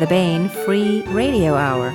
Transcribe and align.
the 0.00 0.06
Baen 0.06 0.48
Free 0.48 1.02
Radio 1.08 1.56
Hour. 1.56 1.90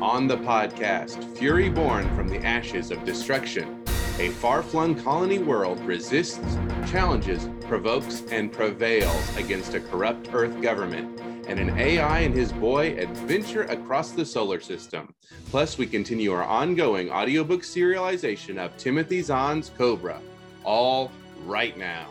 On 0.00 0.26
the 0.26 0.38
podcast, 0.38 1.22
Fury 1.36 1.68
Born 1.68 2.08
from 2.16 2.26
the 2.26 2.42
Ashes 2.42 2.90
of 2.90 3.04
Destruction, 3.04 3.84
a 4.18 4.30
far 4.30 4.62
flung 4.62 4.94
colony 4.94 5.40
world 5.40 5.78
resists, 5.80 6.56
challenges, 6.90 7.50
provokes, 7.68 8.22
and 8.30 8.50
prevails 8.50 9.36
against 9.36 9.74
a 9.74 9.80
corrupt 9.80 10.30
Earth 10.32 10.58
government 10.62 11.20
and 11.46 11.58
an 11.58 11.76
AI 11.78 12.20
and 12.20 12.34
his 12.34 12.52
boy 12.52 12.96
adventure 12.96 13.62
across 13.64 14.12
the 14.12 14.24
solar 14.24 14.60
system. 14.60 15.14
Plus, 15.50 15.76
we 15.78 15.86
continue 15.86 16.32
our 16.32 16.44
ongoing 16.44 17.10
audiobook 17.10 17.62
serialization 17.62 18.58
of 18.58 18.76
Timothy 18.76 19.22
Zahn's 19.22 19.70
Cobra, 19.76 20.20
all 20.64 21.10
right 21.44 21.76
now. 21.76 22.06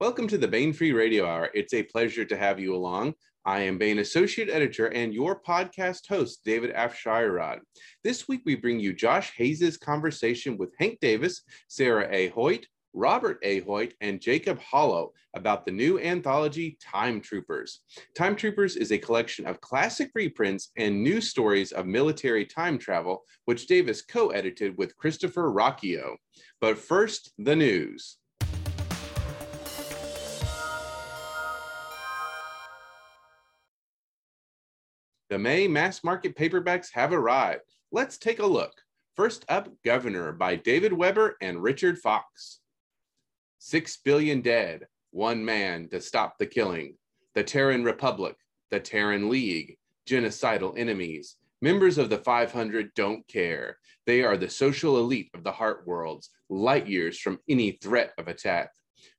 Welcome 0.00 0.28
to 0.28 0.36
the 0.36 0.48
Baen 0.48 0.74
Free 0.74 0.92
Radio 0.92 1.26
Hour. 1.26 1.48
It's 1.54 1.72
a 1.72 1.82
pleasure 1.82 2.26
to 2.26 2.36
have 2.36 2.60
you 2.60 2.74
along. 2.74 3.14
I 3.46 3.60
am 3.60 3.78
Baen 3.78 3.98
Associate 4.00 4.50
Editor 4.50 4.86
and 4.88 5.14
your 5.14 5.40
podcast 5.40 6.08
host, 6.08 6.40
David 6.44 6.74
Afsharirad. 6.74 7.60
This 8.02 8.26
week, 8.28 8.42
we 8.44 8.54
bring 8.54 8.80
you 8.80 8.92
Josh 8.92 9.32
Hayes' 9.36 9.76
conversation 9.76 10.58
with 10.58 10.74
Hank 10.78 10.98
Davis, 11.00 11.42
Sarah 11.68 12.08
A. 12.10 12.28
Hoyt, 12.28 12.66
Robert 12.96 13.40
A. 13.42 13.58
Hoyt, 13.60 13.94
and 14.00 14.20
Jacob 14.20 14.60
Holo 14.60 15.12
about 15.34 15.66
the 15.66 15.72
new 15.72 15.98
anthology 15.98 16.78
Time 16.80 17.20
Troopers. 17.20 17.80
Time 18.16 18.36
Troopers 18.36 18.76
is 18.76 18.92
a 18.92 18.98
collection 18.98 19.46
of 19.46 19.60
classic 19.60 20.12
reprints 20.14 20.70
and 20.76 21.02
new 21.02 21.20
stories 21.20 21.72
of 21.72 21.86
military 21.86 22.46
time 22.46 22.78
travel, 22.78 23.24
which 23.46 23.66
Davis 23.66 24.00
co 24.00 24.28
edited 24.28 24.78
with 24.78 24.96
Christopher 24.96 25.50
Ruocchio. 25.50 26.14
But 26.60 26.78
first, 26.78 27.32
the 27.36 27.56
news. 27.56 28.18
The 35.30 35.38
May 35.38 35.66
mass 35.66 36.04
market 36.04 36.36
paperbacks 36.36 36.90
have 36.92 37.12
arrived. 37.12 37.62
Let's 37.90 38.18
take 38.18 38.38
a 38.38 38.46
look. 38.46 38.72
First 39.16 39.44
up, 39.48 39.68
Governor 39.84 40.30
by 40.30 40.54
David 40.54 40.92
Weber 40.92 41.36
and 41.40 41.60
Richard 41.60 41.98
Fox. 41.98 42.60
Six 43.66 43.96
billion 43.96 44.42
dead, 44.42 44.88
one 45.10 45.42
man 45.42 45.88
to 45.88 45.98
stop 45.98 46.36
the 46.38 46.44
killing. 46.44 46.98
The 47.34 47.42
Terran 47.42 47.82
Republic, 47.82 48.36
the 48.70 48.78
Terran 48.78 49.30
League, 49.30 49.78
genocidal 50.06 50.78
enemies. 50.78 51.36
Members 51.62 51.96
of 51.96 52.10
the 52.10 52.18
500 52.18 52.92
don't 52.94 53.26
care. 53.26 53.78
They 54.04 54.22
are 54.22 54.36
the 54.36 54.50
social 54.50 54.98
elite 54.98 55.30
of 55.32 55.44
the 55.44 55.52
heart 55.52 55.86
worlds, 55.86 56.28
light 56.50 56.86
years 56.86 57.18
from 57.18 57.38
any 57.48 57.78
threat 57.82 58.12
of 58.18 58.28
attack. 58.28 58.68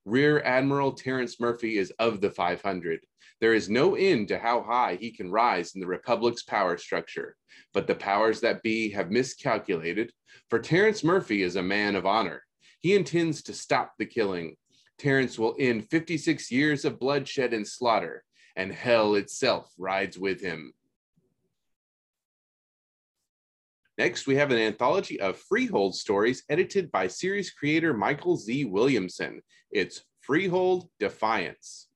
Rear 0.06 0.44
Admiral 0.44 0.92
Terrence 0.92 1.40
Murphy 1.40 1.80
is 1.80 1.92
of 1.98 2.22
the 2.22 2.30
500. 2.30 3.00
There 3.42 3.56
is 3.56 3.68
no 3.68 3.96
end 3.96 4.28
to 4.28 4.38
how 4.38 4.62
high 4.62 4.96
he 5.02 5.10
can 5.10 5.32
rise 5.32 5.74
in 5.74 5.82
the 5.82 5.88
Republic's 5.88 6.44
power 6.44 6.78
structure, 6.78 7.36
but 7.74 7.88
the 7.88 7.96
powers 7.96 8.42
that 8.42 8.62
be 8.62 8.92
have 8.92 9.10
miscalculated, 9.10 10.14
for 10.52 10.60
Terrence 10.60 11.04
Murphy 11.04 11.42
is 11.42 11.56
a 11.56 11.64
man 11.64 11.96
of 11.96 12.06
honor. 12.06 12.45
He 12.86 12.94
intends 12.94 13.42
to 13.42 13.54
stop 13.54 13.96
the 13.98 14.06
killing. 14.06 14.58
Terrence 15.00 15.40
will 15.40 15.56
end 15.58 15.90
56 15.90 16.52
years 16.52 16.86
of 16.86 17.00
bloodshed 17.00 17.52
and 17.52 17.68
slaughter, 17.68 18.24
and 18.56 18.72
hell 18.72 19.16
itself 19.16 19.74
rides 19.80 20.20
with 20.20 20.40
him. 20.40 20.72
Next, 23.98 24.28
we 24.28 24.36
have 24.36 24.52
an 24.52 24.60
anthology 24.60 25.20
of 25.20 25.36
Freehold 25.36 25.96
stories 25.96 26.44
edited 26.48 26.92
by 26.92 27.08
series 27.08 27.50
creator 27.50 27.92
Michael 27.92 28.38
Z. 28.38 28.66
Williamson. 28.66 29.42
It's 29.72 30.04
Freehold 30.22 30.88
Defiance. 31.00 31.88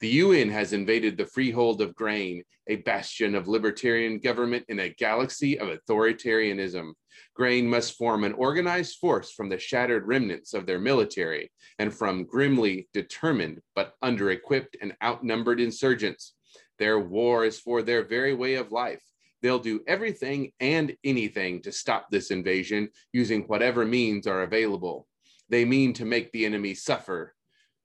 The 0.00 0.08
UN 0.08 0.48
has 0.50 0.72
invaded 0.72 1.16
the 1.16 1.26
freehold 1.26 1.80
of 1.80 1.96
Grainne, 1.96 2.44
a 2.68 2.76
bastion 2.76 3.34
of 3.34 3.48
libertarian 3.48 4.20
government 4.20 4.64
in 4.68 4.78
a 4.78 4.90
galaxy 4.90 5.58
of 5.58 5.68
authoritarianism. 5.68 6.92
Grainne 7.36 7.66
must 7.66 7.96
form 7.96 8.22
an 8.22 8.32
organized 8.34 8.98
force 8.98 9.32
from 9.32 9.48
the 9.48 9.58
shattered 9.58 10.06
remnants 10.06 10.54
of 10.54 10.66
their 10.66 10.78
military 10.78 11.50
and 11.80 11.92
from 11.92 12.26
grimly 12.26 12.88
determined 12.92 13.60
but 13.74 13.94
under 14.00 14.30
equipped 14.30 14.76
and 14.80 14.94
outnumbered 15.02 15.58
insurgents. 15.58 16.34
Their 16.78 17.00
war 17.00 17.44
is 17.44 17.58
for 17.58 17.82
their 17.82 18.04
very 18.04 18.34
way 18.34 18.54
of 18.54 18.70
life. 18.70 19.02
They'll 19.42 19.58
do 19.58 19.82
everything 19.88 20.52
and 20.60 20.96
anything 21.02 21.60
to 21.62 21.72
stop 21.72 22.06
this 22.08 22.30
invasion 22.30 22.90
using 23.12 23.42
whatever 23.42 23.84
means 23.84 24.28
are 24.28 24.42
available. 24.42 25.08
They 25.48 25.64
mean 25.64 25.92
to 25.94 26.04
make 26.04 26.30
the 26.30 26.44
enemy 26.46 26.74
suffer. 26.74 27.34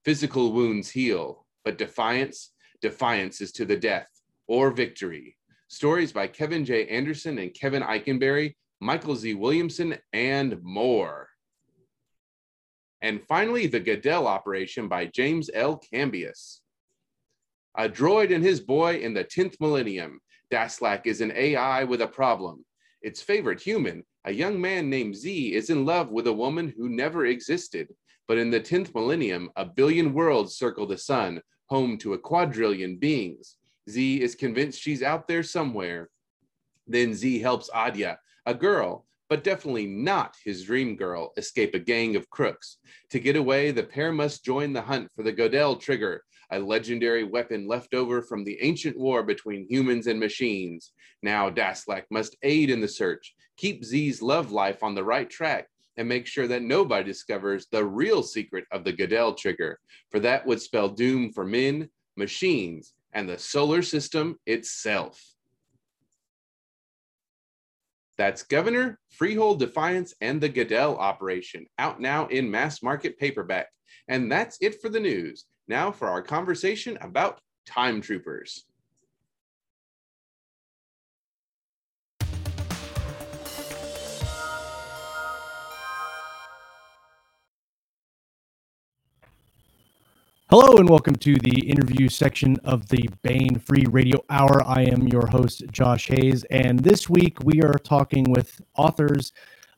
Physical 0.05 0.51
wounds 0.51 0.89
heal, 0.89 1.42
but 1.63 1.77
defiance, 1.77 2.51
defiance 2.81 3.41
is 3.41 3.51
to 3.53 3.65
the 3.65 3.77
death 3.77 4.09
or 4.47 4.71
victory. 4.71 5.37
Stories 5.67 6.11
by 6.11 6.27
Kevin 6.27 6.65
J. 6.65 6.87
Anderson 6.87 7.37
and 7.39 7.53
Kevin 7.53 7.81
Ikenberry, 7.81 8.55
Michael 8.79 9.15
Z. 9.15 9.33
Williamson, 9.33 9.97
and 10.11 10.61
more. 10.61 11.29
And 13.01 13.21
finally, 13.21 13.67
The 13.67 13.81
Godel 13.81 14.25
Operation 14.25 14.87
by 14.87 15.07
James 15.07 15.49
L. 15.53 15.81
Cambias. 15.91 16.59
A 17.77 17.89
droid 17.89 18.33
and 18.33 18.43
his 18.43 18.59
boy 18.59 18.97
in 18.97 19.13
the 19.13 19.23
10th 19.23 19.55
millennium. 19.59 20.19
Daslakh 20.51 21.05
is 21.05 21.21
an 21.21 21.31
AI 21.35 21.83
with 21.83 22.01
a 22.01 22.07
problem. 22.07 22.63
Its 23.01 23.21
favorite 23.21 23.59
human, 23.59 24.03
a 24.25 24.31
young 24.31 24.61
man 24.61 24.89
named 24.89 25.15
Z, 25.15 25.53
is 25.53 25.69
in 25.69 25.85
love 25.85 26.11
with 26.11 26.27
a 26.27 26.33
woman 26.33 26.73
who 26.77 26.87
never 26.87 27.25
existed. 27.25 27.87
But 28.27 28.37
in 28.37 28.51
the 28.51 28.61
10th 28.61 28.93
millennium, 28.95 29.49
a 29.55 29.65
billion 29.65 30.13
worlds 30.13 30.55
circle 30.55 30.85
the 30.85 30.97
sun, 30.97 31.41
home 31.67 31.97
to 31.99 32.13
a 32.13 32.19
quadrillion 32.19 32.97
beings. 32.97 33.55
Z 33.89 34.21
is 34.21 34.35
convinced 34.35 34.81
she's 34.81 35.03
out 35.03 35.27
there 35.27 35.43
somewhere. 35.43 36.09
Then 36.87 37.13
Z 37.13 37.39
helps 37.39 37.69
Adya, 37.69 38.17
a 38.45 38.53
girl, 38.53 39.05
but 39.29 39.43
definitely 39.43 39.87
not 39.87 40.35
his 40.43 40.63
dream 40.63 40.95
girl, 40.95 41.33
escape 41.37 41.73
a 41.73 41.79
gang 41.79 42.15
of 42.15 42.29
crooks. 42.29 42.77
To 43.11 43.19
get 43.19 43.35
away, 43.35 43.71
the 43.71 43.83
pair 43.83 44.11
must 44.11 44.45
join 44.45 44.73
the 44.73 44.81
hunt 44.81 45.09
for 45.15 45.23
the 45.23 45.33
Godel 45.33 45.79
trigger, 45.79 46.23
a 46.51 46.59
legendary 46.59 47.23
weapon 47.23 47.67
left 47.67 47.93
over 47.93 48.21
from 48.21 48.43
the 48.43 48.61
ancient 48.61 48.97
war 48.97 49.23
between 49.23 49.67
humans 49.69 50.07
and 50.07 50.19
machines. 50.19 50.91
Now 51.23 51.49
Daslakh 51.49 52.05
must 52.11 52.35
aid 52.43 52.69
in 52.69 52.81
the 52.81 52.87
search, 52.87 53.33
keep 53.57 53.83
Z's 53.83 54.21
love 54.21 54.51
life 54.51 54.83
on 54.83 54.93
the 54.93 55.03
right 55.03 55.29
track, 55.29 55.67
and 55.97 56.07
make 56.07 56.25
sure 56.27 56.47
that 56.47 56.61
nobody 56.61 57.05
discovers 57.05 57.67
the 57.71 57.83
real 57.83 58.23
secret 58.23 58.65
of 58.71 58.83
the 58.83 58.93
Godel 58.93 59.37
trigger, 59.37 59.79
for 60.09 60.19
that 60.19 60.45
would 60.45 60.61
spell 60.61 60.89
doom 60.89 61.31
for 61.31 61.45
men, 61.45 61.89
machines, 62.15 62.93
and 63.13 63.29
the 63.29 63.37
solar 63.37 63.81
system 63.81 64.39
itself. 64.45 65.21
That's 68.17 68.43
Governor, 68.43 68.99
Freehold 69.09 69.59
Defiance, 69.59 70.13
and 70.21 70.39
the 70.39 70.49
Godel 70.49 70.97
Operation, 70.97 71.65
out 71.79 71.99
now 71.99 72.27
in 72.27 72.49
mass 72.49 72.83
market 72.83 73.17
paperback. 73.17 73.67
And 74.07 74.31
that's 74.31 74.57
it 74.61 74.81
for 74.81 74.89
the 74.89 74.99
news. 74.99 75.45
Now 75.67 75.91
for 75.91 76.07
our 76.07 76.21
conversation 76.21 76.97
about 77.01 77.39
Time 77.65 78.01
Troopers. 78.01 78.65
Hello 90.55 90.77
and 90.77 90.87
welcome 90.87 91.15
to 91.15 91.35
the 91.37 91.67
interview 91.67 92.07
section 92.07 92.57
of 92.63 92.87
the 92.87 93.09
Baen 93.23 93.57
Free 93.57 93.87
Radio 93.89 94.23
Hour. 94.29 94.61
I 94.67 94.83
am 94.83 95.07
your 95.07 95.25
host, 95.25 95.63
Josh 95.71 96.09
Hayes, 96.09 96.43
and 96.51 96.77
this 96.77 97.09
week 97.09 97.39
we 97.43 97.63
are 97.63 97.73
talking 97.73 98.25
with 98.25 98.61
authors 98.77 99.33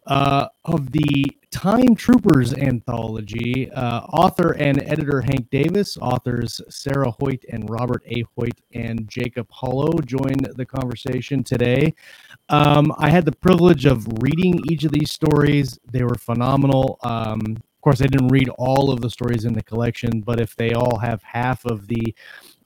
uh, 0.06 0.48
of 0.66 0.92
the 0.92 1.28
Time 1.50 1.96
Troopers 1.96 2.54
anthology. 2.54 3.72
Uh, 3.72 4.02
author 4.02 4.52
and 4.58 4.84
editor 4.84 5.22
Hank 5.22 5.50
Davis, 5.50 5.98
authors 6.02 6.60
Sarah 6.68 7.12
Hoyt 7.22 7.46
and 7.50 7.70
Robert 7.70 8.04
A. 8.08 8.26
Hoyt, 8.36 8.60
and 8.74 9.08
Jacob 9.08 9.48
Holo 9.52 9.98
joined 10.02 10.50
the 10.58 10.66
conversation 10.66 11.42
today. 11.42 11.94
Um, 12.50 12.94
I 12.98 13.10
had 13.10 13.24
the 13.24 13.32
privilege 13.32 13.86
of 13.86 14.06
reading 14.20 14.60
each 14.70 14.84
of 14.84 14.92
these 14.92 15.14
stories. 15.14 15.80
They 15.90 16.04
were 16.04 16.16
phenomenal. 16.16 17.00
Um, 17.02 17.56
course, 17.86 18.02
I 18.02 18.08
didn't 18.08 18.30
read 18.30 18.50
all 18.58 18.92
of 18.92 19.00
the 19.00 19.12
stories 19.12 19.46
in 19.46 19.54
the 19.54 19.62
collection, 19.62 20.22
but 20.22 20.42
if 20.42 20.56
they 20.56 20.74
all 20.74 20.98
have 20.98 21.22
half 21.22 21.64
of 21.66 21.88
the 21.88 22.16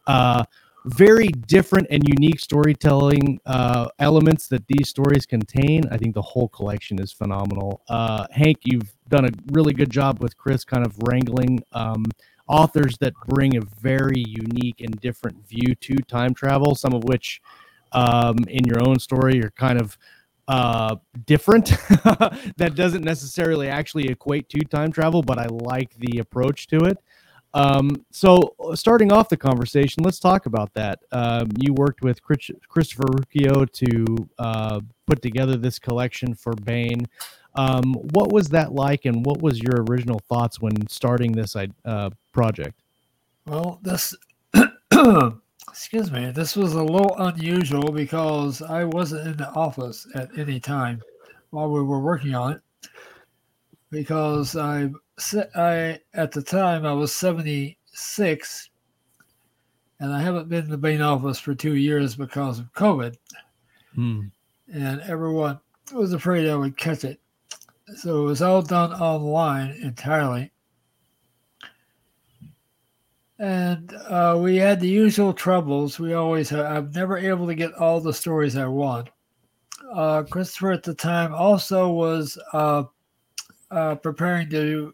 uh, 0.08 0.46
very 0.86 1.28
different 1.28 1.88
and 1.92 2.08
unique 2.08 2.40
storytelling 2.40 3.40
uh, 3.46 3.90
elements 4.00 4.48
that 4.48 4.66
these 4.68 4.88
stories 4.88 5.26
contain, 5.26 5.84
I 5.92 5.98
think 5.98 6.16
the 6.16 6.22
whole 6.22 6.48
collection 6.48 7.00
is 7.02 7.12
phenomenal. 7.12 7.82
Uh, 7.90 8.28
Hank, 8.32 8.60
you've 8.64 8.96
done 9.10 9.26
a 9.26 9.30
really 9.52 9.74
good 9.74 9.90
job 9.90 10.22
with 10.22 10.38
Chris, 10.38 10.64
kind 10.64 10.86
of 10.86 10.96
wrangling 11.00 11.60
um, 11.74 12.06
authors 12.48 12.98
that 13.00 13.14
bring 13.28 13.58
a 13.58 13.62
very 13.62 14.24
unique 14.26 14.80
and 14.80 15.00
different 15.02 15.46
view 15.48 15.76
to 15.76 15.96
time 16.08 16.34
travel, 16.34 16.76
some 16.76 16.94
of 16.94 17.04
which 17.04 17.42
um, 17.92 18.38
in 18.48 18.64
your 18.66 18.82
own 18.88 19.00
story. 19.00 19.36
You're 19.36 19.52
kind 19.52 19.82
of 19.82 19.98
uh, 20.50 20.96
different. 21.26 21.68
that 22.58 22.74
doesn't 22.74 23.04
necessarily 23.04 23.70
actually 23.70 24.08
equate 24.08 24.50
to 24.50 24.60
time 24.62 24.92
travel, 24.92 25.22
but 25.22 25.38
I 25.38 25.46
like 25.46 25.94
the 25.96 26.18
approach 26.18 26.66
to 26.68 26.78
it. 26.86 26.98
Um, 27.54 28.06
so, 28.12 28.56
starting 28.74 29.12
off 29.12 29.30
the 29.30 29.38
conversation, 29.38 30.04
let's 30.04 30.20
talk 30.20 30.48
about 30.48 30.74
that. 30.74 31.00
Um, 31.12 31.50
you 31.58 31.74
worked 31.74 32.02
with 32.02 32.22
Chris- 32.24 32.52
Christopher 32.68 33.04
Ruocchio 33.04 33.72
to 33.72 34.30
uh, 34.40 34.80
put 35.06 35.22
together 35.22 35.56
this 35.56 35.78
collection 35.78 36.34
for 36.34 36.54
Baen. 36.54 37.06
Um, 37.56 37.94
what 38.14 38.32
was 38.32 38.50
that 38.50 38.74
like, 38.74 39.06
and 39.06 39.26
what 39.26 39.42
was 39.42 39.60
your 39.60 39.84
original 39.88 40.20
thoughts 40.30 40.60
when 40.60 40.88
starting 40.88 41.32
this 41.32 41.56
uh, 41.56 42.10
project? 42.34 42.82
Well, 43.46 43.80
this 43.84 44.16
excuse 45.70 46.12
me, 46.12 46.32
this 46.32 46.56
was 46.56 46.74
a 46.74 46.84
little 46.84 47.16
unusual 47.20 47.92
because 47.92 48.62
I 48.62 48.84
wasn't 48.84 49.28
in 49.28 49.38
the 49.38 49.50
office 49.52 50.08
at 50.16 50.38
any 50.38 50.60
time 50.60 51.02
while 51.52 51.70
we 51.70 51.82
were 51.82 52.00
working 52.00 52.36
on 52.36 52.54
it. 52.54 52.62
Because 53.92 54.56
I, 54.56 54.90
I 55.56 56.00
at 56.14 56.32
the 56.32 56.42
time 56.42 56.86
I 56.86 56.94
was 56.94 57.14
seventy 57.14 57.78
six, 57.86 58.70
and 60.00 60.14
I 60.14 60.22
haven't 60.22 60.50
been 60.50 60.66
in 60.66 60.70
the 60.70 60.78
main 60.78 61.02
office 61.02 61.40
for 61.40 61.56
two 61.56 61.76
years 61.76 62.16
because 62.16 62.60
of 62.60 62.72
COVID, 62.74 63.16
hmm. 63.96 64.22
and 64.72 65.02
everyone 65.02 65.60
was 65.92 66.14
afraid 66.14 66.48
I 66.48 66.56
would 66.56 66.78
catch 66.78 67.04
it. 67.04 67.20
So 67.96 68.22
it 68.22 68.26
was 68.26 68.42
all 68.44 68.62
done 68.62 68.94
online 68.94 69.72
entirely 69.82 70.52
and 73.40 73.94
uh, 74.08 74.38
we 74.38 74.58
had 74.58 74.80
the 74.80 74.88
usual 74.88 75.34
troubles. 75.34 75.98
We 75.98 76.14
always 76.14 76.50
have. 76.50 76.66
I'm 76.66 76.92
never 76.92 77.18
able 77.18 77.48
to 77.48 77.56
get 77.56 77.74
all 77.74 78.02
the 78.02 78.14
stories 78.14 78.58
I 78.58 78.68
want. 78.68 79.10
Uh, 79.94 80.24
Christopher 80.24 80.74
at 80.74 80.84
the 80.84 80.94
time 80.94 81.34
also 81.34 81.90
was 81.90 82.38
uh, 82.54 82.84
uh 83.72 83.96
preparing 83.96 84.50
to 84.50 84.94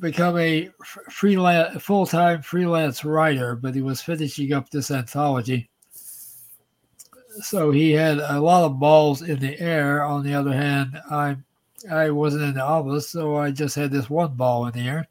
become 0.00 0.38
a 0.38 0.70
freelance, 1.10 1.82
full-time 1.82 2.42
freelance 2.42 3.04
writer, 3.04 3.56
but 3.56 3.74
he 3.74 3.82
was 3.82 4.00
finishing 4.00 4.52
up 4.52 4.70
this 4.70 4.90
anthology. 4.90 5.68
So 7.42 7.70
he 7.70 7.92
had 7.92 8.18
a 8.18 8.40
lot 8.40 8.64
of 8.64 8.80
balls 8.80 9.22
in 9.22 9.38
the 9.38 9.58
air. 9.60 10.02
On 10.02 10.24
the 10.24 10.34
other 10.34 10.52
hand, 10.52 10.98
I 11.10 11.36
I 11.90 12.10
wasn't 12.10 12.44
in 12.44 12.54
the 12.54 12.64
office, 12.64 13.10
so 13.10 13.36
I 13.36 13.50
just 13.50 13.74
had 13.76 13.90
this 13.90 14.08
one 14.08 14.34
ball 14.34 14.66
in 14.66 14.72
the 14.72 14.88
air. 14.88 15.08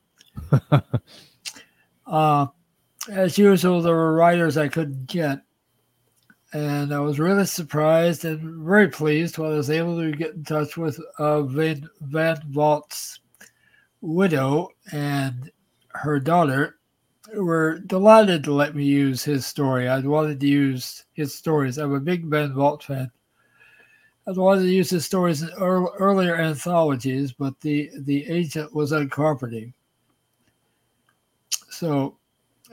Uh, 2.10 2.48
as 3.12 3.38
usual, 3.38 3.82
there 3.82 3.96
were 3.96 4.14
writers 4.14 4.58
I 4.58 4.68
couldn't 4.68 5.06
get. 5.06 5.42
And 6.52 6.92
I 6.94 7.00
was 7.00 7.20
really 7.20 7.46
surprised 7.46 8.26
and 8.26 8.66
very 8.66 8.90
pleased 8.90 9.38
when 9.38 9.52
I 9.52 9.56
was 9.56 9.70
able 9.70 10.00
to 10.00 10.12
get 10.12 10.34
in 10.34 10.44
touch 10.44 10.78
with 10.78 11.00
uh, 11.20 11.44
Van, 11.44 11.88
Van 12.02 12.42
Vogt's 12.50 13.20
widow 14.02 14.70
and 14.92 15.52
her 15.90 16.20
daughter 16.20 16.80
who 17.32 17.46
were 17.46 17.80
delighted 17.80 18.44
to 18.44 18.54
let 18.54 18.76
me 18.76 18.84
use 18.84 19.24
his 19.24 19.46
story. 19.46 19.88
I'd 19.88 20.06
wanted 20.06 20.40
to 20.40 20.48
use 20.48 21.06
his 21.14 21.36
stories. 21.36 21.78
I'm 21.78 21.94
a 21.94 22.00
big 22.00 22.26
Van 22.26 22.54
Vogt 22.54 22.84
fan. 22.84 23.12
I'd 24.28 24.38
wanted 24.38 24.64
to 24.64 24.72
use 24.72 24.90
his 24.90 25.06
stories 25.06 25.44
in 25.44 25.50
earlier 25.60 26.36
anthologies, 26.36 27.32
but 27.32 27.60
the, 27.62 27.92
the 28.00 28.28
agent 28.28 28.74
was 28.74 28.92
uncooperative. 28.92 29.74
So, 31.80 32.18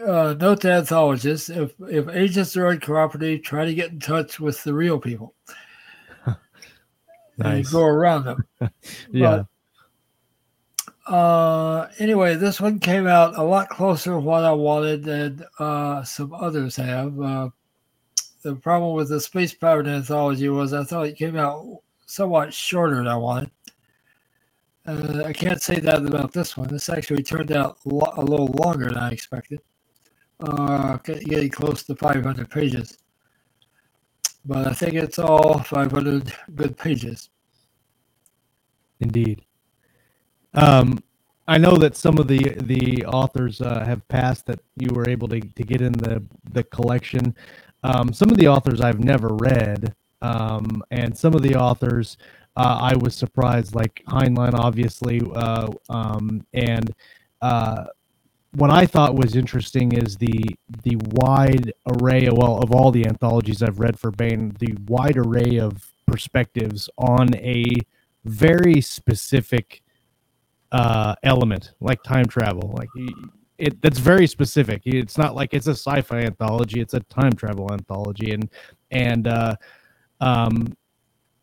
uh, 0.05 0.35
note 0.41 0.63
to 0.63 0.73
anthologists: 0.73 1.49
if 1.49 1.75
if 1.89 2.09
agents 2.09 2.57
are 2.57 2.77
uncooperative, 2.77 3.45
try 3.45 3.65
to 3.65 3.73
get 3.73 3.93
in 3.93 4.01
touch 4.01 4.41
with 4.41 4.61
the 4.65 4.75
real 4.75 4.99
people. 4.99 5.33
nice. 6.27 6.37
And 7.39 7.71
go 7.71 7.85
around 7.85 8.25
them. 8.25 8.45
yeah. 9.13 9.45
But, 11.07 11.15
uh, 11.15 11.89
anyway, 12.01 12.35
this 12.35 12.61
one 12.61 12.81
came 12.81 13.07
out 13.07 13.39
a 13.39 13.45
lot 13.45 13.69
closer 13.69 14.11
to 14.11 14.19
what 14.19 14.43
I 14.43 14.51
wanted 14.51 15.05
than 15.05 15.45
uh, 15.61 16.03
some 16.03 16.35
others 16.35 16.75
have. 16.75 17.21
Uh, 17.21 17.51
the 18.43 18.57
problem 18.57 18.97
with 18.97 19.09
the 19.09 19.21
space 19.21 19.55
powered 19.55 19.87
anthology 19.87 20.49
was 20.49 20.73
I 20.73 20.83
thought 20.83 21.07
it 21.07 21.17
came 21.17 21.37
out 21.37 21.65
somewhat 22.07 22.53
shorter 22.53 22.97
than 22.97 23.07
I 23.07 23.17
wanted. 23.17 23.53
Uh, 24.87 25.25
I 25.27 25.33
can't 25.33 25.61
say 25.61 25.81
that 25.81 26.07
about 26.07 26.33
this 26.33 26.57
one. 26.57 26.69
This 26.69 26.89
actually 26.89 27.23
turned 27.23 27.51
out 27.51 27.79
lo- 27.85 28.13
a 28.17 28.25
little 28.25 28.47
longer 28.47 28.87
than 28.87 28.99
I 28.99 29.11
expected, 29.11 29.61
uh, 30.41 30.99
getting 30.99 31.51
close 31.51 31.83
to 31.85 31.97
500 31.97 32.49
pages. 32.51 32.99
But 34.45 34.69
I 34.69 34.73
think 34.73 34.95
it's 34.95 35.19
all 35.19 35.59
500 35.59 36.33
good 36.55 36.77
pages. 36.77 37.31
Indeed. 39.01 39.43
Um, 40.55 41.03
I 41.49 41.59
know 41.59 41.77
that 41.77 41.97
some 41.97 42.19
of 42.19 42.29
the 42.29 42.55
the 42.63 43.05
authors 43.07 43.61
uh, 43.61 43.85
have 43.85 44.07
passed 44.09 44.47
that 44.47 44.61
you 44.77 44.89
were 44.93 45.09
able 45.09 45.29
to, 45.29 45.41
to 45.41 45.63
get 45.63 45.81
in 45.81 45.93
the 45.93 46.23
the 46.51 46.65
collection. 46.65 47.35
Um, 47.85 48.13
some 48.13 48.31
of 48.31 48.37
the 48.37 48.49
authors 48.49 48.81
I've 48.81 49.01
never 49.01 49.29
read, 49.29 49.95
um, 50.23 50.83
and 50.91 51.17
some 51.17 51.35
of 51.35 51.43
the 51.43 51.55
authors 51.55 52.17
uh, 52.57 52.79
I 52.81 52.97
was 52.97 53.15
surprised, 53.15 53.75
like 53.75 54.03
Heinlein, 54.09 54.55
obviously, 54.55 55.21
uh, 55.35 55.69
um, 55.91 56.47
and 56.55 56.91
uh, 57.43 57.85
what 58.53 58.71
I 58.71 58.87
thought 58.87 59.15
was 59.15 59.37
interesting 59.37 59.93
is 59.93 60.17
the 60.17 60.57
the 60.83 60.97
wide 61.13 61.73
array, 61.87 62.27
of, 62.27 62.39
well, 62.39 62.59
of 62.63 62.73
all 62.73 62.91
the 62.91 63.07
anthologies 63.07 63.63
I've 63.63 63.79
read 63.81 63.99
for 63.99 64.11
Baen, 64.11 64.57
the 64.59 64.75
wide 64.89 65.19
array 65.19 65.59
of 65.59 65.87
perspectives 66.07 66.89
on 66.97 67.35
a 67.37 67.65
very 68.25 68.81
specific 68.81 69.83
uh, 70.73 71.15
element, 71.23 71.73
like 71.81 72.03
time 72.03 72.27
travel, 72.27 72.75
like. 72.77 72.89
It, 73.59 73.81
that's 73.81 73.99
very 73.99 74.27
specific. 74.27 74.83
It's 74.85 75.17
not 75.17 75.35
like 75.35 75.55
it's 75.55 75.67
a 75.67 75.71
sci-fi 75.71 76.19
anthology; 76.19 76.79
it's 76.81 76.93
a 76.93 77.01
time 77.01 77.33
travel 77.33 77.73
anthology, 77.73 78.33
and 78.33 78.51
and 78.91 79.27
uh, 79.27 79.57
um, 80.21 80.77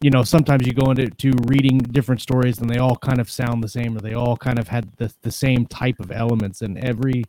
you 0.04 0.10
know 0.10 0.22
sometimes 0.22 0.68
you 0.68 0.74
go 0.74 0.92
into 0.92 1.10
to 1.10 1.32
reading 1.48 1.78
different 1.78 2.22
stories 2.22 2.60
and 2.60 2.70
they 2.70 2.78
all 2.78 2.98
kind 2.98 3.22
of 3.22 3.32
sound 3.32 3.64
the 3.64 3.70
same 3.70 3.96
or 3.96 4.02
they 4.02 4.14
all 4.14 4.36
kind 4.36 4.60
of 4.60 4.68
had 4.68 4.92
the, 4.98 5.12
the 5.22 5.32
same 5.32 5.66
type 5.66 5.98
of 6.00 6.12
elements. 6.12 6.62
And 6.62 6.78
every 6.78 7.24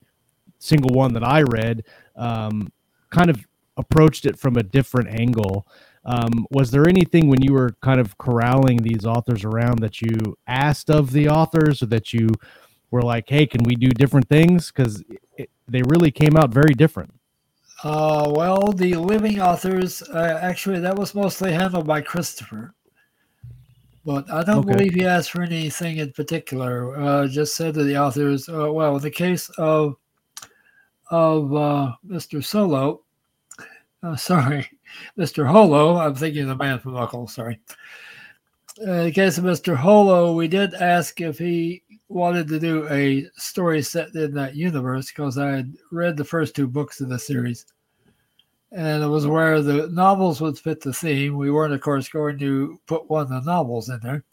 single 0.59 0.93
one 0.95 1.13
that 1.13 1.23
i 1.23 1.43
read 1.43 1.85
um, 2.17 2.73
kind 3.11 3.31
of 3.31 3.47
approached 3.77 4.27
it 4.27 4.39
from 4.39 4.57
a 4.57 4.63
different 4.63 5.09
angle. 5.09 5.67
Um, 6.05 6.47
was 6.51 6.71
there 6.71 6.89
anything 6.89 7.29
when 7.29 7.43
you 7.43 7.53
were 7.53 7.77
kind 7.81 8.01
of 8.01 8.19
corralling 8.19 8.79
these 8.79 9.07
authors 9.07 9.45
around 9.45 9.79
that 9.79 10.03
you 10.03 10.37
asked 10.47 10.91
of 10.91 11.13
the 11.13 11.29
authors 11.29 11.83
or 11.83 11.87
that 11.87 12.13
you 12.13 12.29
were 12.91 13.03
like 13.03 13.29
hey 13.29 13.47
can 13.47 13.63
we 13.63 13.77
do 13.77 13.89
different 13.89 14.29
things? 14.29 14.73
Because 14.73 15.03
they 15.69 15.83
really 15.83 16.11
came 16.11 16.37
out 16.37 16.53
very 16.53 16.75
different 16.75 17.13
uh, 17.85 18.33
well, 18.35 18.73
the 18.73 18.95
living 18.95 19.43
authors, 19.43 20.03
uh, 20.03 20.39
actually, 20.41 20.81
that 20.81 20.97
was 20.97 21.15
mostly 21.15 21.53
handled 21.53 21.87
by 21.87 22.01
Christopher. 22.01 22.75
But 24.07 24.31
I 24.31 24.43
don't 24.43 24.67
okay. 24.67 24.73
believe 24.73 24.95
he 24.95 25.05
asked 25.05 25.33
for 25.33 25.43
anything 25.43 25.99
in 25.99 26.13
particular. 26.13 26.97
Uh, 26.97 27.29
just 27.29 27.55
said 27.55 27.75
to 27.75 27.85
the 27.85 27.99
authors, 27.99 28.49
uh, 28.49 28.73
well, 28.73 28.97
in 28.97 29.03
the 29.03 29.11
case 29.11 29.51
of 29.59 29.97
of 31.11 31.55
uh, 31.55 31.93
Mr. 32.07 32.43
Solo, 32.43 33.03
uh, 34.03 34.17
sorry, 34.17 34.67
Mr. 35.19 35.47
Holo, 35.47 35.99
I'm 35.99 36.15
thinking 36.15 36.43
of 36.45 36.49
the 36.49 36.57
man 36.57 36.79
from 36.79 36.97
Uncle, 36.97 37.29
sorry. 37.29 37.61
in 38.79 39.05
the 39.05 39.13
case 39.13 39.37
of 39.37 39.45
Mr. 39.45 39.77
Holo, 39.77 40.33
we 40.33 40.49
did 40.49 40.73
ask 40.73 41.21
if 41.21 41.39
he 41.39 41.83
wanted 42.09 42.49
to 42.49 42.59
do 42.59 42.89
a 42.89 43.29
story 43.37 43.83
set 43.83 44.15
in 44.15 44.33
that 44.35 44.57
universe 44.57 45.09
because 45.09 45.37
I 45.37 45.51
had 45.51 45.75
read 45.93 46.17
the 46.17 46.25
first 46.25 46.57
two 46.57 46.67
books 46.67 47.03
of 47.03 47.11
the 47.11 47.19
series 47.19 47.67
and 48.75 49.05
it 49.05 49.07
was 49.07 49.27
where 49.27 49.63
the 49.63 49.89
novels 49.89 50.41
would 50.41 50.59
fit 50.59 50.81
the 50.81 50.93
theme. 50.93 51.37
We 51.37 51.51
weren't, 51.51 51.73
of 51.73 51.81
course, 51.81 52.09
going 52.09 52.39
to 52.41 52.81
put 52.87 53.09
one 53.09 53.23
of 53.23 53.29
the 53.29 53.41
novels 53.41 53.89
in 53.89 54.01
there. 54.03 54.25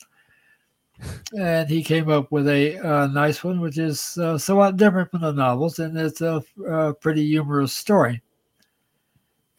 and 1.37 1.69
he 1.69 1.83
came 1.83 2.09
up 2.09 2.31
with 2.31 2.47
a 2.47 2.77
uh, 2.79 3.07
nice 3.07 3.43
one, 3.43 3.61
which 3.61 3.77
is 3.77 4.17
uh, 4.17 4.39
somewhat 4.39 4.77
different 4.77 5.11
from 5.11 5.21
the 5.21 5.31
novels, 5.31 5.77
and 5.77 5.95
it's 5.97 6.21
a, 6.21 6.43
a, 6.67 6.93
pretty 6.93 7.25
humorous 7.27 7.73
story. 7.73 8.21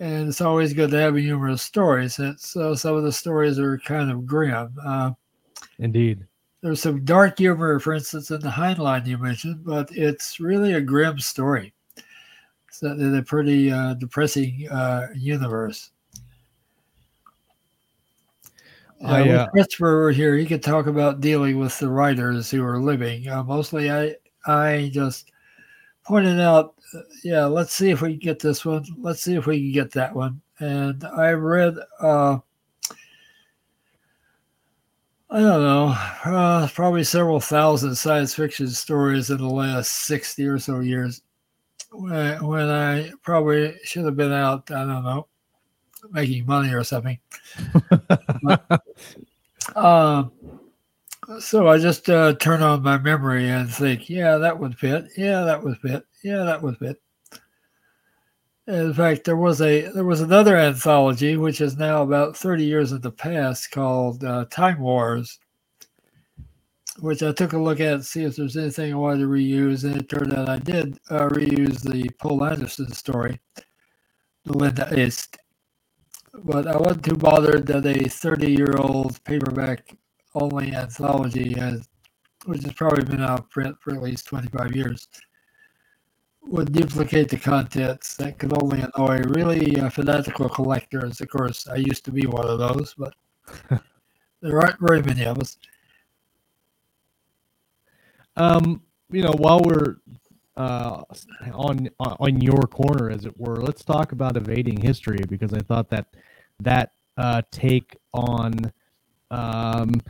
And 0.00 0.28
it's 0.28 0.40
always 0.40 0.72
good 0.72 0.90
to 0.90 0.96
have 0.98 1.14
a 1.14 1.20
humorous 1.20 1.62
story, 1.62 2.08
since 2.08 2.56
uh, 2.56 2.74
some 2.74 2.96
of 2.96 3.04
the 3.04 3.12
stories 3.12 3.60
are 3.60 3.78
kind 3.78 4.10
of 4.10 4.26
grim. 4.26 4.74
Uh, 4.84 5.12
Indeed. 5.78 6.26
There's 6.60 6.82
some 6.82 7.04
dark 7.04 7.38
humor, 7.38 7.78
for 7.78 7.92
instance, 7.92 8.32
in 8.32 8.40
the 8.40 8.48
Heinlein 8.48 9.06
you 9.06 9.18
mentioned, 9.18 9.64
but 9.64 9.90
it's 9.92 10.40
really 10.40 10.72
a 10.72 10.80
grim 10.80 11.20
story 11.20 11.72
they're 12.82 13.16
a 13.16 13.22
pretty 13.22 13.70
uh, 13.70 13.94
depressing 13.94 14.68
uh, 14.70 15.06
universe. 15.14 15.90
Uh, 19.02 19.06
I, 19.06 19.28
uh, 19.28 19.48
Christopher 19.48 19.96
were 19.96 20.12
here, 20.12 20.36
he 20.36 20.46
could 20.46 20.62
talk 20.62 20.86
about 20.86 21.20
dealing 21.20 21.58
with 21.58 21.78
the 21.78 21.88
writers 21.88 22.50
who 22.50 22.64
are 22.64 22.78
living. 22.78 23.28
Uh, 23.28 23.42
mostly, 23.42 23.90
I 23.90 24.16
I 24.46 24.90
just 24.92 25.30
pointed 26.04 26.40
out, 26.40 26.74
uh, 26.94 27.00
yeah, 27.24 27.44
let's 27.44 27.72
see 27.72 27.90
if 27.90 28.02
we 28.02 28.10
can 28.10 28.18
get 28.18 28.40
this 28.40 28.64
one. 28.64 28.84
Let's 28.98 29.22
see 29.22 29.34
if 29.34 29.46
we 29.46 29.60
can 29.60 29.72
get 29.72 29.92
that 29.92 30.14
one, 30.14 30.40
and 30.58 31.04
I 31.04 31.30
read. 31.30 31.76
Uh, 32.00 32.38
I 35.30 35.40
don't 35.40 35.62
know, 35.62 35.96
uh, 36.26 36.68
probably 36.74 37.04
several 37.04 37.40
thousand 37.40 37.94
science 37.94 38.34
fiction 38.34 38.68
stories 38.68 39.30
in 39.30 39.38
the 39.38 39.48
last 39.48 40.06
60 40.06 40.46
or 40.46 40.58
so 40.58 40.80
years 40.80 41.22
when, 41.92 42.44
when 42.44 42.68
I 42.68 43.12
probably 43.22 43.76
should 43.84 44.04
have 44.04 44.16
been 44.16 44.32
out, 44.32 44.70
I 44.70 44.84
don't 44.84 45.04
know, 45.04 45.28
making 46.10 46.46
money 46.46 46.72
or 46.72 46.84
something. 46.84 47.18
but, 48.42 48.82
uh, 49.76 50.24
so 51.38 51.68
I 51.68 51.78
just 51.78 52.10
uh, 52.10 52.34
turn 52.34 52.62
on 52.62 52.82
my 52.82 52.98
memory 52.98 53.48
and 53.48 53.70
think, 53.70 54.10
yeah, 54.10 54.36
that 54.38 54.58
would 54.58 54.78
fit. 54.78 55.06
Yeah, 55.16 55.42
that 55.42 55.62
would 55.62 55.78
fit. 55.78 56.04
Yeah, 56.24 56.44
that 56.44 56.62
would 56.62 56.78
fit. 56.78 57.00
In 58.66 58.94
fact, 58.94 59.24
there 59.24 59.36
was 59.36 59.60
a 59.60 59.88
there 59.90 60.04
was 60.04 60.20
another 60.20 60.56
anthology 60.56 61.36
which 61.36 61.60
is 61.60 61.76
now 61.76 62.02
about 62.02 62.36
thirty 62.36 62.64
years 62.64 62.92
in 62.92 63.00
the 63.00 63.10
past 63.10 63.72
called 63.72 64.22
uh, 64.22 64.44
Time 64.50 64.78
Wars, 64.78 65.40
which 67.02 67.20
I 67.22 67.32
took 67.32 67.52
a 67.52 67.58
look 67.58 67.80
at 67.80 67.96
to 67.96 68.02
see 68.04 68.22
if 68.22 68.36
there's 68.36 68.56
anything 68.56 68.92
I 68.92 68.96
wanted 68.96 69.22
to 69.22 69.26
reuse, 69.26 69.82
and 69.82 69.96
it 69.96 70.08
turned 70.08 70.32
out 70.32 70.48
I 70.48 70.58
did 70.58 70.98
uh, 71.10 71.28
reuse 71.28 71.82
the 71.82 72.08
Poul 72.20 72.44
Anderson 72.44 72.92
story, 72.92 73.40
the 74.44 74.52
Delenda 74.52 74.96
Est, 74.96 75.36
but 76.44 76.68
I 76.68 76.76
wasn't 76.76 77.04
too 77.04 77.16
bothered 77.16 77.66
that 77.66 77.86
a 77.86 78.08
thirty 78.08 78.52
year 78.52 78.76
old 78.76 79.22
paperback 79.24 79.96
only 80.34 80.72
anthology 80.72 81.52
has, 81.54 81.88
which 82.46 82.62
has 82.62 82.72
probably 82.74 83.04
been 83.04 83.22
out 83.22 83.40
of 83.40 83.50
print 83.50 83.76
for 83.80 83.94
at 83.94 84.02
least 84.02 84.26
twenty 84.26 84.48
five 84.48 84.74
years 84.74 85.08
would 86.44 86.72
duplicate 86.72 87.28
the 87.28 87.38
contents 87.38 88.16
that 88.16 88.38
could 88.38 88.52
only 88.62 88.80
annoy 88.80 89.18
really 89.28 89.80
uh, 89.80 89.88
fanatical 89.88 90.48
collectors. 90.48 91.20
Of 91.20 91.28
course, 91.30 91.66
I 91.68 91.76
used 91.76 92.04
to 92.04 92.12
be 92.12 92.26
one 92.26 92.46
of 92.46 92.58
those, 92.58 92.94
but 92.96 93.14
there 94.40 94.60
aren't 94.60 94.80
very 94.80 95.02
many 95.02 95.24
of 95.24 95.38
us. 95.38 95.56
Um, 98.36 98.82
you 99.10 99.22
know, 99.22 99.32
while 99.36 99.60
we're 99.60 99.96
uh, 100.56 101.02
on 101.52 101.88
on 101.98 102.40
your 102.40 102.62
corner, 102.62 103.10
as 103.10 103.24
it 103.24 103.38
were, 103.38 103.56
let's 103.56 103.84
talk 103.84 104.12
about 104.12 104.36
evading 104.36 104.80
history 104.80 105.20
because 105.28 105.52
I 105.52 105.60
thought 105.60 105.90
that 105.90 106.06
that 106.60 106.92
uh, 107.16 107.42
take 107.50 107.96
on 108.12 108.72
um, 109.30 110.00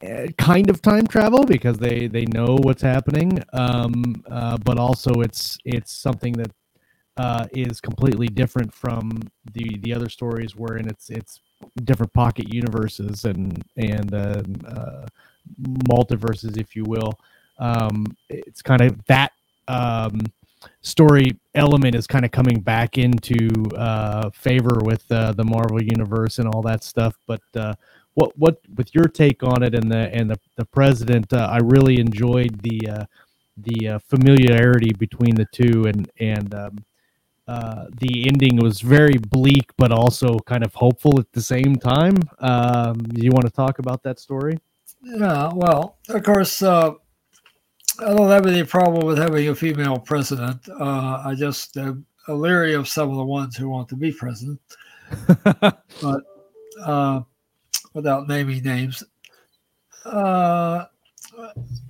Eh, 0.00 0.26
kind 0.36 0.68
of 0.68 0.82
time 0.82 1.06
travel 1.06 1.44
because 1.44 1.78
they 1.78 2.08
they 2.08 2.24
know 2.24 2.58
what's 2.62 2.82
happening. 2.82 3.40
Um, 3.52 4.24
uh, 4.28 4.56
but 4.64 4.78
also 4.78 5.20
it's 5.20 5.58
it's 5.64 5.92
something 5.92 6.32
that 6.32 6.50
uh, 7.16 7.46
is 7.52 7.80
completely 7.80 8.26
different 8.26 8.74
from 8.74 9.22
the 9.52 9.78
the 9.82 9.94
other 9.94 10.08
stories 10.08 10.56
wherein 10.56 10.88
it's 10.88 11.08
it's 11.08 11.40
different 11.84 12.12
pocket 12.14 12.52
universes 12.52 13.24
and 13.24 13.62
and 13.76 14.12
uh, 14.12 14.42
uh 14.66 15.06
multiverses 15.88 16.60
if 16.60 16.74
you 16.74 16.82
will 16.82 17.12
um, 17.58 18.06
it's 18.28 18.62
kind 18.62 18.82
of 18.82 19.04
that 19.06 19.32
um, 19.68 20.20
story 20.82 21.36
element 21.54 21.94
is 21.94 22.06
kind 22.06 22.24
of 22.24 22.30
coming 22.30 22.60
back 22.60 22.98
into 22.98 23.48
uh, 23.76 24.30
favor 24.30 24.78
with 24.82 25.10
uh, 25.10 25.32
the 25.32 25.44
marvel 25.44 25.82
universe 25.82 26.38
and 26.38 26.48
all 26.48 26.62
that 26.62 26.82
stuff 26.84 27.16
but 27.26 27.40
what 28.14 28.36
what 28.38 28.58
with 28.76 28.94
your 28.94 29.04
take 29.04 29.42
on 29.42 29.62
it 29.62 29.74
and 29.74 29.90
the 29.90 30.10
and 30.12 30.30
the, 30.30 30.38
the 30.56 30.64
president 30.64 31.32
uh, 31.32 31.48
i 31.50 31.58
really 31.58 32.00
enjoyed 32.00 32.60
the 32.62 32.88
uh, 32.88 33.04
the 33.58 33.88
uh, 33.88 33.98
familiarity 33.98 34.92
between 34.98 35.34
the 35.34 35.46
two 35.52 35.84
and 35.86 36.10
and 36.18 36.54
um, 36.54 36.84
uh, 37.48 37.86
the 38.00 38.26
ending 38.26 38.56
was 38.56 38.80
very 38.80 39.18
bleak 39.18 39.70
but 39.78 39.92
also 39.92 40.38
kind 40.40 40.64
of 40.64 40.74
hopeful 40.74 41.20
at 41.20 41.30
the 41.32 41.40
same 41.40 41.76
time. 41.76 42.16
Um, 42.40 42.96
you 43.14 43.30
want 43.30 43.46
to 43.46 43.52
talk 43.52 43.78
about 43.78 44.02
that 44.02 44.18
story? 44.18 44.58
Yeah 45.02 45.50
well 45.54 45.96
of 46.08 46.22
course 46.22 46.62
uh, 46.62 46.92
i 48.00 48.14
don't 48.14 48.30
have 48.30 48.46
any 48.46 48.64
problem 48.64 49.06
with 49.06 49.18
having 49.18 49.48
a 49.48 49.54
female 49.54 49.98
president 49.98 50.60
uh, 50.80 51.22
i 51.24 51.34
just 51.36 51.76
am 51.76 52.04
a 52.28 52.34
leery 52.34 52.74
of 52.74 52.88
some 52.88 53.10
of 53.10 53.16
the 53.16 53.24
ones 53.24 53.56
who 53.56 53.68
want 53.68 53.88
to 53.88 53.96
be 53.96 54.12
president 54.12 54.60
but 55.60 56.24
without 57.96 58.28
naming 58.28 58.62
names. 58.62 59.02
Uh, 60.04 60.84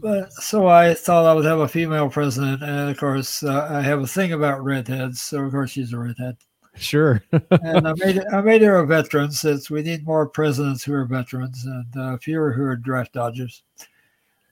but 0.00 0.32
so 0.32 0.68
I 0.68 0.94
thought 0.94 1.26
I 1.26 1.34
would 1.34 1.44
have 1.44 1.58
a 1.58 1.68
female 1.68 2.08
president, 2.08 2.62
and 2.62 2.90
of 2.90 2.96
course, 2.96 3.42
uh, 3.42 3.68
I 3.70 3.82
have 3.82 4.00
a 4.00 4.06
thing 4.06 4.32
about 4.32 4.64
redheads. 4.64 5.20
So 5.20 5.42
of 5.42 5.50
course, 5.50 5.72
she's 5.72 5.92
a 5.92 5.98
redhead. 5.98 6.36
Sure. 6.76 7.22
and 7.32 7.88
I 7.88 7.94
made 7.96 8.22
I 8.32 8.40
made 8.40 8.62
her 8.62 8.76
a 8.76 8.86
veteran 8.86 9.30
since 9.32 9.70
we 9.70 9.82
need 9.82 10.06
more 10.06 10.26
presidents 10.26 10.84
who 10.84 10.94
are 10.94 11.04
veterans 11.04 11.64
and 11.64 11.96
uh, 11.96 12.18
fewer 12.18 12.52
who 12.52 12.64
are 12.64 12.76
draft 12.76 13.12
dodgers. 13.12 13.62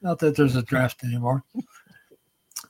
Not 0.04 0.18
that 0.18 0.36
there's 0.36 0.54
a 0.54 0.62
draft 0.62 1.02
anymore. 1.02 1.42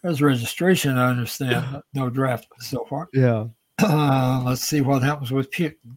There's 0.02 0.22
registration, 0.22 0.96
I 0.96 1.10
understand, 1.10 1.82
no 1.92 2.08
draft 2.08 2.46
so 2.60 2.86
far. 2.88 3.08
Yeah. 3.12 3.46
Uh, 3.82 4.40
let's 4.46 4.62
see 4.62 4.80
what 4.80 5.02
happens 5.02 5.32
with 5.32 5.50
Putin. 5.50 5.96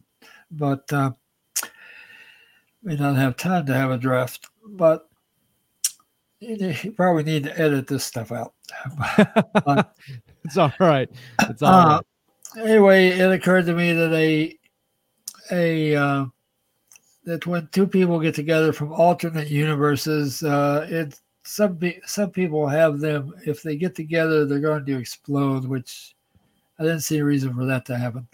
But 0.50 0.92
uh, 0.92 1.12
don't 2.84 3.14
have 3.14 3.36
time 3.36 3.66
to 3.66 3.72
have 3.72 3.92
a 3.92 3.96
draft, 3.96 4.48
but 4.66 5.08
you 6.40 6.92
probably 6.96 7.22
need 7.22 7.44
to 7.44 7.56
edit 7.56 7.86
this 7.86 8.04
stuff 8.04 8.32
out. 8.32 8.54
but, 9.64 9.94
it's 10.44 10.56
all 10.56 10.72
right. 10.80 11.08
It's 11.42 11.62
all 11.62 11.72
uh, 11.72 12.00
right. 12.56 12.68
Anyway, 12.68 13.08
it 13.10 13.30
occurred 13.30 13.66
to 13.66 13.74
me 13.74 13.92
that 13.92 14.12
a 14.12 14.58
a 15.52 15.94
uh, 15.94 16.24
that 17.24 17.46
when 17.46 17.68
two 17.68 17.86
people 17.86 18.18
get 18.18 18.34
together 18.34 18.72
from 18.72 18.92
alternate 18.92 19.48
universes, 19.48 20.42
uh, 20.42 20.84
it 20.90 21.20
some 21.44 21.78
some 22.06 22.30
people 22.30 22.66
have 22.66 23.00
them. 23.00 23.34
If 23.46 23.62
they 23.62 23.76
get 23.76 23.94
together, 23.94 24.44
they're 24.44 24.60
going 24.60 24.84
to 24.84 24.98
explode. 24.98 25.64
Which 25.64 26.14
I 26.78 26.82
didn't 26.82 27.00
see 27.00 27.18
a 27.18 27.24
reason 27.24 27.54
for 27.54 27.64
that 27.66 27.84
to 27.86 27.96
happen 27.96 28.28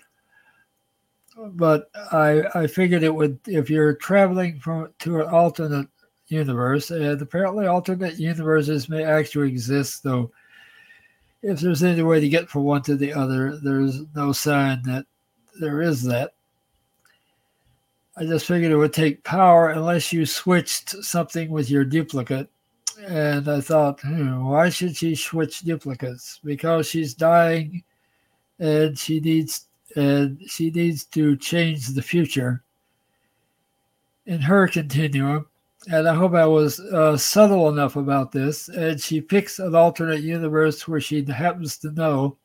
but 1.37 1.91
I 2.13 2.45
I 2.55 2.67
figured 2.67 3.03
it 3.03 3.15
would 3.15 3.39
if 3.47 3.69
you're 3.69 3.95
traveling 3.95 4.59
from 4.61 4.93
to 5.01 5.21
an 5.21 5.29
alternate 5.29 5.89
universe, 6.29 6.91
and 6.91 7.21
apparently 7.21 7.67
alternate 7.67 8.19
universes 8.19 8.89
may 8.89 9.05
actually 9.05 9.49
exist, 9.49 10.03
though. 10.03 10.31
If 11.43 11.61
there's 11.61 11.83
any 11.83 12.03
way 12.03 12.21
to 12.21 12.29
get 12.29 12.49
from 12.49 12.65
one 12.65 12.83
to 12.83 12.97
the 12.97 13.13
other, 13.13 13.59
there's 13.59 14.01
no 14.15 14.33
sign 14.33 14.83
that 14.85 15.05
there 15.61 15.83
is 15.83 16.03
that. 16.05 16.33
I 18.17 18.25
just 18.25 18.47
figured 18.47 18.73
it 18.73 18.77
would 18.77 18.95
take 18.95 19.25
power 19.25 19.71
unless 19.71 20.13
you 20.13 20.25
switched 20.25 20.91
something 21.05 21.51
with 21.51 21.69
your 21.69 21.85
duplicate. 21.85 22.49
And 23.07 23.49
I 23.49 23.61
thought, 23.61 24.01
hmm, 24.01 24.45
why 24.45 24.69
should 24.69 24.97
she 24.97 25.15
switch 25.15 25.61
duplicates? 25.61 26.41
Because 26.45 26.89
she's 26.89 27.15
dying 27.15 27.83
and 28.59 28.99
she 28.99 29.21
needs 29.21 29.67
and 29.97 30.41
she 30.47 30.71
needs 30.71 31.05
to 31.05 31.37
change 31.37 31.89
the 31.89 32.03
future 32.03 32.65
in 34.27 34.41
her 34.41 34.67
continuum. 34.69 35.47
And 35.89 36.09
I 36.09 36.15
hope 36.15 36.35
I 36.35 36.47
was 36.47 36.81
uh, 36.81 37.17
subtle 37.17 37.69
enough 37.69 37.97
about 37.97 38.33
this. 38.33 38.69
And 38.69 39.01
she 39.01 39.21
picks 39.21 39.59
an 39.59 39.75
alternate 39.75 40.23
universe 40.23 40.89
where 40.89 41.01
she 41.01 41.25
happens 41.25 41.77
to 41.79 41.91
know 41.93 42.39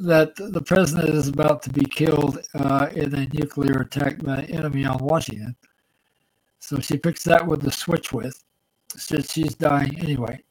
that 0.00 0.36
the 0.36 0.62
president 0.62 1.08
is 1.08 1.28
about 1.28 1.62
to 1.62 1.70
be 1.70 1.84
killed 1.84 2.38
uh, 2.54 2.88
in 2.94 3.14
a 3.14 3.26
nuclear 3.32 3.80
attack 3.80 4.22
by 4.22 4.38
an 4.38 4.50
enemy 4.50 4.84
on 4.84 4.98
Washington. 4.98 5.56
So 6.60 6.78
she 6.78 6.96
picks 6.98 7.24
that 7.24 7.44
one 7.44 7.58
to 7.60 7.70
switch 7.70 8.12
with, 8.12 8.44
since 8.96 9.32
she's 9.32 9.54
dying 9.54 9.98
anyway. 10.00 10.42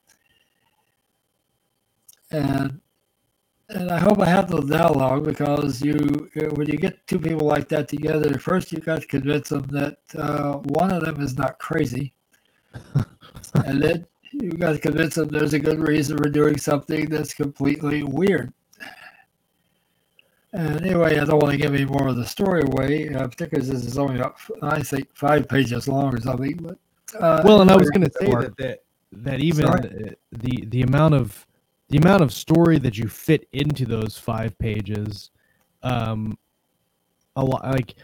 And 2.32 2.80
and 3.70 3.90
I 3.90 4.00
hope 4.00 4.20
I 4.20 4.26
have 4.26 4.50
the 4.50 4.60
dialogue 4.62 5.24
because 5.24 5.82
you, 5.82 6.30
when 6.56 6.68
you 6.68 6.78
get 6.78 7.08
two 7.08 7.20
people 7.20 7.48
like 7.48 7.70
that 7.70 7.88
together, 7.88 8.38
first 8.38 8.72
you 8.74 8.80
got 8.80 9.02
to 9.02 9.08
convince 9.08 9.48
them 9.48 9.66
that 9.68 9.98
uh, 10.18 10.58
one 10.58 10.92
of 10.92 11.06
them 11.06 11.22
is 11.22 11.38
not 11.38 11.58
crazy, 11.58 12.14
and 13.66 13.82
then 13.82 14.06
you 14.34 14.52
got 14.52 14.74
to 14.74 14.80
convince 14.80 15.16
them 15.16 15.30
there's 15.30 15.54
a 15.54 15.60
good 15.60 15.80
reason 15.80 16.18
for 16.18 16.28
doing 16.30 16.58
something 16.58 17.08
that's 17.10 17.34
completely 17.34 18.04
weird. 18.04 18.52
And 20.54 20.82
anyway, 20.82 21.18
I 21.18 21.24
don't 21.24 21.42
want 21.42 21.54
to 21.54 21.58
give 21.58 21.74
any 21.74 21.86
more 21.86 22.10
of 22.10 22.18
the 22.18 22.26
story 22.26 22.64
away, 22.64 23.08
uh, 23.08 23.28
particularly 23.28 23.70
this 23.70 23.86
is 23.86 23.98
only 23.98 24.18
about, 24.18 24.36
I 24.62 24.82
think, 24.82 25.08
five 25.14 25.48
pages 25.48 25.88
long 25.88 26.14
or 26.14 26.20
something. 26.20 26.58
But 26.58 26.78
uh, 27.20 27.42
well, 27.44 27.62
and 27.62 27.70
I 27.70 27.76
was 27.76 27.90
going 27.90 28.10
to 28.10 28.12
say 28.20 28.28
that, 28.32 28.58
that 28.58 28.80
that 29.12 29.40
even 29.40 29.66
the, 29.66 30.16
the 30.32 30.66
the 30.68 30.82
amount 30.84 31.14
of 31.14 31.46
the 31.90 31.98
amount 31.98 32.24
of 32.24 32.32
story 32.32 32.80
that 32.80 32.98
you 32.98 33.08
fit 33.08 33.48
into 33.52 33.86
those 33.86 34.18
five 34.18 34.58
pages 34.58 35.30
um 35.84 36.38
a 37.36 37.44
lot 37.44 37.64
like 37.66 37.96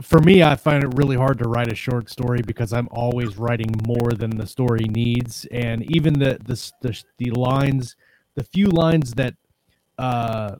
for 0.00 0.18
me 0.20 0.42
i 0.42 0.56
find 0.56 0.82
it 0.82 0.92
really 0.96 1.16
hard 1.16 1.38
to 1.38 1.48
write 1.48 1.70
a 1.70 1.74
short 1.74 2.10
story 2.10 2.42
because 2.42 2.72
i'm 2.72 2.88
always 2.90 3.36
writing 3.38 3.72
more 3.86 4.10
than 4.12 4.30
the 4.30 4.46
story 4.46 4.86
needs. 4.88 5.46
And 5.50 5.88
even 5.90 6.14
the 6.18 6.38
the 6.44 6.72
the, 6.82 7.02
the 7.18 7.30
lines 7.30 7.96
the 8.34 8.44
few 8.44 8.66
lines 8.66 9.12
that 9.14 9.34
uh 9.98 10.56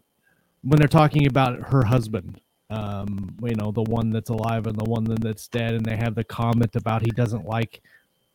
when 0.63 0.79
they're 0.79 0.89
talking 0.89 1.27
about 1.27 1.69
her 1.69 1.85
husband, 1.85 2.41
um, 2.71 3.35
you 3.43 3.55
know, 3.55 3.71
the 3.71 3.83
one 3.83 4.11
that's 4.11 4.31
alive 4.31 4.67
and 4.67 4.77
the 4.77 4.85
one 4.85 5.05
that's 5.05 5.49
dead, 5.49 5.75
and 5.75 5.85
they 5.85 5.97
have 5.97 6.15
the 6.15 6.25
comment 6.25 6.75
about 6.77 7.03
he 7.03 7.11
doesn't 7.11 7.47
like, 7.47 7.81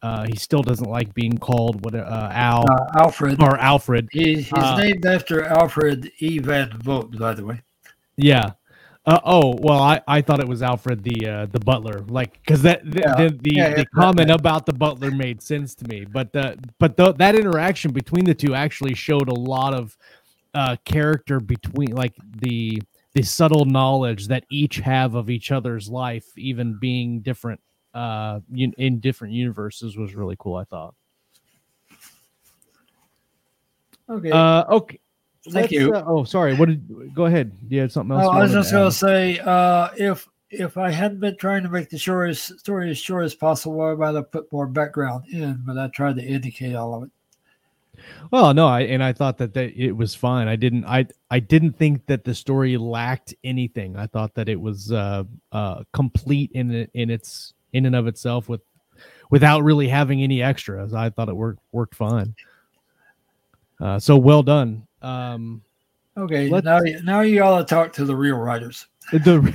uh, 0.02 0.26
he 0.26 0.36
still 0.36 0.62
doesn't 0.64 0.90
like 0.90 1.14
being 1.14 1.38
called 1.38 1.84
what 1.84 1.96
uh, 1.96 2.30
Al 2.32 2.66
Uh, 2.70 3.00
Alfred. 3.04 3.42
or 3.42 3.58
Alfred. 3.60 4.08
He, 4.12 4.36
he's 4.36 4.54
uh, 4.54 4.78
named 4.78 5.06
after 5.06 5.44
Alfred 5.46 6.12
E. 6.20 6.40
Van 6.40 6.72
Vogt, 6.82 7.18
by 7.20 7.34
the 7.34 7.46
way. 7.46 7.62
Yeah. 8.16 8.52
Uh, 9.04 9.20
oh 9.26 9.56
well, 9.60 9.80
I, 9.80 10.00
I 10.08 10.22
thought 10.22 10.40
it 10.40 10.48
was 10.48 10.62
Alfred 10.62 11.04
the 11.04 11.28
uh, 11.28 11.46
the 11.48 11.60
butler, 11.60 12.02
like 12.08 12.34
because 12.34 12.62
that 12.62 12.84
the 12.86 13.00
Yeah. 13.00 13.16
the, 13.16 13.30
the, 13.42 13.56
Yeah, 13.56 13.74
the 13.74 13.86
comment 13.88 14.30
about 14.30 14.68
the 14.68 14.74
butler 14.74 15.10
made 15.10 15.42
sense 15.42 15.74
to 15.76 15.88
me, 15.88 16.06
but 16.06 16.36
uh, 16.36 16.54
but 16.78 16.98
the, 16.98 17.12
that 17.14 17.34
interaction 17.34 17.92
between 17.92 18.26
the 18.26 18.36
two 18.36 18.54
actually 18.54 18.94
showed 18.94 19.28
a 19.28 19.34
lot 19.34 19.74
of 19.74 19.98
uh, 20.54 20.76
character 20.86 21.40
between 21.40 21.96
like 21.96 22.14
the 22.42 22.80
the 23.14 23.24
subtle 23.24 23.66
knowledge 23.66 24.28
that 24.28 24.46
each 24.50 24.78
have 24.78 25.16
of 25.16 25.30
each 25.30 25.52
other's 25.52 25.90
life, 25.90 26.26
even 26.38 26.78
being 26.80 27.22
different 27.22 27.60
uh 27.94 28.40
in, 28.56 28.74
in 28.78 29.00
different 29.00 29.34
universes, 29.34 29.98
was 29.98 30.16
really 30.16 30.36
cool. 30.40 30.56
I 30.56 30.64
thought. 30.64 30.96
Okay. 34.10 34.32
Uh, 34.32 34.64
okay. 34.70 35.00
Thank 35.46 35.56
let's, 35.56 35.72
you. 35.72 35.94
uh, 35.94 36.04
oh, 36.06 36.24
sorry. 36.24 36.54
What 36.56 36.70
did? 36.70 37.16
Go 37.16 37.26
ahead. 37.26 37.52
You 37.68 37.80
had 37.80 37.92
something 37.92 38.16
else. 38.16 38.28
Oh, 38.28 38.32
I 38.32 38.44
was 38.44 38.52
just 38.52 38.72
going 38.72 38.90
to 38.90 38.96
say, 38.96 39.40
uh, 39.40 39.90
if 39.98 40.28
if 40.52 40.78
I 40.78 40.92
hadn't 40.92 41.20
been 41.20 41.38
trying 41.38 41.64
to 41.64 41.70
make 41.70 41.90
the 41.90 41.98
shortest 41.98 42.60
story 42.60 42.92
as 42.92 42.98
short 42.98 43.24
as 43.24 43.34
possible, 43.34 43.82
I 43.82 43.96
might 43.96 44.14
have 44.14 44.32
put 44.32 44.52
more 44.52 44.68
background 44.68 45.26
in, 45.32 45.64
but 45.66 45.78
I 45.78 45.88
tried 45.88 46.18
to 46.18 46.24
indicate 46.24 46.76
all 46.76 46.94
of 46.96 47.04
it. 47.04 47.10
Well, 48.32 48.54
no, 48.54 48.68
I 48.68 48.82
and 48.82 49.04
I 49.04 49.14
thought 49.14 49.38
that, 49.40 49.54
that 49.54 49.74
it 49.76 49.92
was 49.92 50.16
fine. 50.16 50.48
I 50.48 50.56
didn't 50.56 50.86
I 50.86 51.06
I 51.30 51.40
didn't 51.40 51.74
think 51.78 52.06
that 52.08 52.24
the 52.24 52.34
story 52.34 52.78
lacked 52.78 53.34
anything. 53.44 53.96
I 53.98 54.08
thought 54.08 54.34
that 54.36 54.50
it 54.50 54.60
was 54.60 54.92
uh 54.92 55.24
uh 55.52 55.84
complete 55.94 56.52
in 56.54 56.72
it 56.72 56.92
in 56.94 57.10
its 57.10 57.54
in 57.74 57.86
and 57.86 57.96
of 57.96 58.08
itself 58.08 58.50
with 58.50 58.62
without 59.30 59.64
really 59.64 59.88
having 59.88 60.22
any 60.24 60.42
extras. 60.42 60.94
I 60.94 61.10
thought 61.10 61.30
it 61.30 61.36
worked 61.36 61.60
worked 61.72 61.96
fine. 61.96 62.36
Uh 63.80 64.00
so 64.00 64.18
well 64.18 64.44
done. 64.44 64.88
Um 65.02 65.62
Okay, 66.18 66.50
now 66.50 66.82
you- 66.82 67.02
now 67.04 67.22
you 67.22 67.40
to 67.40 67.64
talk 67.64 67.94
to 67.94 68.06
the 68.06 68.16
real 68.16 68.36
writers. 68.36 68.88
the 69.12 69.54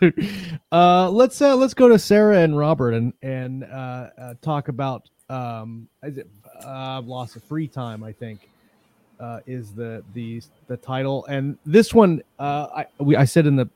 uh 0.72 1.10
let's 1.10 1.40
uh 1.40 1.56
let's 1.56 1.74
go 1.74 1.88
to 1.88 1.98
Sarah 1.98 2.38
and 2.38 2.56
Robert 2.56 2.92
and 2.92 3.12
and 3.22 3.64
uh, 3.64 4.08
uh 4.18 4.34
talk 4.42 4.68
about 4.68 5.08
um 5.28 5.88
is 6.02 6.18
it 6.18 6.28
uh 6.64 7.02
loss 7.02 7.36
of 7.36 7.42
free 7.44 7.68
time 7.68 8.02
I 8.02 8.12
think 8.12 8.48
uh 9.18 9.40
is 9.46 9.72
the 9.72 10.02
the 10.14 10.42
the 10.66 10.76
title. 10.76 11.26
And 11.26 11.58
this 11.66 11.92
one 11.94 12.22
uh 12.38 12.68
I 12.74 12.86
we 12.98 13.16
I 13.16 13.24
said 13.24 13.46
in 13.46 13.56
the 13.56 13.68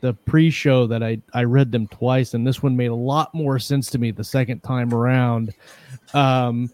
the 0.00 0.12
pre-show 0.12 0.86
that 0.86 1.02
I 1.02 1.20
I 1.32 1.44
read 1.44 1.72
them 1.72 1.86
twice 1.88 2.34
and 2.34 2.46
this 2.46 2.62
one 2.62 2.76
made 2.76 2.90
a 2.90 2.94
lot 2.94 3.32
more 3.34 3.58
sense 3.58 3.90
to 3.90 3.98
me 3.98 4.10
the 4.10 4.24
second 4.24 4.60
time 4.62 4.92
around. 4.94 5.52
Um 6.14 6.70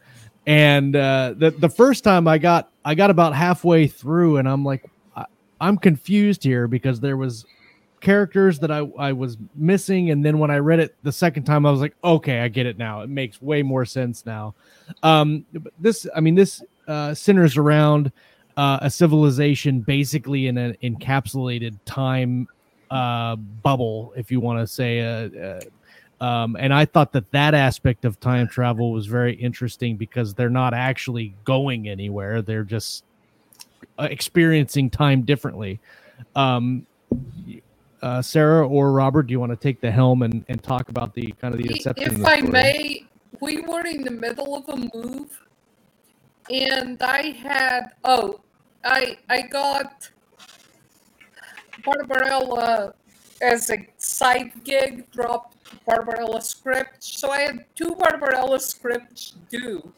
and 0.47 0.97
uh 0.97 1.35
the 1.37 1.51
the 1.51 1.69
first 1.69 2.05
time 2.05 2.27
I 2.27 2.39
got 2.39 2.71
I 2.85 2.95
got 2.95 3.11
about 3.11 3.35
halfway 3.35 3.87
through 3.87 4.39
and 4.39 4.49
I'm 4.49 4.65
like 4.65 4.85
I, 5.17 5.25
I'm 5.61 5.79
confused 5.79 6.43
here 6.43 6.67
because 6.67 7.01
there 7.01 7.17
was 7.17 7.47
characters 8.03 8.59
that 8.59 8.71
I, 8.71 8.81
I 8.99 9.13
was 9.13 9.39
missing. 9.55 10.11
And 10.11 10.23
then 10.23 10.39
when 10.39 10.51
i 10.51 10.59
read 10.59 10.81
it 10.81 10.95
the 11.03 11.13
second 11.13 11.45
time 11.45 11.65
i 11.65 11.71
was 11.71 11.81
like 11.81 11.95
okay 12.05 12.41
i 12.41 12.49
get 12.49 12.67
it 12.67 12.77
now. 12.77 13.01
It 13.01 13.09
makes 13.09 13.41
way 13.41 13.63
more 13.63 13.87
sense 13.87 14.27
now. 14.27 14.55
Um 15.03 15.47
this 15.79 16.07
i 16.15 16.21
mean 16.21 16.35
this 16.35 16.63
uh 16.87 17.15
centers 17.15 17.57
around 17.57 18.13
uh, 18.55 18.81
a 18.83 18.91
civilization 18.91 19.81
basically 19.81 20.47
in 20.47 20.59
an 20.59 20.77
encapsulated 20.83 21.79
time 21.87 22.47
uh 22.91 23.35
bubble 23.37 24.13
if 24.15 24.31
you 24.31 24.41
want 24.41 24.59
to 24.61 24.67
say 24.67 25.01
uh, 25.01 25.41
uh 25.41 25.61
um, 26.21 26.57
and 26.57 26.73
I 26.73 26.85
thought 26.85 27.11
that 27.15 27.33
that 27.33 27.53
aspect 27.53 28.05
of 28.05 28.21
time 28.21 28.47
travel 28.47 28.93
was 28.93 29.07
very 29.07 29.35
interesting 29.35 29.97
because 29.97 30.35
they're 30.35 30.49
not 30.49 30.73
actually 30.73 31.35
going 31.43 31.89
anywhere; 31.89 32.43
they're 32.43 32.63
just 32.63 33.03
uh, 33.99 34.07
experiencing 34.09 34.89
time 34.89 35.23
differently. 35.23 35.81
Um, 36.37 36.87
uh, 38.03 38.21
Sarah 38.21 38.67
or 38.67 38.93
Robert, 38.93 39.25
do 39.29 39.33
you 39.33 39.41
want 39.41 39.51
to 39.51 39.57
take 39.57 39.81
the 39.81 39.91
helm 39.91 40.23
and, 40.23 40.45
and 40.49 40.63
talk 40.63 40.89
about 40.89 41.15
the 41.15 41.33
kind 41.41 41.55
of 41.55 41.63
the 41.63 41.71
inception? 41.73 42.21
If 42.21 42.27
I 42.27 42.41
may, 42.41 43.07
we 43.41 43.61
were 43.61 43.87
in 43.87 44.03
the 44.03 44.11
middle 44.11 44.57
of 44.57 44.69
a 44.69 44.77
move, 44.95 45.41
and 46.51 47.01
I 47.03 47.31
had 47.31 47.93
oh, 48.05 48.41
I 48.85 49.17
I 49.29 49.43
got 49.43 50.11
Barbarella 51.85 52.95
as 53.41 53.71
a 53.71 53.87
side 53.99 54.53
gig, 54.65 55.11
dropped 55.13 55.57
Barbarella 55.87 56.43
scripts, 56.43 57.21
so 57.21 57.31
I 57.31 57.41
had 57.43 57.65
two 57.75 57.95
Barbarella 57.95 58.59
scripts 58.61 59.37
due, 59.49 59.93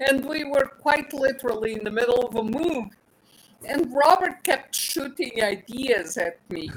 and 0.00 0.24
we 0.24 0.44
were 0.44 0.66
quite 0.80 1.12
literally 1.12 1.74
in 1.74 1.84
the 1.84 1.90
middle 1.90 2.26
of 2.26 2.34
a 2.34 2.42
move, 2.42 2.88
and 3.64 3.92
Robert 3.94 4.42
kept 4.42 4.74
shooting 4.74 5.42
ideas 5.42 6.16
at 6.16 6.38
me. 6.50 6.68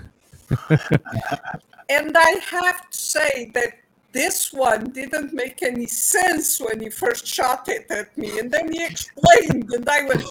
And 1.89 2.17
I 2.17 2.39
have 2.49 2.89
to 2.89 2.97
say 2.97 3.51
that 3.53 3.73
this 4.11 4.53
one 4.53 4.89
didn't 4.91 5.33
make 5.33 5.61
any 5.61 5.85
sense 5.85 6.59
when 6.59 6.79
he 6.79 6.89
first 6.89 7.27
shot 7.27 7.67
it 7.67 7.85
at 7.91 8.17
me. 8.17 8.39
And 8.39 8.51
then 8.51 8.71
he 8.71 8.83
explained, 8.83 9.71
and 9.71 9.87
I 9.87 10.05
went, 10.05 10.23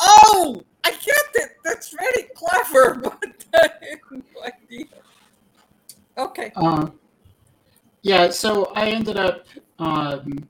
Oh, 0.00 0.62
I 0.84 0.90
get 0.90 1.26
it. 1.34 1.56
That's 1.64 1.90
very 1.90 2.28
clever, 2.34 2.94
but 3.02 3.44
I 3.54 3.70
had 3.80 3.98
no 4.10 4.42
idea. 4.44 4.86
Okay. 6.16 6.52
Uh, 6.54 6.90
yeah, 8.02 8.30
so 8.30 8.72
I 8.74 8.90
ended 8.90 9.16
up, 9.16 9.46
um, 9.78 10.48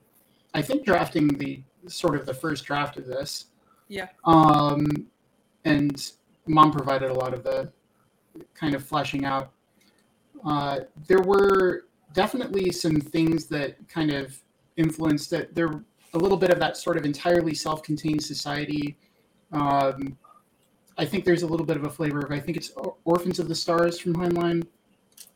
I 0.53 0.61
think, 0.61 0.85
drafting 0.85 1.27
the 1.27 1.61
sort 1.87 2.15
of 2.15 2.25
the 2.25 2.33
first 2.33 2.65
draft 2.65 2.97
of 2.97 3.07
this. 3.07 3.45
Yeah. 3.87 4.07
Um, 4.25 5.07
and 5.65 6.11
mom 6.45 6.71
provided 6.71 7.09
a 7.09 7.13
lot 7.13 7.33
of 7.33 7.43
the 7.43 7.71
kind 8.53 8.75
of 8.75 8.83
fleshing 8.83 9.25
out. 9.25 9.51
Uh, 10.45 10.81
there 11.07 11.21
were 11.21 11.85
definitely 12.13 12.71
some 12.71 12.99
things 12.99 13.45
that 13.45 13.75
kind 13.87 14.11
of 14.11 14.37
influenced 14.77 15.29
that 15.29 15.53
There 15.55 15.83
a 16.13 16.17
little 16.17 16.37
bit 16.37 16.49
of 16.49 16.59
that 16.59 16.75
sort 16.77 16.97
of 16.97 17.05
entirely 17.05 17.53
self-contained 17.53 18.21
society. 18.21 18.97
Um, 19.51 20.17
I 20.97 21.05
think 21.05 21.23
there's 21.23 21.43
a 21.43 21.47
little 21.47 21.65
bit 21.65 21.77
of 21.77 21.85
a 21.85 21.89
flavor 21.89 22.19
of 22.19 22.31
I 22.31 22.39
think 22.39 22.57
it's 22.57 22.71
Orphans 23.05 23.39
of 23.39 23.47
the 23.47 23.55
Stars 23.55 23.99
from 23.99 24.13
Heinlein. 24.15 24.65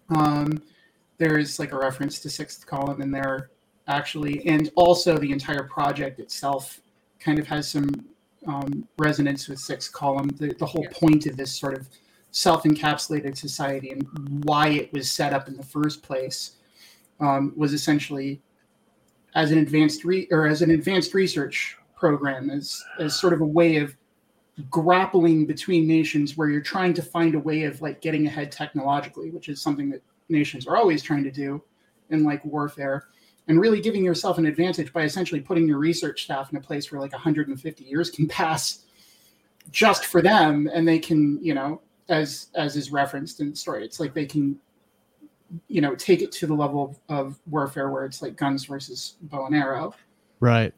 Um, 0.10 0.62
there's 1.18 1.60
like 1.60 1.72
a 1.72 1.78
reference 1.78 2.20
to 2.20 2.30
Sixth 2.30 2.66
Column 2.66 3.02
in 3.02 3.10
there, 3.10 3.52
actually, 3.88 4.46
and 4.46 4.70
also 4.76 5.18
the 5.18 5.32
entire 5.32 5.64
project 5.64 6.20
itself 6.20 6.82
kind 7.20 7.40
of 7.40 7.48
has 7.48 7.70
some 7.70 7.90
um, 8.48 8.88
resonance 8.98 9.48
with 9.48 9.60
Sixth 9.60 9.92
Column. 9.94 10.28
The, 10.28 10.54
the 10.60 10.66
whole 10.66 10.84
Yeah. 10.84 10.98
point 11.00 11.26
of 11.26 11.38
this 11.38 11.58
sort 11.58 11.78
of 11.78 11.88
self-encapsulated 12.36 13.38
society 13.38 13.92
and 13.92 14.06
why 14.44 14.68
it 14.68 14.92
was 14.92 15.10
set 15.10 15.32
up 15.32 15.48
in 15.48 15.56
the 15.56 15.64
first 15.64 16.04
place 16.04 16.58
um, 17.22 17.54
was 17.56 17.72
essentially 17.72 18.42
as 19.36 19.52
an 19.52 19.60
advanced 19.60 20.04
re- 20.04 20.28
or 20.32 20.46
as 20.46 20.62
an 20.62 20.72
advanced 20.72 21.14
research 21.14 21.78
program 21.96 22.50
as 22.50 22.84
as 23.00 23.18
sort 23.18 23.32
of 23.32 23.40
a 23.40 23.46
way 23.46 23.78
of 23.78 23.96
grappling 24.70 25.46
between 25.46 25.88
nations 25.88 26.36
where 26.36 26.50
you're 26.50 26.60
trying 26.60 26.94
to 26.94 27.02
find 27.02 27.36
a 27.36 27.40
way 27.40 27.64
of 27.64 27.82
like 27.82 28.02
getting 28.02 28.28
ahead 28.28 28.52
technologically 28.52 29.32
which 29.32 29.48
is 29.48 29.62
something 29.62 29.90
that 29.90 30.02
nations 30.28 30.68
are 30.68 30.76
always 30.76 31.02
trying 31.02 31.24
to 31.24 31.32
do 31.32 31.64
in 32.10 32.26
like 32.26 32.44
warfare 32.44 33.06
and 33.48 33.62
really 33.62 33.80
giving 33.80 34.04
yourself 34.04 34.38
an 34.38 34.46
advantage 34.46 34.92
by 34.92 35.04
essentially 35.04 35.40
putting 35.40 35.70
your 35.70 35.78
research 35.78 36.24
staff 36.24 36.52
in 36.52 36.58
a 36.58 36.62
place 36.62 36.92
where 36.92 37.00
like 37.00 37.14
150 37.14 37.84
years 37.86 38.10
can 38.10 38.28
pass 38.28 38.80
just 39.72 40.06
for 40.06 40.22
them 40.22 40.70
and 40.74 40.86
they 40.86 41.00
can 41.00 41.42
you 41.42 41.54
know 41.54 41.82
as 42.10 42.48
as 42.56 42.76
is 42.76 42.92
referenced 42.92 43.40
in 43.40 43.50
the 43.50 43.56
story 43.56 43.84
it's 43.84 44.00
like 44.00 44.14
they 44.14 44.26
can 44.26 44.58
you 45.68 45.82
know 45.82 45.96
take 45.96 46.22
it 46.22 46.32
to 46.32 46.48
the 46.48 46.54
level 46.54 46.98
of, 47.10 47.18
of 47.18 47.40
warfare 47.48 47.90
where 47.90 48.06
it's 48.06 48.22
like 48.22 48.36
guns 48.36 48.66
versus 48.66 49.16
bow 49.24 49.46
and 49.46 49.56
arrow 49.56 49.94
right? 50.40 50.74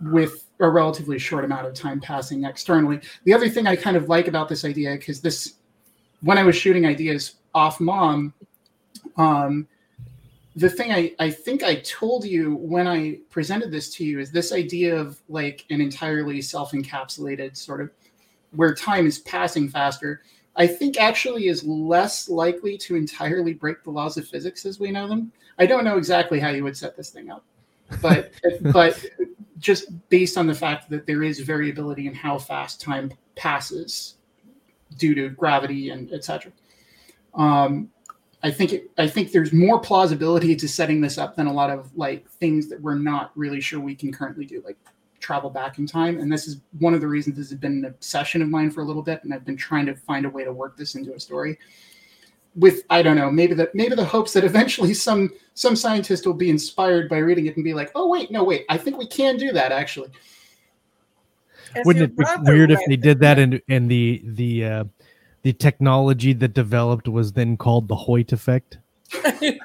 with 0.00 0.46
a 0.60 0.68
relatively 0.68 1.18
short 1.18 1.44
amount 1.44 1.66
of 1.66 1.74
time 1.74 2.00
passing 2.00 2.44
externally. 2.44 3.00
The 3.24 3.32
other 3.32 3.48
thing 3.48 3.66
I 3.66 3.76
kind 3.76 3.96
of 3.96 4.08
like 4.08 4.28
about 4.28 4.48
this 4.48 4.64
idea, 4.64 4.92
because 4.92 5.20
this, 5.20 5.54
when 6.20 6.38
I 6.38 6.42
was 6.42 6.56
shooting 6.56 6.86
ideas 6.86 7.36
off 7.54 7.80
mom, 7.80 8.34
um, 9.16 9.66
the 10.56 10.70
thing 10.70 10.92
I, 10.92 11.12
I 11.18 11.30
think 11.30 11.62
I 11.64 11.76
told 11.76 12.24
you 12.24 12.54
when 12.56 12.86
I 12.86 13.18
presented 13.30 13.70
this 13.70 13.92
to 13.96 14.04
you 14.04 14.20
is 14.20 14.30
this 14.30 14.52
idea 14.52 14.96
of 14.96 15.20
like 15.28 15.64
an 15.70 15.80
entirely 15.80 16.40
self 16.40 16.72
encapsulated 16.72 17.56
sort 17.56 17.80
of 17.80 17.90
where 18.52 18.72
time 18.72 19.06
is 19.06 19.18
passing 19.20 19.68
faster. 19.68 20.22
I 20.56 20.66
think 20.66 20.98
actually 20.98 21.48
is 21.48 21.64
less 21.64 22.28
likely 22.28 22.78
to 22.78 22.96
entirely 22.96 23.54
break 23.54 23.82
the 23.82 23.90
laws 23.90 24.16
of 24.16 24.28
physics 24.28 24.64
as 24.64 24.78
we 24.78 24.90
know 24.90 25.08
them. 25.08 25.32
I 25.58 25.66
don't 25.66 25.84
know 25.84 25.98
exactly 25.98 26.38
how 26.38 26.50
you 26.50 26.64
would 26.64 26.76
set 26.76 26.96
this 26.96 27.10
thing 27.10 27.30
up, 27.30 27.44
but 28.00 28.32
but 28.72 29.04
just 29.58 29.86
based 30.08 30.36
on 30.36 30.46
the 30.46 30.54
fact 30.54 30.90
that 30.90 31.06
there 31.06 31.22
is 31.22 31.40
variability 31.40 32.06
in 32.06 32.14
how 32.14 32.38
fast 32.38 32.80
time 32.80 33.12
passes 33.34 34.16
due 34.98 35.14
to 35.14 35.28
gravity 35.30 35.90
and 35.90 36.12
etc. 36.12 36.52
Um, 37.34 37.90
I 38.42 38.50
think 38.50 38.74
it, 38.74 38.90
I 38.98 39.08
think 39.08 39.32
there's 39.32 39.52
more 39.52 39.80
plausibility 39.80 40.54
to 40.54 40.68
setting 40.68 41.00
this 41.00 41.16
up 41.16 41.34
than 41.34 41.46
a 41.46 41.52
lot 41.52 41.70
of 41.70 41.90
like 41.96 42.28
things 42.28 42.68
that 42.68 42.80
we're 42.80 42.94
not 42.94 43.32
really 43.34 43.60
sure 43.60 43.80
we 43.80 43.94
can 43.94 44.12
currently 44.12 44.44
do, 44.44 44.62
like 44.64 44.76
travel 45.24 45.48
back 45.48 45.78
in 45.78 45.86
time. 45.86 46.18
And 46.20 46.30
this 46.30 46.46
is 46.46 46.60
one 46.78 46.92
of 46.92 47.00
the 47.00 47.08
reasons 47.08 47.36
this 47.36 47.48
has 47.48 47.58
been 47.58 47.78
an 47.78 47.84
obsession 47.86 48.42
of 48.42 48.48
mine 48.48 48.70
for 48.70 48.82
a 48.82 48.84
little 48.84 49.02
bit, 49.02 49.24
and 49.24 49.32
I've 49.32 49.44
been 49.44 49.56
trying 49.56 49.86
to 49.86 49.94
find 49.94 50.26
a 50.26 50.30
way 50.30 50.44
to 50.44 50.52
work 50.52 50.76
this 50.76 50.94
into 50.94 51.14
a 51.14 51.20
story. 51.20 51.58
With 52.56 52.82
I 52.90 53.02
don't 53.02 53.16
know, 53.16 53.30
maybe 53.30 53.54
the 53.54 53.70
maybe 53.74 53.94
the 53.94 54.04
hopes 54.04 54.32
that 54.34 54.44
eventually 54.52 54.92
some 54.92 55.30
some 55.54 55.74
scientist 55.74 56.26
will 56.26 56.34
be 56.34 56.50
inspired 56.50 57.08
by 57.08 57.18
reading 57.18 57.46
it 57.46 57.56
and 57.56 57.64
be 57.64 57.74
like, 57.74 57.90
oh 57.94 58.08
wait, 58.08 58.30
no 58.30 58.44
wait, 58.44 58.66
I 58.68 58.76
think 58.76 58.98
we 58.98 59.06
can 59.06 59.36
do 59.36 59.50
that 59.52 59.72
actually. 59.72 60.10
As 61.74 61.84
Wouldn't 61.86 62.04
it 62.04 62.16
be 62.16 62.24
weird 62.42 62.70
if 62.70 62.80
they 62.86 62.96
did 62.96 63.18
that 63.20 63.38
and 63.38 63.60
and 63.68 63.90
the 63.90 64.22
the 64.24 64.64
uh, 64.64 64.84
the 65.42 65.52
technology 65.54 66.32
that 66.34 66.54
developed 66.54 67.08
was 67.08 67.32
then 67.32 67.56
called 67.56 67.88
the 67.88 67.96
Hoyt 67.96 68.32
effect? 68.32 68.78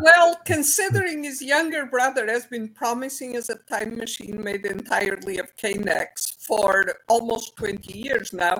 well, 0.00 0.36
considering 0.44 1.24
his 1.24 1.42
younger 1.42 1.86
brother 1.86 2.26
has 2.26 2.46
been 2.46 2.68
promising 2.68 3.36
us 3.36 3.48
a 3.48 3.56
time 3.68 3.96
machine 3.96 4.42
made 4.42 4.66
entirely 4.66 5.38
of 5.38 5.54
Knex 5.56 6.36
for 6.40 6.84
almost 7.08 7.56
20 7.56 7.98
years 7.98 8.32
now, 8.32 8.58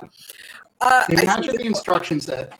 uh, 0.81 1.05
Imagine 1.09 1.57
the 1.57 1.62
it, 1.62 1.66
instruction 1.66 2.20
set. 2.20 2.59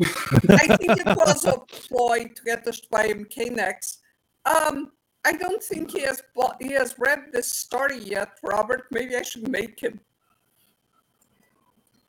I 0.00 0.76
think 0.76 0.98
it 0.98 1.16
was 1.16 1.44
a 1.44 1.58
ploy 1.58 2.24
to 2.34 2.42
get 2.44 2.66
us 2.66 2.80
to 2.80 2.88
buy 2.90 3.06
him 3.06 3.24
Knex. 3.24 3.98
Um, 4.44 4.92
I 5.24 5.32
don't 5.32 5.62
think 5.62 5.92
he 5.92 6.02
has 6.02 6.22
bought, 6.34 6.56
he 6.60 6.72
has 6.72 6.94
read 6.98 7.26
this 7.32 7.50
story 7.50 7.98
yet, 7.98 8.38
Robert. 8.42 8.86
Maybe 8.90 9.16
I 9.16 9.22
should 9.22 9.48
make 9.48 9.80
him. 9.80 10.00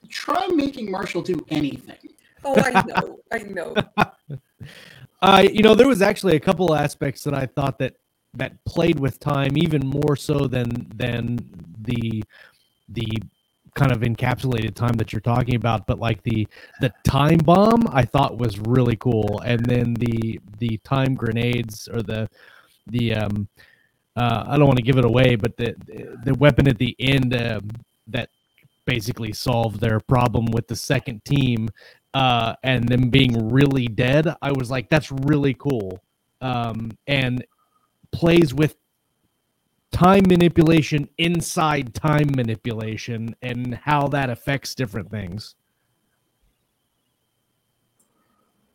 Try 0.10 0.48
making 0.48 0.92
Marshall 0.92 1.22
do 1.22 1.44
anything. 1.50 1.98
Oh, 2.44 2.56
I 2.58 2.84
know, 2.84 3.20
I 3.32 3.40
know. 3.40 3.74
Uh, 5.22 5.48
you 5.52 5.64
know, 5.64 5.76
there 5.76 5.88
was 5.88 6.02
actually 6.02 6.36
a 6.36 6.40
couple 6.40 6.76
aspects 6.76 7.24
that 7.24 7.34
I 7.34 7.46
thought 7.46 7.80
that 7.80 7.96
that 8.36 8.64
played 8.66 9.00
with 9.00 9.20
time 9.20 9.58
even 9.58 9.86
more 9.88 10.16
so 10.16 10.48
than 10.48 10.88
than 10.96 11.40
the 11.82 12.24
the 12.90 13.08
kind 13.76 13.92
of 13.92 14.00
encapsulated 14.00 14.74
time 14.74 14.94
that 14.94 15.12
you're 15.12 15.20
talking 15.20 15.56
about. 15.56 15.88
But 15.88 16.00
like 16.00 16.24
the 16.24 16.48
the 16.82 16.94
time 17.04 17.38
bomb, 17.40 17.88
I 17.92 18.04
thought 18.04 18.38
was 18.38 18.60
really 18.60 18.96
cool, 18.98 19.42
and 19.46 19.66
then 19.66 19.94
the 19.96 20.40
the 20.60 20.78
time 20.84 21.16
grenades 21.16 21.88
or 21.88 22.02
the 22.02 22.30
the 22.88 23.16
um 23.16 23.48
uh, 24.16 24.46
I 24.48 24.58
don't 24.58 24.68
want 24.68 24.78
to 24.78 24.84
give 24.84 24.98
it 24.98 25.06
away, 25.06 25.36
but 25.36 25.58
the 25.58 25.76
the 26.24 26.36
weapon 26.36 26.68
at 26.68 26.78
the 26.78 26.96
end 27.00 27.36
um, 27.36 27.70
that 28.08 28.30
basically 28.86 29.34
solved 29.34 29.80
their 29.80 30.00
problem 30.00 30.46
with 30.52 30.68
the 30.68 30.76
second 30.76 31.26
team 31.26 31.70
uh, 32.16 32.56
and 32.64 32.88
them 32.88 33.10
being 33.10 33.50
really 33.50 33.88
dead, 33.88 34.34
I 34.42 34.54
was 34.54 34.72
like, 34.72 34.90
that's 34.90 35.12
really 35.12 35.54
cool. 35.54 36.02
Um, 36.40 36.92
and 37.08 37.46
plays 38.14 38.54
with 38.54 38.78
time 39.92 40.24
manipulation 40.30 41.10
inside 41.18 41.94
time 41.94 42.30
manipulation 42.34 43.36
and 43.42 43.76
how 43.76 44.08
that 44.08 44.30
affects 44.30 44.76
different 44.76 45.12
things. 45.12 45.56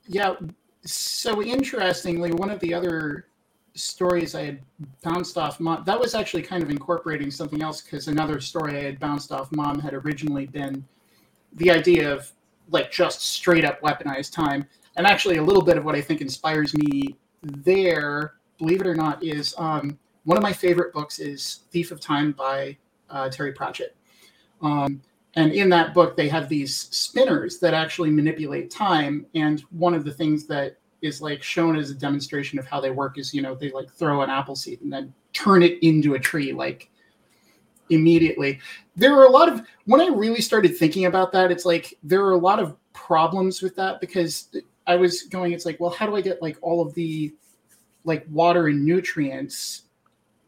Yeah. 0.06 0.34
So 0.84 1.42
interestingly, 1.42 2.32
one 2.32 2.50
of 2.50 2.60
the 2.60 2.74
other 2.74 3.28
stories 3.74 4.34
I 4.34 4.44
had 4.44 4.60
bounced 5.02 5.38
off 5.38 5.60
mom, 5.60 5.84
that 5.86 5.98
was 5.98 6.14
actually 6.14 6.42
kind 6.42 6.62
of 6.62 6.68
incorporating 6.68 7.30
something 7.30 7.62
else 7.62 7.80
because 7.80 8.08
another 8.08 8.38
story 8.40 8.76
I 8.76 8.82
had 8.82 9.00
bounced 9.00 9.32
off 9.32 9.50
mom 9.52 9.78
had 9.78 9.94
originally 9.94 10.44
been 10.44 10.84
the 11.54 11.70
idea 11.70 12.12
of 12.12 12.30
like 12.70 12.90
just 12.90 13.20
straight 13.22 13.64
up 13.64 13.80
weaponized 13.80 14.32
time. 14.32 14.66
And 14.96 15.06
actually, 15.06 15.36
a 15.36 15.42
little 15.42 15.62
bit 15.62 15.76
of 15.76 15.84
what 15.84 15.94
I 15.94 16.00
think 16.00 16.20
inspires 16.20 16.74
me 16.74 17.16
there, 17.42 18.34
believe 18.58 18.80
it 18.80 18.86
or 18.86 18.94
not, 18.94 19.22
is 19.22 19.54
um, 19.56 19.98
one 20.24 20.36
of 20.36 20.42
my 20.42 20.52
favorite 20.52 20.92
books 20.92 21.18
is 21.18 21.60
Thief 21.70 21.90
of 21.90 22.00
Time 22.00 22.32
by 22.32 22.76
uh, 23.08 23.28
Terry 23.28 23.52
Pratchett. 23.52 23.96
Um, 24.62 25.00
and 25.34 25.52
in 25.52 25.68
that 25.70 25.94
book, 25.94 26.16
they 26.16 26.28
have 26.28 26.48
these 26.48 26.76
spinners 26.76 27.58
that 27.60 27.72
actually 27.72 28.10
manipulate 28.10 28.70
time. 28.70 29.26
And 29.34 29.60
one 29.70 29.94
of 29.94 30.04
the 30.04 30.12
things 30.12 30.46
that 30.46 30.76
is 31.02 31.22
like 31.22 31.42
shown 31.42 31.76
as 31.76 31.90
a 31.90 31.94
demonstration 31.94 32.58
of 32.58 32.66
how 32.66 32.80
they 32.80 32.90
work 32.90 33.16
is, 33.16 33.32
you 33.32 33.40
know, 33.40 33.54
they 33.54 33.70
like 33.70 33.90
throw 33.90 34.22
an 34.22 34.30
apple 34.30 34.56
seed 34.56 34.80
and 34.82 34.92
then 34.92 35.14
turn 35.32 35.62
it 35.62 35.78
into 35.82 36.14
a 36.14 36.18
tree, 36.18 36.52
like 36.52 36.90
immediately. 37.90 38.58
There 38.96 39.14
are 39.14 39.24
a 39.24 39.30
lot 39.30 39.48
of, 39.48 39.62
when 39.84 40.00
I 40.00 40.06
really 40.08 40.40
started 40.40 40.76
thinking 40.76 41.06
about 41.06 41.32
that, 41.32 41.50
it's 41.50 41.64
like 41.64 41.98
there 42.02 42.24
are 42.24 42.32
a 42.32 42.38
lot 42.38 42.58
of 42.58 42.76
problems 42.92 43.62
with 43.62 43.76
that 43.76 44.00
because 44.00 44.48
I 44.86 44.96
was 44.96 45.22
going, 45.24 45.52
it's 45.52 45.66
like, 45.66 45.78
well, 45.80 45.90
how 45.90 46.06
do 46.06 46.16
I 46.16 46.20
get 46.20 46.40
like 46.42 46.56
all 46.62 46.80
of 46.80 46.94
the 46.94 47.32
like 48.04 48.24
water 48.30 48.68
and 48.68 48.84
nutrients 48.84 49.82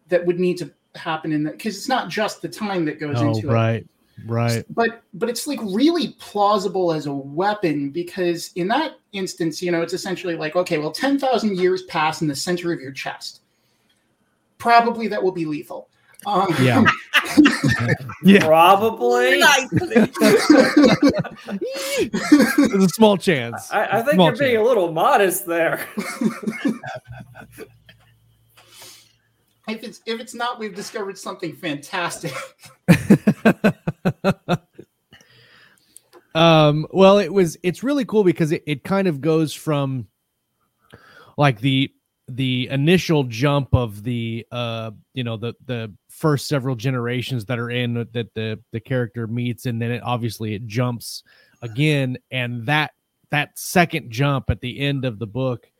that 0.08 0.24
would 0.24 0.40
need 0.40 0.56
to 0.58 0.72
happen 0.94 1.32
in 1.32 1.42
that? 1.44 1.52
Because 1.58 1.76
it's 1.76 1.88
not 1.88 2.08
just 2.08 2.42
the 2.42 2.48
time 2.48 2.84
that 2.86 2.98
goes 2.98 3.16
Oh, 3.18 3.28
into 3.28 3.48
it 3.48 3.52
right, 3.52 3.86
right. 4.26 4.64
but 4.70 5.02
but 5.14 5.28
it's 5.28 5.46
like 5.46 5.60
really 5.62 6.08
plausible 6.18 6.92
as 6.92 7.06
a 7.06 7.12
weapon 7.12 7.90
because 7.90 8.50
in 8.56 8.68
that 8.68 8.96
instance 9.12 9.62
you 9.62 9.70
know 9.70 9.82
it's 9.82 9.94
essentially 9.94 10.36
like 10.36 10.56
okay 10.56 10.78
well 10.78 10.92
10,000 10.92 11.58
years 11.58 11.82
pass 11.84 12.22
in 12.22 12.28
the 12.28 12.34
center 12.36 12.72
of 12.72 12.80
your 12.80 12.92
chest 12.92 13.40
probably 14.58 15.08
that 15.08 15.22
will 15.22 15.32
be 15.32 15.44
lethal 15.44 15.88
um, 16.26 16.54
Yeah. 16.60 16.84
yeah, 18.24 18.44
Probably. 18.46 19.40
There's 22.58 22.84
a 22.84 22.88
small 22.88 23.16
chance. 23.16 23.72
I, 23.72 23.98
I 23.98 24.02
think 24.02 24.14
Small 24.14 24.26
you're 24.26 24.36
being 24.36 24.56
a 24.56 24.62
little 24.62 24.92
modest 24.92 25.46
there. 25.46 25.86
if 29.68 29.82
it's 29.82 30.00
if 30.06 30.20
it's 30.20 30.34
not 30.34 30.58
we've 30.58 30.74
discovered 30.74 31.16
something 31.16 31.54
fantastic 31.54 32.34
um 36.34 36.86
well 36.90 37.18
it 37.18 37.32
was 37.32 37.56
it's 37.62 37.82
really 37.82 38.04
cool 38.04 38.24
because 38.24 38.52
it, 38.52 38.62
it 38.66 38.84
kind 38.84 39.06
of 39.06 39.20
goes 39.20 39.54
from 39.54 40.06
like 41.36 41.60
the 41.60 41.92
the 42.28 42.68
initial 42.70 43.24
jump 43.24 43.74
of 43.74 44.02
the 44.04 44.46
uh 44.52 44.90
you 45.12 45.24
know 45.24 45.36
the 45.36 45.54
the 45.66 45.92
first 46.08 46.46
several 46.46 46.76
generations 46.76 47.44
that 47.44 47.58
are 47.58 47.70
in 47.70 47.94
that 48.12 48.32
the 48.34 48.58
the 48.70 48.80
character 48.80 49.26
meets 49.26 49.66
and 49.66 49.82
then 49.82 49.90
it 49.90 50.02
obviously 50.04 50.54
it 50.54 50.66
jumps 50.66 51.24
again 51.62 52.16
and 52.30 52.64
that 52.66 52.92
that 53.30 53.58
second 53.58 54.10
jump 54.10 54.50
at 54.50 54.60
the 54.60 54.78
end 54.78 55.04
of 55.04 55.18
the 55.18 55.26
book 55.26 55.70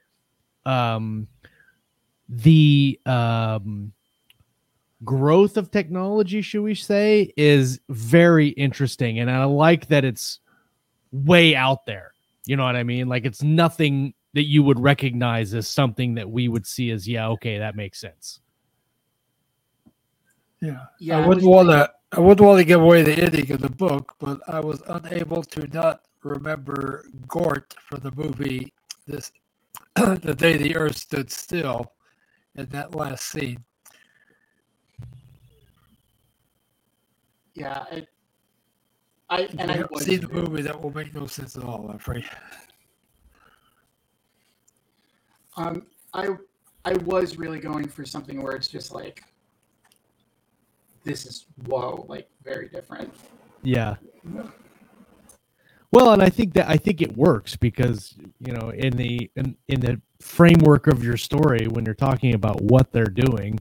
um 0.66 1.28
the 2.28 2.98
um 3.06 3.92
growth 5.04 5.56
of 5.56 5.70
technology 5.70 6.42
should 6.42 6.62
we 6.62 6.74
say 6.74 7.32
is 7.36 7.80
very 7.88 8.48
interesting 8.48 9.20
and 9.20 9.30
i 9.30 9.44
like 9.44 9.86
that 9.88 10.04
it's 10.04 10.40
way 11.12 11.54
out 11.54 11.86
there. 11.86 12.12
You 12.46 12.56
know 12.56 12.64
what 12.64 12.74
i 12.74 12.82
mean? 12.82 13.08
Like 13.08 13.24
it's 13.24 13.42
nothing 13.42 14.14
that 14.34 14.44
you 14.44 14.62
would 14.62 14.80
recognize 14.80 15.54
as 15.54 15.68
something 15.68 16.14
that 16.14 16.30
we 16.30 16.48
would 16.48 16.66
see 16.66 16.90
as 16.90 17.08
yeah 17.08 17.28
okay 17.28 17.58
that 17.58 17.76
makes 17.76 18.00
sense 18.00 18.40
Yeah. 20.60 20.86
Yeah, 21.00 21.18
I 21.18 21.20
I 21.20 21.28
wouldn't 21.28 21.46
want 21.46 21.70
to. 21.70 21.90
I 22.12 22.20
wouldn't 22.20 22.46
want 22.46 22.58
to 22.60 22.64
give 22.64 22.82
away 22.82 23.02
the 23.02 23.14
ending 23.14 23.52
of 23.52 23.60
the 23.62 23.70
book, 23.70 24.14
but 24.20 24.40
I 24.48 24.60
was 24.60 24.82
unable 24.88 25.42
to 25.44 25.68
not 25.68 26.02
remember 26.24 27.06
Gort 27.28 27.74
from 27.88 28.00
the 28.00 28.12
movie 28.12 28.72
"This 29.06 29.32
the 29.96 30.34
Day 30.36 30.56
the 30.58 30.76
Earth 30.76 30.96
Stood 30.96 31.30
Still" 31.30 31.92
in 32.56 32.66
that 32.68 32.94
last 32.94 33.26
scene. 33.26 33.64
yeah 37.54 37.84
I, 37.92 38.06
I 39.30 39.48
If 39.48 39.56
and 39.58 39.70
you 39.70 39.72
I 39.72 39.78
haven't 39.78 39.98
seen 39.98 40.20
the 40.20 40.28
movie, 40.28 40.62
that 40.62 40.80
will 40.80 40.92
make 40.92 41.14
no 41.14 41.26
sense 41.26 41.56
at 41.56 41.64
all. 41.64 41.88
I'm 41.90 41.96
afraid. 41.96 42.24
Um 45.56 45.86
I 46.14 46.28
I 46.84 46.94
was 46.94 47.38
really 47.38 47.60
going 47.60 47.88
for 47.88 48.04
something 48.04 48.42
where 48.42 48.54
it's 48.54 48.68
just 48.68 48.92
like 48.92 49.24
this 51.04 51.26
is 51.26 51.46
whoa 51.66 52.04
like 52.08 52.28
very 52.44 52.68
different. 52.68 53.12
Yeah. 53.62 53.96
Well 55.92 56.12
and 56.12 56.22
i 56.22 56.30
think 56.30 56.54
that 56.54 56.70
i 56.70 56.76
think 56.78 57.02
it 57.02 57.14
works 57.18 57.54
because 57.54 58.14
you 58.40 58.52
know 58.52 58.70
in 58.70 58.96
the 58.96 59.30
in, 59.36 59.54
in 59.68 59.80
the 59.80 60.00
framework 60.20 60.86
of 60.86 61.04
your 61.04 61.18
story 61.18 61.66
when 61.68 61.84
you're 61.84 61.94
talking 61.94 62.34
about 62.34 62.62
what 62.62 62.92
they're 62.92 63.04
doing 63.04 63.58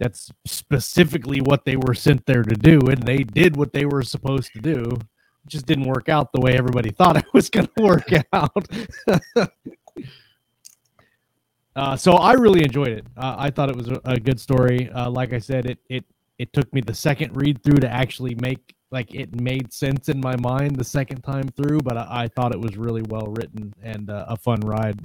that's 0.00 0.32
specifically 0.46 1.40
what 1.42 1.64
they 1.64 1.76
were 1.76 1.94
sent 1.94 2.24
there 2.26 2.42
to 2.42 2.56
do 2.56 2.80
and 2.88 3.02
they 3.02 3.18
did 3.22 3.56
what 3.56 3.72
they 3.72 3.84
were 3.84 4.02
supposed 4.02 4.52
to 4.54 4.60
do. 4.60 4.80
It 4.82 5.46
just 5.46 5.66
didn't 5.66 5.84
work 5.84 6.08
out 6.08 6.32
the 6.32 6.40
way 6.40 6.56
everybody 6.56 6.90
thought 6.90 7.16
it 7.18 7.26
was 7.32 7.50
going 7.50 7.68
to 7.76 7.82
work 7.82 8.08
out 8.32 8.66
uh, 11.76 11.96
so 11.96 12.12
i 12.14 12.32
really 12.32 12.62
enjoyed 12.62 12.88
it 12.88 13.06
uh, 13.16 13.36
i 13.38 13.50
thought 13.50 13.68
it 13.68 13.76
was 13.76 13.88
a, 13.88 14.00
a 14.04 14.18
good 14.18 14.40
story 14.40 14.90
uh, 14.90 15.08
like 15.10 15.32
i 15.32 15.38
said 15.38 15.66
it 15.66 15.78
it 15.88 16.04
it 16.38 16.52
took 16.52 16.72
me 16.72 16.80
the 16.80 16.94
second 16.94 17.36
read 17.36 17.62
through 17.62 17.76
to 17.76 17.88
actually 17.88 18.34
make 18.36 18.74
like 18.90 19.14
it 19.14 19.40
made 19.40 19.72
sense 19.72 20.08
in 20.08 20.20
my 20.20 20.36
mind 20.36 20.76
the 20.76 20.84
second 20.84 21.22
time 21.22 21.48
through, 21.48 21.80
but 21.80 21.96
I, 21.96 22.06
I 22.24 22.28
thought 22.28 22.52
it 22.52 22.60
was 22.60 22.76
really 22.76 23.02
well 23.02 23.26
written 23.26 23.72
and 23.82 24.10
uh, 24.10 24.26
a 24.28 24.36
fun 24.36 24.60
ride. 24.60 25.00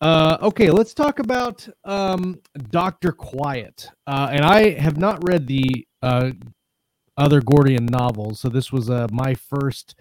Uh, 0.00 0.36
okay, 0.42 0.70
let's 0.70 0.92
talk 0.92 1.18
about 1.18 1.66
um, 1.84 2.38
Doctor 2.70 3.10
Quiet. 3.10 3.88
Uh, 4.06 4.28
and 4.30 4.44
I 4.44 4.78
have 4.78 4.98
not 4.98 5.26
read 5.26 5.46
the 5.46 5.86
uh, 6.02 6.32
other 7.16 7.40
Gordian 7.40 7.86
novels, 7.86 8.40
so 8.40 8.48
this 8.48 8.70
was 8.70 8.90
my 9.10 9.34
first 9.34 9.96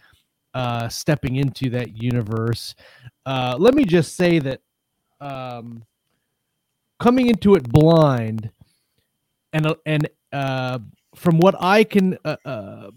uh, 0.54 0.90
stepping 0.90 1.38
into 1.38 1.70
that 1.72 2.02
universe. 2.02 2.76
Uh, 3.26 3.56
let 3.60 3.74
me 3.74 3.86
just 3.86 4.16
say 4.16 4.40
that 4.40 4.62
um, 5.20 5.84
coming 7.00 7.28
into 7.28 7.56
it 7.56 7.68
blind, 7.70 8.52
and 9.52 9.68
uh, 9.68 9.76
and 9.86 10.10
uh, 10.32 10.80
from 11.16 11.40
what 11.40 11.56
I 11.60 11.84
can 11.84 12.18
uh, 12.26 12.38
uh, 12.46 12.92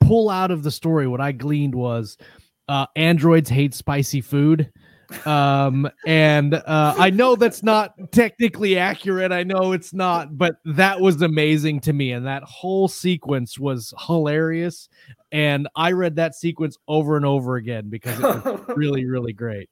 pull 0.00 0.30
out 0.30 0.50
of 0.50 0.62
the 0.62 0.70
story, 0.70 1.06
what 1.06 1.20
I 1.20 1.32
gleaned 1.32 1.74
was 1.74 2.16
uh, 2.68 2.86
androids 2.96 3.50
hate 3.50 3.74
spicy 3.74 4.20
food 4.20 4.70
um 5.24 5.88
and 6.06 6.54
uh 6.54 6.94
i 6.98 7.08
know 7.08 7.34
that's 7.34 7.62
not 7.62 7.94
technically 8.12 8.78
accurate 8.78 9.32
i 9.32 9.42
know 9.42 9.72
it's 9.72 9.94
not 9.94 10.36
but 10.36 10.56
that 10.66 11.00
was 11.00 11.22
amazing 11.22 11.80
to 11.80 11.94
me 11.94 12.12
and 12.12 12.26
that 12.26 12.42
whole 12.42 12.88
sequence 12.88 13.58
was 13.58 13.94
hilarious 14.06 14.90
and 15.32 15.66
i 15.76 15.92
read 15.92 16.16
that 16.16 16.34
sequence 16.34 16.76
over 16.88 17.16
and 17.16 17.24
over 17.24 17.56
again 17.56 17.88
because 17.88 18.18
it 18.18 18.22
was 18.22 18.60
really 18.76 19.06
really 19.06 19.32
great 19.32 19.70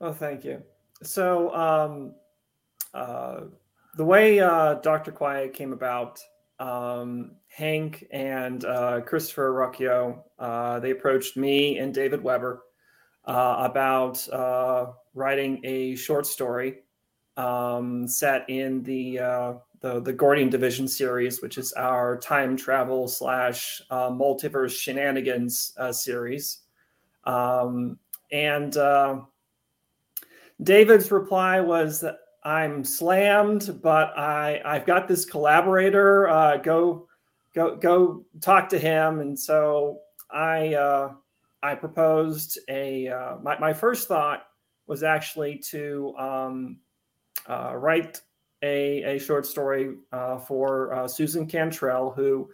Oh, 0.00 0.12
thank 0.12 0.44
you. 0.44 0.62
So, 1.02 1.54
um, 1.54 2.14
uh, 2.94 3.42
the 3.96 4.04
way 4.04 4.40
uh, 4.40 4.74
Dr. 4.74 5.12
Quiet 5.12 5.52
came 5.52 5.72
about, 5.72 6.20
um, 6.58 7.32
Hank 7.48 8.06
and 8.10 8.64
uh, 8.64 9.00
Christopher 9.02 9.52
Ruocchio, 9.52 10.22
uh, 10.38 10.80
they 10.80 10.90
approached 10.90 11.36
me 11.36 11.78
and 11.78 11.92
David 11.92 12.22
Weber 12.22 12.62
uh, 13.30 13.56
about 13.60 14.28
uh, 14.30 14.86
writing 15.14 15.60
a 15.62 15.94
short 15.94 16.26
story 16.26 16.80
um, 17.36 18.08
set 18.08 18.44
in 18.50 18.82
the, 18.82 19.20
uh, 19.20 19.52
the 19.80 20.00
the 20.00 20.12
Gordian 20.12 20.50
Division 20.50 20.88
series, 20.88 21.40
which 21.40 21.56
is 21.56 21.72
our 21.74 22.18
time 22.18 22.56
travel 22.56 23.06
slash 23.06 23.80
uh, 23.90 24.10
multiverse 24.10 24.76
shenanigans 24.76 25.72
uh, 25.78 25.92
series. 25.92 26.62
Um, 27.22 27.98
and 28.32 28.76
uh, 28.76 29.20
David's 30.64 31.12
reply 31.12 31.60
was 31.60 32.00
that 32.00 32.18
I'm 32.42 32.82
slammed, 32.82 33.78
but 33.80 34.08
I 34.18 34.60
I've 34.64 34.86
got 34.86 35.06
this 35.06 35.24
collaborator. 35.24 36.60
Go 36.64 37.06
go 37.54 37.76
go 37.76 38.24
talk 38.40 38.68
to 38.70 38.78
him. 38.78 39.20
And 39.20 39.38
so 39.38 40.00
I 40.32 40.74
I 41.62 41.74
proposed 41.74 42.58
a 42.68 43.08
uh, 43.08 43.36
my 43.42 43.58
my 43.58 43.72
first 43.72 44.08
thought 44.08 44.44
was 44.86 45.02
actually 45.02 45.58
to 45.70 46.14
um, 46.18 46.78
uh, 47.48 47.74
write 47.76 48.20
a 48.62 49.02
a 49.02 49.18
short 49.18 49.46
story 49.46 49.96
uh, 50.12 50.38
for 50.38 50.92
uh, 50.94 51.08
Susan 51.08 51.46
Cantrell 51.46 52.10
who 52.10 52.50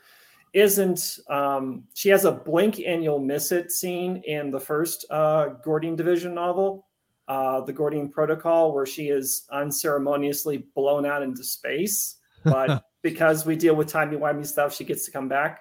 isn't 0.53 1.19
um, 1.29 1.85
she 1.95 2.09
has 2.09 2.25
a 2.25 2.33
blink 2.33 2.81
and 2.85 3.05
you'll 3.05 3.19
miss 3.19 3.53
it 3.53 3.71
scene 3.71 4.23
in 4.25 4.51
the 4.51 4.61
first 4.61 5.05
uh, 5.11 5.49
Gordian 5.63 5.97
Division 5.97 6.35
novel, 6.35 6.87
uh, 7.29 7.61
the 7.61 7.73
Gordian 7.73 8.09
Protocol, 8.09 8.73
where 8.73 8.87
she 8.87 9.09
is 9.09 9.47
unceremoniously 9.51 10.67
blown 10.75 11.05
out 11.05 11.23
into 11.23 11.45
space. 11.45 12.17
But 12.43 12.83
because 13.03 13.45
we 13.45 13.55
deal 13.55 13.77
with 13.77 13.89
timey 13.89 14.17
wimey 14.17 14.47
stuff, 14.47 14.75
she 14.75 14.85
gets 14.85 15.05
to 15.05 15.11
come 15.11 15.29
back. 15.29 15.61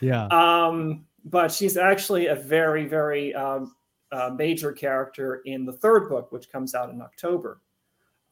yeah 0.00 0.26
Um, 0.26 1.06
but 1.26 1.50
she's 1.50 1.76
actually 1.76 2.28
a 2.28 2.36
very, 2.36 2.86
very 2.86 3.34
um, 3.34 3.74
uh, 4.12 4.30
major 4.36 4.72
character 4.72 5.42
in 5.44 5.64
the 5.64 5.72
third 5.72 6.08
book, 6.08 6.30
which 6.30 6.50
comes 6.50 6.74
out 6.74 6.88
in 6.88 7.02
October. 7.02 7.60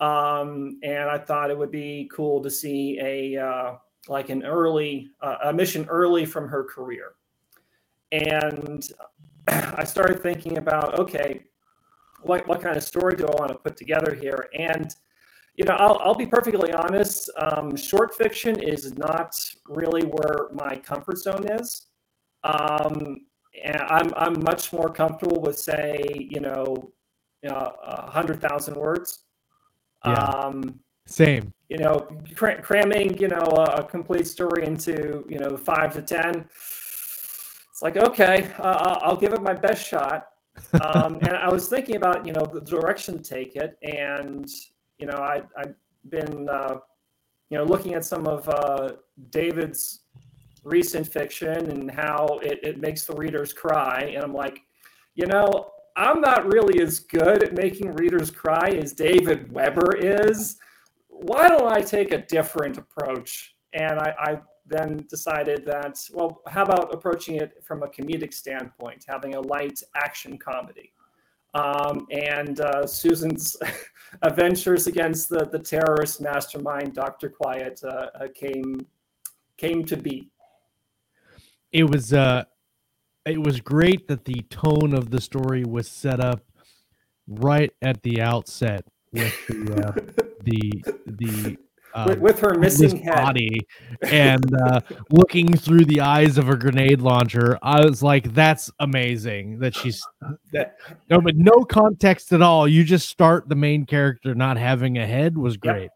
Um, 0.00 0.78
and 0.82 1.10
I 1.10 1.18
thought 1.18 1.50
it 1.50 1.58
would 1.58 1.72
be 1.72 2.08
cool 2.12 2.40
to 2.42 2.50
see 2.50 2.98
a 3.00 3.44
uh, 3.44 3.74
like 4.08 4.28
an 4.28 4.44
early 4.44 5.10
uh, 5.20 5.38
a 5.44 5.52
mission 5.52 5.86
early 5.88 6.24
from 6.24 6.48
her 6.48 6.62
career. 6.62 7.14
And 8.12 8.88
I 9.48 9.84
started 9.84 10.22
thinking 10.22 10.58
about 10.58 10.98
okay, 10.98 11.42
what 12.22 12.46
what 12.46 12.60
kind 12.62 12.76
of 12.76 12.84
story 12.84 13.16
do 13.16 13.26
I 13.26 13.34
want 13.36 13.48
to 13.48 13.58
put 13.58 13.76
together 13.76 14.14
here? 14.14 14.48
And 14.56 14.94
you 15.56 15.64
know, 15.64 15.74
I'll, 15.74 15.98
I'll 16.00 16.14
be 16.16 16.26
perfectly 16.26 16.72
honest. 16.72 17.30
Um, 17.38 17.76
short 17.76 18.14
fiction 18.14 18.60
is 18.60 18.96
not 18.98 19.34
really 19.68 20.02
where 20.02 20.48
my 20.52 20.76
comfort 20.76 21.18
zone 21.18 21.46
is. 21.48 21.86
Um, 22.44 23.26
and 23.64 23.76
I'm 23.88 24.12
I'm 24.16 24.42
much 24.42 24.72
more 24.72 24.88
comfortable 24.92 25.40
with 25.40 25.58
say 25.58 26.04
you 26.18 26.40
know, 26.40 26.92
uh, 27.48 27.70
a 27.82 28.10
hundred 28.10 28.40
thousand 28.40 28.74
words. 28.76 29.24
Yeah. 30.04 30.12
Um, 30.14 30.80
same 31.06 31.52
you 31.68 31.78
know, 31.78 32.06
cra- 32.36 32.60
cramming 32.62 33.16
you 33.18 33.28
know 33.28 33.46
a, 33.56 33.80
a 33.80 33.84
complete 33.84 34.26
story 34.26 34.66
into 34.66 35.24
you 35.28 35.38
know 35.38 35.56
five 35.56 35.92
to 35.94 36.02
ten. 36.02 36.46
It's 37.70 37.82
like 37.82 37.96
okay, 37.96 38.50
uh, 38.58 38.78
I'll- 38.86 39.00
I'll 39.02 39.16
give 39.16 39.32
it 39.32 39.42
my 39.42 39.54
best 39.54 39.86
shot. 39.86 40.26
Um, 40.80 41.14
and 41.22 41.34
I 41.36 41.48
was 41.50 41.68
thinking 41.68 41.96
about 41.96 42.26
you 42.26 42.32
know 42.32 42.44
the 42.44 42.60
direction 42.60 43.22
to 43.22 43.22
take 43.22 43.56
it, 43.56 43.76
and 43.82 44.48
you 44.98 45.06
know 45.06 45.16
I 45.16 45.42
I've 45.56 45.74
been 46.10 46.48
uh, 46.48 46.76
you 47.50 47.58
know 47.58 47.64
looking 47.64 47.94
at 47.94 48.04
some 48.04 48.26
of 48.26 48.48
uh, 48.48 48.92
David's 49.30 50.00
recent 50.64 51.06
fiction 51.06 51.70
and 51.70 51.90
how 51.90 52.40
it, 52.42 52.60
it 52.62 52.80
makes 52.80 53.04
the 53.04 53.14
readers 53.14 53.52
cry, 53.52 54.12
and 54.14 54.24
I'm 54.24 54.34
like, 54.34 54.62
you 55.14 55.26
know, 55.26 55.70
I'm 55.96 56.20
not 56.20 56.52
really 56.52 56.82
as 56.82 56.98
good 56.98 57.44
at 57.44 57.54
making 57.54 57.94
readers 57.94 58.30
cry 58.30 58.70
as 58.70 58.92
David 58.92 59.52
Weber 59.52 59.96
is. 59.96 60.56
Why 61.08 61.48
don't 61.48 61.72
I 61.72 61.80
take 61.80 62.10
a 62.12 62.18
different 62.18 62.78
approach? 62.78 63.54
And 63.72 64.00
I, 64.00 64.14
I 64.18 64.40
then 64.66 65.04
decided 65.08 65.64
that, 65.66 65.98
well, 66.12 66.42
how 66.48 66.64
about 66.64 66.92
approaching 66.92 67.36
it 67.36 67.62
from 67.62 67.82
a 67.82 67.88
comedic 67.88 68.34
standpoint, 68.34 69.04
having 69.06 69.34
a 69.34 69.40
light 69.40 69.80
action 69.94 70.36
comedy? 70.36 70.92
Um, 71.54 72.08
and 72.10 72.60
uh, 72.60 72.84
Susan's 72.86 73.56
adventures 74.22 74.88
against 74.88 75.28
the, 75.28 75.46
the 75.46 75.58
terrorist 75.58 76.20
mastermind, 76.20 76.94
Dr. 76.94 77.28
Quiet, 77.28 77.80
uh, 77.84 78.06
uh, 78.20 78.28
came 78.34 78.84
came 79.56 79.84
to 79.84 79.96
be. 79.96 80.28
It 81.74 81.84
was 81.90 82.14
uh 82.14 82.44
it 83.26 83.42
was 83.42 83.60
great 83.60 84.06
that 84.08 84.24
the 84.24 84.40
tone 84.48 84.94
of 84.94 85.10
the 85.10 85.20
story 85.20 85.64
was 85.64 85.88
set 85.88 86.20
up 86.20 86.40
right 87.26 87.72
at 87.82 88.02
the 88.02 88.22
outset 88.22 88.84
with 89.12 89.34
the 89.48 89.86
uh, 89.86 89.92
the 90.44 90.84
the 91.06 91.56
uh, 91.94 92.06
with, 92.08 92.18
with 92.18 92.38
her 92.40 92.54
missing 92.54 92.98
head. 92.98 93.14
body 93.14 93.60
and 94.02 94.44
uh, 94.66 94.80
looking 95.10 95.56
through 95.56 95.84
the 95.84 96.00
eyes 96.00 96.38
of 96.38 96.48
a 96.48 96.56
grenade 96.56 97.00
launcher. 97.00 97.56
I 97.62 97.84
was 97.84 98.02
like, 98.02 98.32
"That's 98.34 98.70
amazing!" 98.80 99.58
That 99.60 99.74
she's 99.74 100.04
that 100.52 100.76
no, 101.10 101.20
but 101.20 101.36
no 101.36 101.64
context 101.64 102.32
at 102.32 102.42
all. 102.42 102.66
You 102.68 102.84
just 102.84 103.08
start 103.08 103.48
the 103.48 103.54
main 103.54 103.86
character 103.86 104.34
not 104.34 104.56
having 104.58 104.98
a 104.98 105.06
head 105.06 105.36
was 105.38 105.54
Yep. 105.54 105.60
great. 105.60 105.90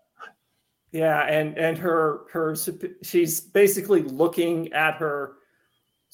Yeah, 0.92 1.22
and 1.26 1.58
and 1.58 1.76
her 1.78 2.20
her 2.32 2.56
she's 3.02 3.40
basically 3.40 4.02
looking 4.02 4.72
at 4.72 4.94
her 4.94 5.34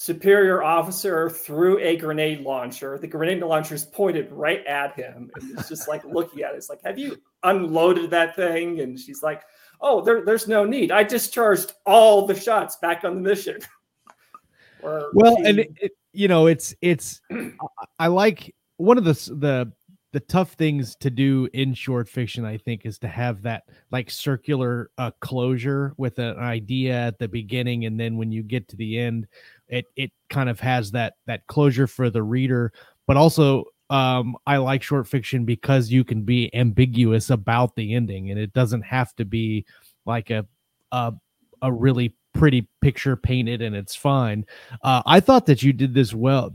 superior 0.05 0.63
officer 0.63 1.31
threw 1.31 1.79
a 1.79 1.97
grenade 1.97 2.41
launcher. 2.43 2.99
The 2.99 3.07
grenade 3.07 3.41
launcher 3.41 3.75
is 3.75 3.85
pointed 3.87 4.31
right 4.31 4.65
at 4.67 4.95
him, 4.95 5.31
and 5.35 5.59
it's 5.59 5.67
just 5.67 5.89
like 5.89 6.05
looking 6.05 6.43
at 6.43 6.53
it. 6.53 6.59
It's 6.59 6.69
like, 6.69 6.81
have 6.85 6.99
you 6.99 7.17
unloaded 7.43 8.11
that 8.11 8.37
thing? 8.37 8.81
And 8.81 9.01
she's 9.01 9.23
like, 9.23 9.41
oh, 9.81 10.03
there, 10.03 10.23
there's 10.23 10.47
no 10.47 10.67
need. 10.67 10.93
I 10.93 11.05
discharged 11.05 11.73
all 11.87 12.27
the 12.27 12.35
shots 12.39 12.77
back 12.77 13.05
on 13.05 13.15
the 13.15 13.21
mission. 13.21 13.59
Or 14.83 15.11
well 15.15 15.35
she- 15.39 15.45
and 15.45 15.59
it, 15.61 15.73
it- 15.81 15.93
you 16.13 16.29
know 16.29 16.47
it's 16.47 16.75
it's 16.83 17.23
I- 17.33 17.49
i 18.01 18.07
like 18.07 18.55
one 18.77 18.99
of 18.99 19.05
the 19.05 19.15
the 19.35 19.73
the 20.13 20.21
tough 20.21 20.53
things 20.53 20.95
to 20.97 21.09
do 21.09 21.49
in 21.55 21.73
short 21.73 22.07
fiction 22.07 22.45
i 22.45 22.59
think 22.59 22.85
is 22.85 22.99
to 22.99 23.09
have 23.09 23.41
that 23.43 23.63
like 23.91 24.11
circular 24.11 24.91
uh, 24.99 25.11
closure 25.21 25.95
with 25.97 26.19
an 26.19 26.37
idea 26.39 26.93
at 26.93 27.19
the 27.19 27.27
beginning 27.27 27.87
and 27.87 27.99
then 27.99 28.19
when 28.19 28.31
you 28.31 28.43
get 28.43 28.69
to 28.69 28.77
the 28.77 28.99
end 28.99 29.27
it 29.69 29.87
it 29.97 30.11
kind 30.31 30.49
of 30.49 30.61
has 30.61 30.91
that 30.91 31.15
that 31.27 31.47
closure 31.47 31.87
for 31.87 32.11
the 32.11 32.23
reader 32.23 32.73
but 33.07 33.17
also 33.17 33.65
um 33.91 34.37
i 34.47 34.57
like 34.57 34.83
short 34.83 35.07
fiction 35.07 35.45
because 35.45 35.91
you 35.91 36.05
can 36.05 36.23
be 36.23 36.55
ambiguous 36.55 37.31
about 37.31 37.75
the 37.77 37.95
ending 37.95 38.31
and 38.31 38.39
it 38.39 38.53
doesn't 38.53 38.83
have 38.83 39.15
to 39.15 39.25
be 39.25 39.65
like 40.07 40.31
a 40.31 40.47
a, 40.93 41.13
a 41.63 41.73
really 41.73 42.15
pretty 42.33 42.67
picture 42.81 43.17
painted 43.17 43.63
and 43.63 43.77
it's 43.77 43.95
fine 43.95 44.45
uh, 44.83 45.03
I 45.07 45.21
thought 45.21 45.47
that 45.47 45.63
you 45.63 45.73
did 45.73 45.95
this 45.95 46.15
well. 46.15 46.55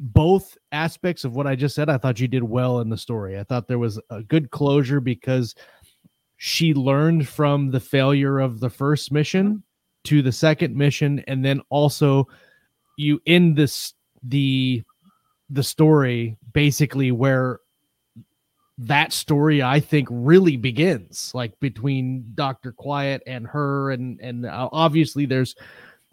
Both 0.00 0.56
aspects 0.70 1.24
of 1.24 1.34
what 1.34 1.46
I 1.46 1.56
just 1.56 1.74
said, 1.74 1.88
I 1.88 1.98
thought 1.98 2.20
you 2.20 2.28
did 2.28 2.44
well 2.44 2.80
in 2.80 2.88
the 2.88 2.96
story. 2.96 3.38
I 3.38 3.44
thought 3.44 3.66
there 3.66 3.78
was 3.78 4.00
a 4.10 4.22
good 4.22 4.50
closure 4.50 5.00
because 5.00 5.54
she 6.36 6.72
learned 6.74 7.28
from 7.28 7.70
the 7.70 7.80
failure 7.80 8.38
of 8.38 8.60
the 8.60 8.70
first 8.70 9.12
mission 9.12 9.62
to 10.04 10.22
the 10.22 10.32
second 10.32 10.74
mission 10.74 11.22
and 11.26 11.44
then 11.44 11.60
also 11.68 12.26
you 12.96 13.20
end 13.26 13.56
this 13.56 13.94
the 14.24 14.82
the 15.50 15.62
story 15.62 16.36
basically 16.52 17.12
where 17.12 17.60
that 18.78 19.12
story 19.12 19.62
I 19.62 19.80
think 19.80 20.08
really 20.10 20.56
begins 20.56 21.30
like 21.34 21.58
between 21.60 22.32
Dr. 22.34 22.72
Quiet 22.72 23.22
and 23.26 23.46
her 23.46 23.90
and 23.90 24.18
and 24.20 24.46
uh, 24.46 24.68
obviously 24.72 25.26
there's 25.26 25.54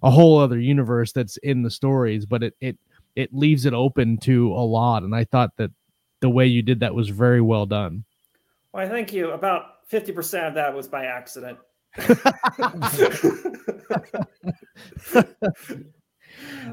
a 0.04 0.12
whole 0.12 0.38
other 0.38 0.60
universe 0.60 1.12
that's 1.12 1.38
in 1.38 1.63
the 1.63 1.71
stories 1.71 2.25
but 2.25 2.43
it 2.43 2.56
it 2.62 2.78
it 3.15 3.34
leaves 3.34 3.65
it 3.65 3.73
open 3.73 4.17
to 4.19 4.54
a 4.54 4.63
lot 4.63 5.04
and 5.04 5.15
I 5.15 5.23
thought 5.23 5.52
that 5.58 5.71
the 6.19 6.30
way 6.30 6.45
you 6.45 6.62
did 6.62 6.82
that 6.82 6.93
was 6.93 7.10
very 7.10 7.41
well 7.41 7.65
done. 7.65 8.04
well 8.73 8.86
i 8.86 8.89
thank 8.89 9.13
you. 9.13 9.32
About 9.32 9.88
50% 9.89 10.47
of 10.47 10.54
that 10.54 10.73
was 10.75 10.88
by 10.88 11.06
accident. 11.06 11.58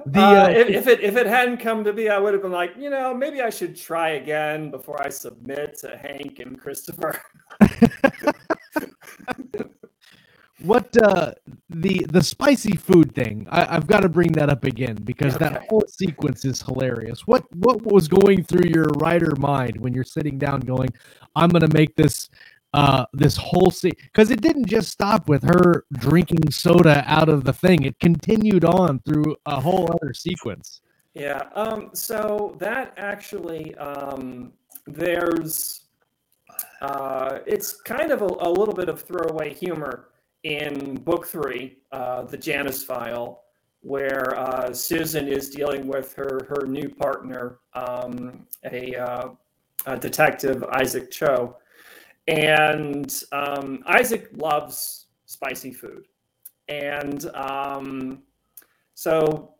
The, 0.06 0.20
uh, 0.20 0.44
uh, 0.44 0.48
if, 0.50 0.68
if 0.68 0.86
it 0.86 1.00
if 1.00 1.16
it 1.16 1.26
hadn't 1.26 1.58
come 1.58 1.82
to 1.84 1.92
be, 1.92 2.08
I 2.08 2.18
would 2.18 2.32
have 2.32 2.42
been 2.42 2.52
like, 2.52 2.74
you 2.78 2.90
know, 2.90 3.12
maybe 3.14 3.40
I 3.40 3.50
should 3.50 3.76
try 3.76 4.10
again 4.10 4.70
before 4.70 5.02
I 5.02 5.08
submit 5.08 5.78
to 5.78 5.96
Hank 5.96 6.38
and 6.38 6.58
Christopher. 6.58 7.20
what 10.60 10.96
uh 11.02 11.32
the 11.68 12.06
the 12.10 12.22
spicy 12.22 12.76
food 12.76 13.14
thing 13.14 13.46
I, 13.50 13.76
i've 13.76 13.86
got 13.86 14.00
to 14.00 14.08
bring 14.08 14.32
that 14.32 14.48
up 14.48 14.64
again 14.64 14.96
because 15.04 15.36
that 15.36 15.66
whole 15.68 15.84
sequence 15.86 16.46
is 16.46 16.62
hilarious 16.62 17.26
what 17.26 17.44
what 17.56 17.82
was 17.82 18.08
going 18.08 18.42
through 18.42 18.70
your 18.70 18.86
writer 18.96 19.34
mind 19.36 19.76
when 19.76 19.92
you're 19.92 20.02
sitting 20.02 20.38
down 20.38 20.60
going 20.60 20.88
i'm 21.34 21.50
gonna 21.50 21.72
make 21.74 21.94
this 21.94 22.30
uh 22.76 23.04
this 23.12 23.36
whole 23.36 23.70
scene 23.70 23.92
because 24.04 24.30
it 24.30 24.40
didn't 24.40 24.66
just 24.66 24.88
stop 24.90 25.28
with 25.28 25.42
her 25.42 25.84
drinking 25.94 26.50
soda 26.50 27.02
out 27.06 27.28
of 27.28 27.44
the 27.44 27.52
thing 27.52 27.82
it 27.82 27.98
continued 27.98 28.64
on 28.64 29.00
through 29.00 29.34
a 29.46 29.60
whole 29.60 29.90
other 29.94 30.12
sequence 30.14 30.80
Yeah. 31.16 31.44
Um, 31.54 31.90
so 31.94 32.54
that 32.58 32.92
actually, 32.98 33.74
um, 33.76 34.52
there's, 34.86 35.86
uh, 36.82 37.38
it's 37.46 37.80
kind 37.80 38.12
of 38.12 38.20
a, 38.20 38.26
a 38.26 38.50
little 38.50 38.74
bit 38.74 38.90
of 38.90 39.00
throwaway 39.00 39.54
humor 39.54 40.10
in 40.42 40.96
book 40.96 41.26
three, 41.26 41.78
uh, 41.90 42.24
the 42.24 42.36
Janus 42.36 42.84
file, 42.84 43.44
where 43.80 44.38
uh, 44.38 44.74
Susan 44.74 45.26
is 45.26 45.48
dealing 45.48 45.86
with 45.86 46.12
her 46.16 46.44
her 46.50 46.66
new 46.66 46.90
partner, 46.90 47.60
um, 47.72 48.46
a, 48.70 48.94
uh, 48.96 49.28
a 49.86 49.96
detective 49.96 50.64
Isaac 50.64 51.10
Cho, 51.10 51.56
and 52.28 53.22
um, 53.32 53.82
Isaac 53.86 54.30
loves 54.34 55.06
spicy 55.26 55.72
food, 55.72 56.06
and 56.68 57.26
um, 57.34 58.22
so 58.94 59.56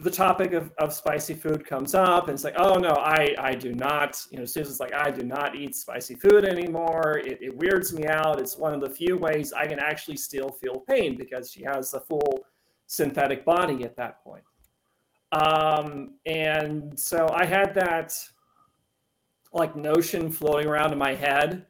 the 0.00 0.10
topic 0.10 0.52
of, 0.52 0.70
of 0.78 0.92
spicy 0.92 1.34
food 1.34 1.66
comes 1.66 1.92
up 1.94 2.28
and 2.28 2.34
it's 2.34 2.44
like 2.44 2.54
oh 2.56 2.74
no 2.74 2.90
i 2.90 3.34
i 3.38 3.52
do 3.52 3.74
not 3.74 4.24
you 4.30 4.38
know 4.38 4.44
susan's 4.44 4.78
like 4.78 4.94
i 4.94 5.10
do 5.10 5.24
not 5.24 5.56
eat 5.56 5.74
spicy 5.74 6.14
food 6.14 6.44
anymore. 6.44 7.20
It, 7.24 7.38
it 7.42 7.56
weirds 7.56 7.92
me 7.92 8.06
out. 8.06 8.38
It's 8.40 8.56
one 8.56 8.72
of 8.72 8.80
the 8.80 8.90
few 8.90 9.16
ways 9.16 9.52
i 9.52 9.66
can 9.66 9.80
actually 9.80 10.16
still 10.16 10.50
feel 10.50 10.80
pain 10.88 11.16
because 11.16 11.50
she 11.50 11.64
has 11.64 11.92
a 11.94 12.00
full 12.00 12.44
synthetic 12.86 13.44
body 13.44 13.84
at 13.84 13.96
that 13.96 14.22
point. 14.22 14.44
Um 15.32 16.14
and 16.26 16.98
so 16.98 17.28
i 17.34 17.44
had 17.44 17.74
that 17.74 18.16
like 19.52 19.74
notion 19.74 20.30
floating 20.30 20.68
around 20.68 20.92
in 20.92 20.98
my 20.98 21.14
head 21.14 21.66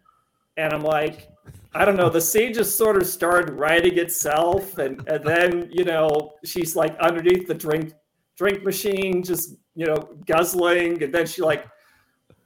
and 0.58 0.72
i'm 0.74 0.82
like 0.82 1.28
I 1.74 1.84
don't 1.84 1.96
know. 1.96 2.08
The 2.08 2.20
scene 2.20 2.54
just 2.54 2.76
sort 2.76 2.96
of 2.96 3.06
started 3.06 3.52
writing 3.52 3.98
itself, 3.98 4.78
and, 4.78 5.06
and 5.06 5.22
then 5.22 5.68
you 5.70 5.84
know 5.84 6.32
she's 6.44 6.74
like 6.74 6.98
underneath 6.98 7.46
the 7.46 7.54
drink 7.54 7.92
drink 8.36 8.64
machine, 8.64 9.22
just 9.22 9.54
you 9.74 9.86
know 9.86 10.08
guzzling, 10.26 11.02
and 11.02 11.14
then 11.14 11.26
she 11.26 11.42
like 11.42 11.66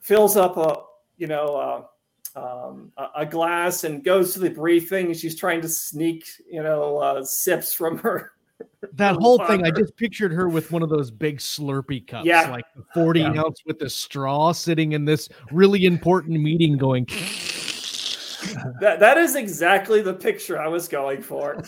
fills 0.01 0.37
up 0.37 0.57
a 0.57 0.83
you 1.19 1.29
know 1.29 1.87
uh, 2.37 2.67
um, 2.67 2.93
a, 2.97 3.21
a 3.23 3.27
glass 3.27 3.85
and 3.85 4.03
goes 4.05 4.35
to 4.35 4.41
the 4.41 4.51
briefing, 4.51 5.07
and 5.07 5.17
she's 5.17 5.37
trying 5.37 5.61
to 5.63 5.69
sneak 5.69 6.27
you 6.51 6.63
know 6.63 6.99
uh, 6.99 7.25
sips 7.25 7.73
from 7.73 7.99
her. 7.99 8.33
that 8.93 9.17
whole 9.17 9.39
thing 9.47 9.65
i 9.67 9.71
just 9.71 9.97
pictured 9.97 10.33
her 10.33 10.49
with 10.49 10.71
one 10.71 10.83
of 10.83 10.89
those 10.89 11.11
big 11.11 11.39
slurpee 11.39 12.07
cups 12.07 12.27
Yeah. 12.27 12.49
like 12.49 12.65
40 12.95 13.21
Yeah. 13.21 13.43
ounce 13.43 13.63
with 13.67 13.79
the 13.81 13.91
straw 13.91 14.53
sitting 14.53 14.93
in 14.93 15.05
this 15.05 15.29
really 15.51 15.85
important 15.85 16.41
meeting 16.41 16.77
going 16.77 17.07
That 18.81 19.01
that 19.01 19.19
is 19.19 19.37
exactly 19.37 20.03
the 20.03 20.15
picture 20.15 20.61
I 20.61 20.69
was 20.69 20.89
going 20.89 21.23
for. 21.23 21.63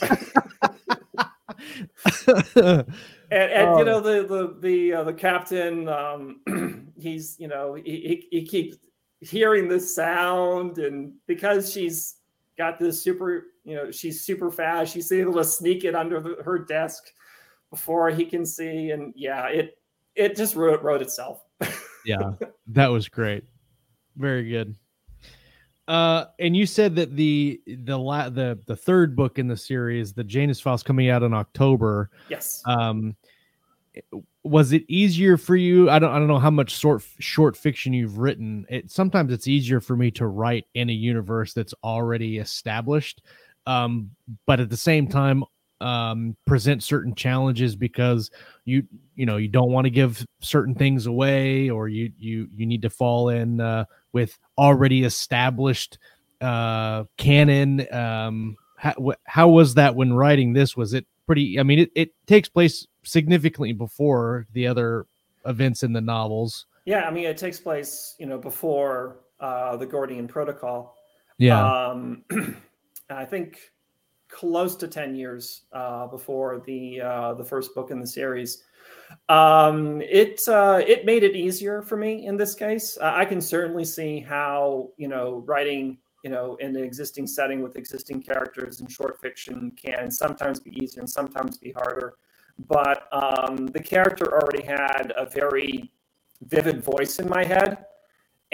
and, 2.27 2.87
and 3.31 3.69
Oh. 3.69 3.79
you 3.79 3.85
know 3.85 4.01
the 4.01 4.27
the 4.27 4.57
the 4.61 4.93
uh, 4.95 5.05
the 5.05 5.13
captain 5.13 5.89
um 5.89 6.93
he's 6.99 7.37
you 7.39 7.49
know 7.49 7.75
he, 7.75 7.83
he 8.31 8.39
he 8.39 8.47
keeps 8.47 8.77
hearing 9.21 9.69
this 9.69 9.95
sound 9.95 10.79
and 10.79 11.13
because 11.27 11.73
she's 11.73 12.17
got 12.59 12.79
this 12.79 13.03
super 13.03 13.47
you 13.65 13.75
know 13.75 13.91
she's 13.91 14.25
super 14.25 14.51
fast 14.51 14.93
she's 14.93 15.11
able 15.13 15.35
to 15.35 15.45
sneak 15.45 15.85
it 15.85 15.95
under 15.95 16.21
the, 16.21 16.37
her 16.45 16.59
desk 16.59 17.05
before 17.71 18.11
he 18.11 18.25
can 18.25 18.45
see 18.45 18.91
and 18.91 19.13
yeah 19.17 19.47
it 19.49 19.79
it 20.15 20.37
just 20.37 20.55
wrote 20.55 20.83
wrote 20.83 21.03
itself 21.03 21.43
yeah 22.07 22.33
that 22.69 22.89
was 22.89 23.09
great 23.09 23.45
very 24.17 24.49
good 24.49 24.77
uh 25.89 26.27
and 26.39 26.57
you 26.57 26.67
said 26.67 26.97
that 26.97 27.15
the 27.15 27.61
the 27.67 27.97
la- 27.97 28.31
the 28.31 28.59
the 28.67 28.77
third 28.77 29.15
book 29.15 29.39
in 29.39 29.47
the 29.47 29.57
series 29.57 30.13
the 30.13 30.25
janus 30.25 30.61
files 30.61 30.83
coming 30.83 31.11
out 31.11 31.23
in 31.23 31.35
october 31.35 32.11
yes. 32.29 32.63
um 32.67 33.15
was 34.43 34.73
it 34.73 34.85
easier 34.89 35.37
for 35.37 35.57
you? 35.57 35.89
I 35.89 35.99
don't 35.99 36.11
i 36.11 36.19
don't 36.19 36.29
know 36.29 36.39
how 36.39 36.51
much 36.51 36.77
short 36.79 37.03
short 37.19 37.57
fiction 37.57 37.93
you've 37.93 38.19
written. 38.19 38.67
It 38.69 38.91
sometimes 38.91 39.33
it's 39.33 39.49
easier 39.49 39.81
for 39.81 39.97
me 39.97 40.11
to 40.13 40.27
write 40.27 40.67
in 40.75 40.91
a 40.91 40.93
universe 40.93 41.53
that's 41.53 41.75
already 41.83 42.39
established 42.39 43.23
um 43.67 44.11
but 44.47 44.61
at 44.61 44.69
the 44.69 44.77
same 44.77 45.09
time 45.09 45.43
um 45.81 46.37
present 46.47 46.83
certain 46.83 47.15
challenges 47.15 47.75
because 47.75 48.31
you 48.65 48.83
you 49.17 49.25
know 49.25 49.39
you 49.39 49.49
don't 49.49 49.71
want 49.71 49.87
to 49.87 49.91
give 49.91 50.25
certain 50.41 50.75
things 50.75 51.07
away 51.07 51.71
or 51.71 51.89
you 51.89 52.13
you 52.19 52.47
you 52.55 52.67
need 52.67 52.83
to 52.83 52.91
fall 52.91 53.31
in 53.31 53.61
uh 53.61 53.85
with 54.13 54.39
already 54.59 55.05
established 55.05 55.99
uh 56.41 57.05
canon 57.17 57.87
um 57.93 58.57
how, 58.77 59.15
how 59.25 59.49
was 59.49 59.75
that 59.75 59.95
when 59.95 60.13
writing 60.13 60.53
this? 60.53 60.77
Was 60.77 60.93
it 60.95 61.07
pretty 61.27 61.59
i 61.59 61.63
mean 61.63 61.79
it, 61.79 61.91
it 61.95 62.11
takes 62.27 62.49
place 62.49 62.87
significantly 63.03 63.73
before 63.73 64.47
the 64.53 64.67
other 64.67 65.07
events 65.47 65.83
in 65.83 65.93
the 65.93 66.01
novels. 66.01 66.67
Yeah 66.85 67.07
i 67.07 67.11
mean 67.11 67.25
it 67.25 67.37
takes 67.39 67.61
place 67.61 68.15
you 68.19 68.27
know 68.27 68.39
before 68.39 69.21
uh 69.41 69.77
the 69.77 69.87
gordian 69.87 70.29
protocol. 70.29 70.97
Yeah. 71.39 71.89
Um, 71.89 72.25
I 73.11 73.25
think 73.25 73.59
close 74.29 74.77
to 74.77 74.89
10 74.89 75.15
years 75.15 75.63
uh, 75.73 76.07
before 76.07 76.63
the 76.67 77.01
uh, 77.01 77.35
the 77.35 77.45
first 77.45 77.75
book 77.75 77.91
in 77.91 78.01
the 78.01 78.07
series. 78.07 78.65
Um, 79.29 80.01
it 80.03 80.41
uh, 80.49 80.83
it 80.87 81.05
made 81.05 81.23
it 81.23 81.37
easier 81.37 81.83
for 81.83 81.97
me 81.97 82.27
in 82.27 82.37
this 82.37 82.55
case. 82.55 82.99
Uh, 83.01 83.13
I 83.15 83.25
can 83.25 83.41
certainly 83.41 83.85
see 83.85 84.21
how 84.21 84.91
you 84.97 85.09
know 85.09 85.45
writing 85.47 85.99
you 86.23 86.31
know 86.31 86.57
in 86.57 86.77
an 86.77 86.83
existing 86.83 87.27
setting 87.27 87.63
with 87.63 87.77
existing 87.77 88.23
characters 88.23 88.81
in 88.81 88.87
short 88.87 89.21
fiction 89.21 89.73
can 89.73 90.11
sometimes 90.11 90.61
be 90.61 90.71
easier 90.83 91.01
and 91.01 91.11
sometimes 91.11 91.59
be 91.59 91.73
harder. 91.73 92.15
But 92.69 93.09
um, 93.13 93.67
the 93.67 93.81
character 93.81 94.33
already 94.33 94.65
had 94.65 95.13
a 95.17 95.27
very 95.27 95.91
vivid 96.43 96.83
voice 96.83 97.19
in 97.19 97.29
my 97.29 97.45
head 97.45 97.85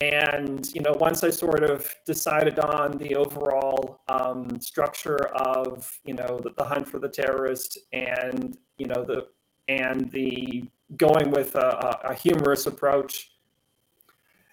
and 0.01 0.73
you 0.75 0.81
know 0.81 0.95
once 0.99 1.23
i 1.23 1.31
sort 1.31 1.63
of 1.63 1.95
decided 2.07 2.59
on 2.59 2.97
the 2.99 3.15
overall 3.15 4.01
um, 4.09 4.59
structure 4.61 5.27
of 5.35 5.99
you 6.05 6.15
know 6.15 6.41
the, 6.43 6.51
the 6.57 6.65
hunt 6.65 6.89
for 6.89 6.99
the 6.99 7.09
terrorist 7.09 7.79
and 7.93 8.57
you 8.79 8.87
know 8.87 9.05
the 9.05 9.27
and 9.69 10.11
the 10.11 10.65
going 10.97 11.31
with 11.31 11.55
a, 11.55 12.01
a- 12.05 12.15
humorous 12.15 12.67
approach 12.67 13.33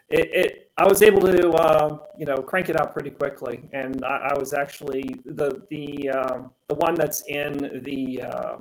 it, 0.09 0.29
it 0.33 0.71
i 0.77 0.85
was 0.85 1.01
able 1.01 1.21
to 1.21 1.49
uh, 1.51 1.97
you 2.17 2.25
know 2.25 2.37
crank 2.37 2.69
it 2.69 2.79
out 2.79 2.93
pretty 2.93 3.09
quickly. 3.09 3.67
And 3.73 4.03
i, 4.03 4.29
I 4.31 4.37
was 4.37 4.53
actually 4.53 5.15
the 5.25 5.61
the 5.69 6.09
um, 6.09 6.51
the 6.67 6.75
one 6.75 6.95
that's 6.95 7.23
in 7.27 7.81
the 7.83 8.21
uh, 8.21 8.57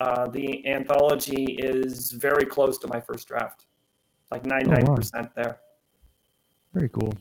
uh, 0.00 0.28
the 0.28 0.66
anthology 0.66 1.44
is 1.58 2.10
very 2.12 2.46
close 2.46 2.78
to 2.78 2.88
my 2.88 3.00
first 3.00 3.28
draft 3.28 3.66
like 4.30 4.44
99% 4.44 5.34
there 5.34 5.58
Very 6.72 6.88
cool. 6.88 7.14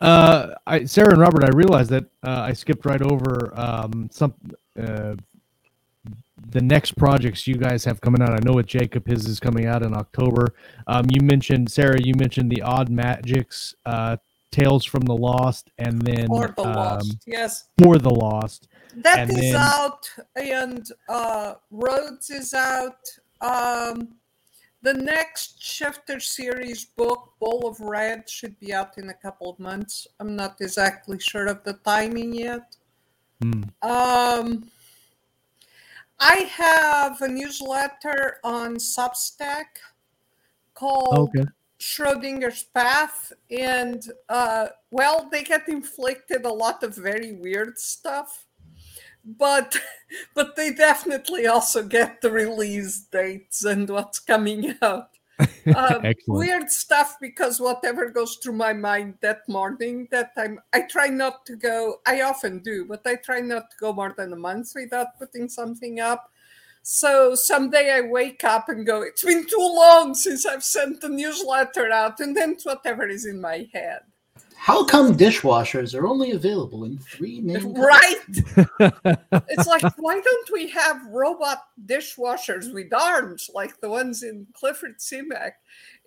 Uh, 0.00 0.54
I, 0.66 0.84
Sarah 0.84 1.10
and 1.12 1.20
Robert, 1.20 1.44
I 1.44 1.50
realized 1.54 1.90
that 1.90 2.04
uh, 2.24 2.40
I 2.40 2.52
skipped 2.54 2.84
right 2.84 3.02
over 3.02 3.52
um, 3.54 4.08
some 4.10 4.34
uh, 4.80 5.14
the 6.50 6.60
next 6.60 6.96
projects 6.96 7.46
you 7.46 7.54
guys 7.54 7.84
have 7.84 8.00
coming 8.00 8.20
out. 8.20 8.30
I 8.30 8.38
know 8.42 8.54
with 8.54 8.66
Jacob, 8.66 9.06
his 9.06 9.26
is 9.26 9.38
coming 9.38 9.66
out 9.66 9.82
in 9.84 9.94
October. 9.94 10.54
Um, 10.88 11.06
you 11.08 11.20
mentioned 11.22 11.70
Sarah. 11.70 12.00
You 12.02 12.14
mentioned 12.16 12.50
the 12.50 12.62
Odd 12.62 12.88
Magics 12.88 13.76
uh, 13.86 14.16
Tales 14.50 14.84
from 14.84 15.02
the 15.02 15.14
Lost, 15.14 15.70
and 15.78 16.02
then 16.02 16.26
Or 16.30 16.48
the 16.56 16.62
um, 16.62 16.74
Lost. 16.74 17.18
Yes. 17.26 17.68
For 17.80 17.98
the 17.98 18.10
Lost. 18.10 18.68
That 18.96 19.20
and 19.20 19.30
is 19.30 19.36
then- 19.36 19.54
out, 19.56 20.10
and 20.34 20.86
uh, 21.08 21.54
Rhodes 21.70 22.28
is 22.30 22.54
out. 22.54 23.08
Um, 23.40 24.16
the 24.82 24.94
next 24.94 25.62
Shifter 25.62 26.18
series 26.20 26.84
book, 26.84 27.34
Bowl 27.40 27.66
of 27.66 27.80
Red, 27.80 28.28
should 28.28 28.58
be 28.58 28.74
out 28.74 28.98
in 28.98 29.08
a 29.08 29.14
couple 29.14 29.48
of 29.50 29.58
months. 29.58 30.06
I'm 30.18 30.34
not 30.34 30.60
exactly 30.60 31.18
sure 31.18 31.46
of 31.46 31.62
the 31.62 31.74
timing 31.84 32.34
yet. 32.34 32.76
Hmm. 33.40 33.62
Um, 33.82 34.70
I 36.18 36.50
have 36.50 37.20
a 37.22 37.28
newsletter 37.28 38.38
on 38.44 38.76
Substack 38.76 39.66
called 40.74 41.30
Okay. 41.36 41.48
Schrodinger's 41.80 42.62
Path, 42.62 43.32
and 43.50 44.04
uh, 44.28 44.68
well, 44.90 45.28
they 45.32 45.42
get 45.42 45.68
inflicted 45.68 46.44
a 46.44 46.52
lot 46.52 46.84
of 46.84 46.94
very 46.94 47.32
weird 47.32 47.76
stuff, 47.76 48.46
but 49.24 49.76
but 50.34 50.56
they 50.56 50.72
definitely 50.72 51.46
also 51.46 51.82
get 51.82 52.20
the 52.20 52.30
release 52.30 53.00
dates 53.00 53.64
and 53.64 53.88
what's 53.88 54.18
coming 54.18 54.76
out. 54.82 55.08
Uh, 55.74 55.98
Excellent. 56.04 56.38
weird 56.38 56.70
stuff 56.70 57.16
because 57.20 57.58
whatever 57.60 58.10
goes 58.10 58.36
through 58.36 58.52
my 58.52 58.72
mind 58.72 59.14
that 59.22 59.48
morning, 59.48 60.06
that 60.10 60.34
time 60.36 60.60
I 60.72 60.82
try 60.82 61.08
not 61.08 61.46
to 61.46 61.56
go. 61.56 62.00
I 62.06 62.22
often 62.22 62.58
do, 62.60 62.84
but 62.84 63.02
I 63.06 63.16
try 63.16 63.40
not 63.40 63.70
to 63.70 63.76
go 63.78 63.92
more 63.92 64.14
than 64.16 64.32
a 64.32 64.36
month 64.36 64.72
without 64.74 65.18
putting 65.18 65.48
something 65.48 65.98
up. 66.00 66.30
So 66.82 67.34
someday 67.34 67.92
I 67.92 68.00
wake 68.02 68.44
up 68.44 68.68
and 68.68 68.84
go, 68.84 69.02
it's 69.02 69.24
been 69.24 69.46
too 69.46 69.56
long 69.58 70.14
since 70.14 70.44
I've 70.44 70.64
sent 70.64 71.00
the 71.00 71.08
newsletter 71.08 71.90
out, 71.90 72.20
and 72.20 72.36
then 72.36 72.52
it's 72.52 72.66
whatever 72.66 73.08
is 73.08 73.24
in 73.24 73.40
my 73.40 73.68
head. 73.72 74.00
How 74.62 74.84
come 74.84 75.16
dishwashers 75.16 75.92
are 75.92 76.06
only 76.06 76.30
available 76.30 76.84
in 76.84 76.96
three 76.96 77.40
main? 77.40 77.74
Right? 77.74 78.14
It's 79.48 79.66
like, 79.66 79.82
why 79.98 80.20
don't 80.20 80.50
we 80.52 80.68
have 80.70 81.04
robot 81.08 81.64
dishwashers 81.84 82.72
with 82.72 82.94
arms 82.94 83.50
like 83.52 83.80
the 83.80 83.88
ones 83.88 84.22
in 84.22 84.46
Clifford 84.52 84.98
Simak? 85.00 85.54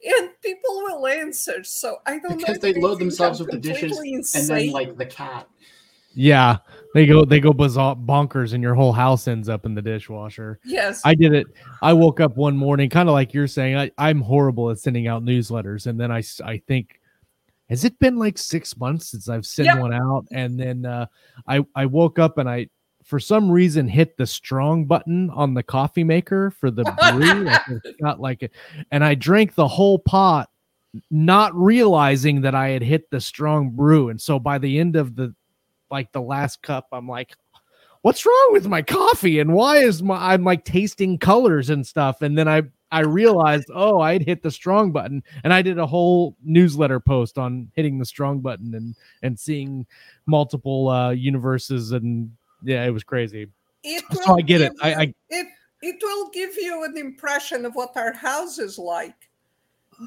And 0.06 0.30
people 0.42 0.74
will 0.84 1.06
answer. 1.06 1.66
So 1.66 1.98
I 2.06 2.12
don't 2.20 2.32
know. 2.32 2.38
Because 2.38 2.56
if 2.56 2.62
they 2.62 2.76
load 2.76 3.00
themselves 3.00 3.42
with 3.42 3.52
the 3.52 3.58
dishes 3.58 3.92
completely 3.92 4.24
and 4.34 4.48
then 4.48 4.72
like 4.72 4.96
the 4.96 5.06
cat. 5.06 5.50
Yeah, 6.14 6.60
they 6.94 7.06
go 7.06 7.26
they 7.26 7.42
go 7.42 7.52
bizarre 7.52 7.98
bonkers, 7.98 8.54
and 8.54 8.64
your 8.64 8.74
whole 8.74 8.94
house 8.94 9.28
ends 9.28 9.50
up 9.50 9.66
in 9.66 9.76
the 9.76 9.82
dishwasher. 9.82 10.62
yes. 10.64 11.02
I 11.04 11.14
did 11.14 11.34
it. 11.34 11.48
I 11.82 11.92
woke 11.92 12.22
up 12.22 12.38
one 12.38 12.56
morning, 12.56 12.90
kind 12.90 13.10
of 13.10 13.14
like 13.14 13.34
you're 13.34 13.48
saying. 13.48 13.76
I, 13.76 13.92
I'm 13.98 14.22
horrible 14.22 14.72
at 14.72 14.80
sending 14.80 15.10
out 15.10 15.26
newsletters, 15.26 15.88
and 15.88 16.00
then 16.00 16.10
I 16.10 16.24
I 16.46 16.60
think, 16.60 17.02
has 17.70 17.84
it 17.84 17.98
been 18.00 18.18
like 18.18 18.38
six 18.38 18.78
months 18.78 19.12
since 19.12 19.28
I've 19.30 19.46
sent 19.46 19.68
Yep. 19.68 19.80
one 19.80 19.94
out? 19.94 20.26
And 20.32 20.60
then 20.60 20.86
uh, 20.86 21.08
I 21.48 21.66
I 21.76 21.86
woke 21.86 22.20
up 22.20 22.38
and 22.38 22.50
I 22.50 22.70
for 23.04 23.20
some 23.20 23.52
reason 23.52 23.88
hit 23.88 24.18
the 24.18 24.26
strong 24.26 24.86
button 24.86 25.30
on 25.32 25.54
the 25.54 25.64
coffee 25.64 26.04
maker 26.04 26.52
for 26.52 26.72
the 26.72 26.84
brew. 27.14 27.48
not 28.00 28.20
like 28.20 28.44
it, 28.44 28.52
and 28.92 29.04
I 29.04 29.16
drank 29.16 29.56
the 29.56 29.68
whole 29.68 30.00
pot, 30.00 30.50
not 31.10 31.56
realizing 31.56 32.42
that 32.42 32.56
I 32.56 32.70
had 32.70 32.84
hit 32.84 33.10
the 33.10 33.22
strong 33.22 33.72
brew. 33.72 34.10
And 34.10 34.20
so 34.22 34.40
by 34.40 34.58
the 34.58 34.80
end 34.80 34.96
of 34.96 35.16
the 35.16 35.34
like 35.92 36.12
the 36.12 36.22
last 36.22 36.62
cup, 36.62 36.88
I'm 36.92 37.08
like, 37.08 37.36
what's 38.02 38.26
wrong 38.26 38.50
with 38.52 38.68
my 38.68 38.84
coffee 38.84 39.40
and 39.40 39.54
why 39.54 39.78
is 39.78 40.04
my 40.04 40.34
I'm 40.34 40.44
like 40.44 40.66
tasting 40.66 41.18
colors 41.18 41.72
and 41.72 41.86
stuff 41.86 42.22
and 42.22 42.38
then 42.38 42.48
I 42.48 42.62
I 42.96 43.02
realized 43.02 43.70
oh 43.74 44.00
I'd 44.00 44.22
hit 44.24 44.42
the 44.42 44.50
strong 44.52 44.92
button 44.94 45.22
and 45.44 45.52
I 45.54 45.62
did 45.62 45.78
a 45.78 45.86
whole 45.86 46.36
newsletter 46.44 47.00
post 47.02 47.38
on 47.38 47.70
hitting 47.76 48.00
the 48.00 48.06
strong 48.06 48.40
button 48.40 48.74
and 48.74 48.96
and 49.22 49.38
seeing 49.38 49.86
multiple 50.28 50.88
uh 50.88 51.12
universes 51.12 51.92
and 51.92 52.32
yeah 52.64 52.86
it 52.86 52.92
was 52.92 53.04
crazy 53.04 53.48
It 53.84 54.04
So 54.24 54.38
I 54.38 54.42
get 54.42 54.62
it. 54.62 54.72
give 54.72 54.82
I- 54.82 54.94
I- 55.04 55.14
it 55.30 55.48
it 55.82 55.98
will 56.02 56.30
give 56.30 56.56
you 56.56 56.84
an 56.86 56.98
impression 56.98 57.66
of 57.66 57.74
what 57.76 57.92
our 57.98 58.14
house 58.14 58.58
is 58.60 58.80
like. 58.80 59.14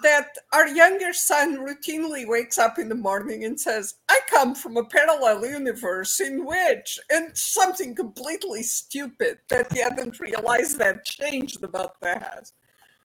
That 0.03 0.29
our 0.53 0.67
younger 0.69 1.13
son 1.15 1.57
routinely 1.59 2.27
wakes 2.29 2.59
up 2.59 2.79
in 2.79 2.89
the 2.91 2.95
morning 2.95 3.45
and 3.45 3.59
says, 3.59 3.95
"I 4.09 4.19
come 4.29 4.55
from 4.55 4.77
a 4.77 4.85
parallel 4.85 5.47
universe 5.47 6.21
in 6.21 6.45
which," 6.45 6.99
and 7.11 7.35
something 7.37 7.95
completely 7.95 8.63
stupid 8.65 9.39
that 9.49 9.73
he 9.73 9.79
hadn't 9.81 10.19
realized 10.21 10.79
that 10.79 11.05
changed 11.07 11.63
about 11.65 11.99
the 12.01 12.19
house. 12.19 12.53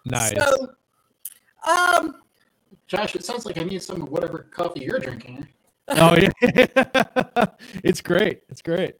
Nice. 0.05 0.33
So, 0.37 0.67
um, 1.69 2.15
Josh, 2.87 3.15
it 3.15 3.23
sounds 3.25 3.45
like 3.45 3.57
I 3.57 3.63
need 3.63 3.81
some 3.81 4.01
of 4.01 4.09
whatever 4.09 4.47
coffee 4.51 4.81
you're 4.81 4.99
drinking. 4.99 5.47
oh 5.89 6.15
yeah. 6.15 7.45
It's 7.83 8.01
great. 8.01 8.41
It's 8.49 8.61
great. 8.61 8.95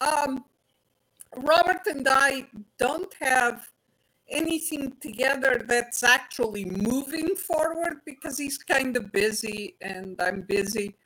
um, 0.00 0.44
Robert 1.36 1.86
and 1.86 2.06
I 2.08 2.46
don't 2.78 3.12
have 3.20 3.68
anything 4.28 4.92
together 5.00 5.64
that's 5.68 6.02
actually 6.02 6.64
moving 6.64 7.36
forward 7.36 8.00
because 8.04 8.38
he's 8.38 8.58
kind 8.58 8.96
of 8.96 9.12
busy 9.12 9.76
and 9.80 10.20
I'm 10.20 10.42
busy. 10.42 10.96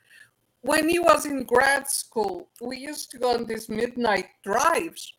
When 0.61 0.87
he 0.89 0.99
was 0.99 1.25
in 1.25 1.43
grad 1.43 1.89
school, 1.89 2.49
we 2.61 2.77
used 2.77 3.11
to 3.11 3.17
go 3.17 3.33
on 3.33 3.45
these 3.45 3.67
midnight 3.69 4.27
drives 4.43 5.13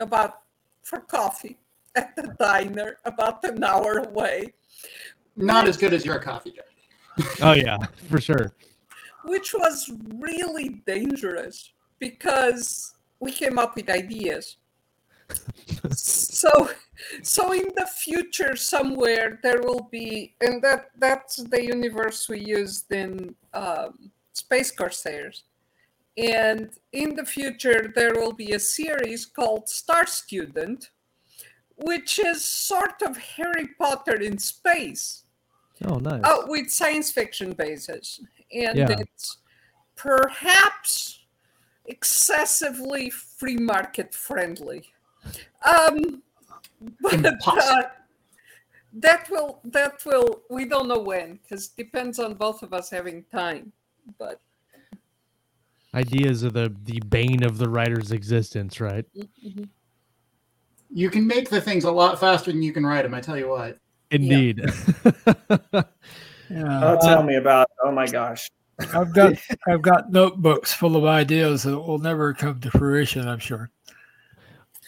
about 0.00 0.42
for 0.82 1.00
coffee 1.00 1.58
at 1.98 2.14
the 2.16 2.26
diner 2.38 2.90
about 3.04 3.44
an 3.44 3.62
hour 3.62 3.92
away, 4.08 4.54
Not 5.36 5.68
as 5.68 5.76
good 5.76 5.92
as 5.92 6.04
your 6.04 6.18
coffee, 6.18 6.52
Josh. 6.58 6.64
oh 7.42 7.52
yeah 7.52 7.78
for 8.08 8.20
sure 8.20 8.52
which 9.24 9.54
was 9.54 9.90
really 10.16 10.80
dangerous 10.86 11.72
because 11.98 12.94
we 13.20 13.32
came 13.32 13.58
up 13.58 13.76
with 13.76 13.90
ideas. 13.90 14.56
so 15.90 16.70
so 17.22 17.52
in 17.52 17.68
the 17.76 17.86
future 17.86 18.56
somewhere 18.56 19.38
there 19.42 19.60
will 19.60 19.86
be 19.92 20.34
and 20.40 20.62
that 20.62 20.86
that's 20.98 21.36
the 21.36 21.62
universe 21.62 22.28
we 22.30 22.40
used 22.40 22.90
in 22.90 23.34
um, 23.52 24.10
space 24.32 24.70
corsairs 24.70 25.44
and 26.16 26.70
in 26.92 27.14
the 27.14 27.26
future 27.26 27.92
there 27.94 28.14
will 28.14 28.32
be 28.32 28.52
a 28.52 28.58
series 28.58 29.26
called 29.26 29.68
star 29.68 30.06
student 30.06 30.90
which 31.78 32.18
is 32.18 32.44
sort 32.44 33.02
of 33.02 33.16
harry 33.16 33.68
potter 33.78 34.16
in 34.20 34.38
space 34.38 35.24
oh 35.86 35.98
nice 35.98 36.20
Oh, 36.24 36.44
with 36.48 36.70
science 36.70 37.10
fiction 37.10 37.52
basis. 37.52 38.20
And 38.52 38.78
Yeah. 38.78 38.96
it's 38.98 39.38
perhaps 39.94 41.20
excessively 41.86 43.10
free 43.10 43.56
market 43.56 44.14
friendly. 44.14 44.84
Um, 45.64 46.22
but 47.00 47.24
uh, 47.46 47.82
that 48.94 49.28
will, 49.30 49.60
that 49.64 50.04
will, 50.04 50.42
we 50.50 50.64
don't 50.64 50.88
know 50.88 50.98
when, 51.00 51.38
because 51.42 51.68
depends 51.68 52.18
on 52.18 52.34
both 52.34 52.62
of 52.62 52.72
us 52.72 52.90
having 52.90 53.24
time. 53.30 53.72
But 54.18 54.40
ideas 55.94 56.44
are 56.44 56.50
the 56.50 56.74
the 56.84 57.00
bane 57.08 57.42
of 57.44 57.58
the 57.58 57.68
writer's 57.68 58.12
existence 58.12 58.78
right 58.80 59.06
mhm. 59.16 59.68
You 60.90 61.10
can 61.10 61.26
make 61.26 61.50
the 61.50 61.60
things 61.60 61.84
a 61.84 61.90
lot 61.90 62.18
faster 62.18 62.50
than 62.50 62.62
you 62.62 62.72
can 62.72 62.84
write 62.84 63.02
them. 63.02 63.14
I 63.14 63.20
tell 63.20 63.36
you 63.36 63.48
what. 63.48 63.78
indeed 64.10 64.62
Yeah. 64.64 65.82
Oh, 66.50 66.96
tell 67.02 67.18
uh, 67.18 67.22
me 67.24 67.36
about. 67.36 67.70
Oh 67.84 67.92
my 67.92 68.06
gosh. 68.06 68.48
I've 68.94 69.12
got 69.12 69.34
I've 69.66 69.82
got 69.82 70.10
notebooks 70.10 70.72
full 70.72 70.96
of 70.96 71.04
ideas 71.04 71.64
that 71.64 71.78
will 71.78 71.98
never 71.98 72.32
come 72.32 72.58
to 72.60 72.70
fruition. 72.70 73.28
I'm 73.28 73.38
sure. 73.38 73.70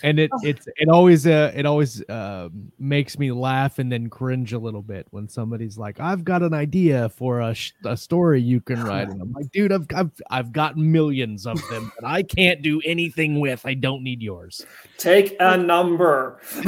And 0.02 0.18
it 0.18 0.30
it's 0.42 0.66
it 0.76 0.88
always 0.88 1.26
uh 1.26 1.52
it 1.54 1.66
always 1.66 2.02
uh 2.08 2.48
makes 2.78 3.18
me 3.18 3.32
laugh 3.32 3.78
and 3.78 3.90
then 3.90 4.08
cringe 4.08 4.52
a 4.52 4.58
little 4.58 4.82
bit 4.82 5.06
when 5.10 5.28
somebody's 5.28 5.76
like 5.78 6.00
i've 6.00 6.24
got 6.24 6.42
an 6.42 6.54
idea 6.54 7.08
for 7.10 7.40
a, 7.40 7.54
sh- 7.54 7.72
a 7.84 7.96
story 7.96 8.40
you 8.40 8.60
can 8.60 8.82
write 8.84 9.08
and 9.08 9.20
i'm 9.20 9.32
like 9.32 9.50
dude 9.52 9.72
I've, 9.72 9.86
I've 9.94 10.10
i've 10.30 10.52
got 10.52 10.76
millions 10.76 11.46
of 11.46 11.60
them 11.68 11.92
that 12.00 12.06
i 12.06 12.22
can't 12.22 12.62
do 12.62 12.80
anything 12.84 13.40
with 13.40 13.64
i 13.66 13.74
don't 13.74 14.02
need 14.02 14.22
yours 14.22 14.64
Take 15.00 15.34
a 15.40 15.56
number. 15.56 16.40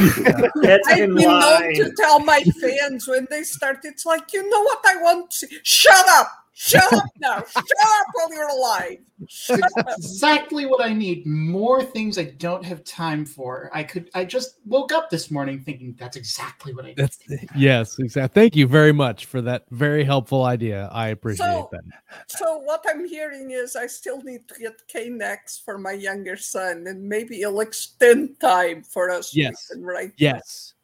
Get 0.62 0.80
I've 0.86 1.00
in 1.00 1.14
been 1.14 1.24
known 1.24 1.74
to 1.74 1.92
tell 1.98 2.18
my 2.20 2.42
fans 2.62 3.06
when 3.06 3.26
they 3.28 3.42
start, 3.42 3.80
it's 3.84 4.06
like, 4.06 4.32
you 4.32 4.48
know 4.48 4.62
what 4.62 4.80
I 4.86 4.96
want 5.02 5.30
to? 5.32 5.48
Shut 5.62 6.06
up! 6.08 6.28
Shut 6.64 6.92
up 6.92 7.04
now! 7.18 7.38
Shut 7.38 7.56
up 7.56 8.06
while 8.12 8.32
you're 8.32 8.48
alive! 8.48 8.98
Shut 9.28 9.60
up! 9.78 9.86
exactly 9.98 10.64
what 10.66 10.80
I 10.84 10.92
need. 10.92 11.26
More 11.26 11.82
things 11.82 12.18
I 12.18 12.24
don't 12.24 12.64
have 12.64 12.84
time 12.84 13.24
for. 13.26 13.68
I 13.74 13.82
could. 13.82 14.10
I 14.14 14.24
just 14.24 14.58
woke 14.64 14.92
up 14.92 15.10
this 15.10 15.28
morning 15.28 15.60
thinking 15.64 15.96
that's 15.98 16.16
exactly 16.16 16.72
what 16.72 16.84
I 16.84 16.88
need. 16.88 16.98
that's 16.98 17.18
yes 17.56 17.98
exactly 17.98 18.40
thank 18.40 18.54
you 18.54 18.68
very 18.68 18.92
much 18.92 19.26
for 19.26 19.40
that 19.42 19.64
very 19.70 20.04
helpful 20.04 20.44
idea 20.44 20.88
i 20.92 21.08
appreciate 21.08 21.46
So- 21.46 21.68
that 21.72 21.82
So 22.28 22.58
what 22.58 22.84
I'm 22.88 23.06
hearing 23.08 23.50
is 23.50 23.74
I 23.74 23.88
still 23.88 24.22
need 24.22 24.46
to 24.48 24.54
get 24.60 24.86
K'Nex 24.88 25.64
for 25.64 25.78
my 25.78 25.92
younger 25.92 26.36
son, 26.36 26.84
and 26.86 27.02
maybe 27.08 27.38
he'll 27.38 27.60
extend 27.60 28.38
time 28.38 28.84
for 28.84 29.10
us. 29.10 29.34
Yes. 29.34 29.70
and 29.72 29.84
right. 29.84 30.12
yes 30.16 30.74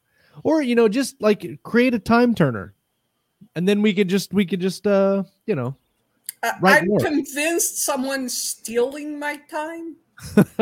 or 0.43 0.61
you 0.61 0.75
know 0.75 0.89
just 0.89 1.21
like 1.21 1.45
create 1.63 1.93
a 1.93 1.99
time 1.99 2.35
turner 2.35 2.73
and 3.59 3.67
then 3.67 3.81
we 3.81 3.93
could 3.93 4.07
just 4.07 4.33
we 4.33 4.45
could 4.45 4.61
just 4.61 4.87
uh 4.87 5.21
you 5.45 5.53
know 5.53 5.75
Uh, 6.41 6.53
Write 6.61 6.83
I'm 6.83 6.87
more. 6.87 6.99
convinced 6.99 7.83
someone's 7.83 8.31
stealing 8.35 9.19
my 9.19 9.35
time. 9.51 9.97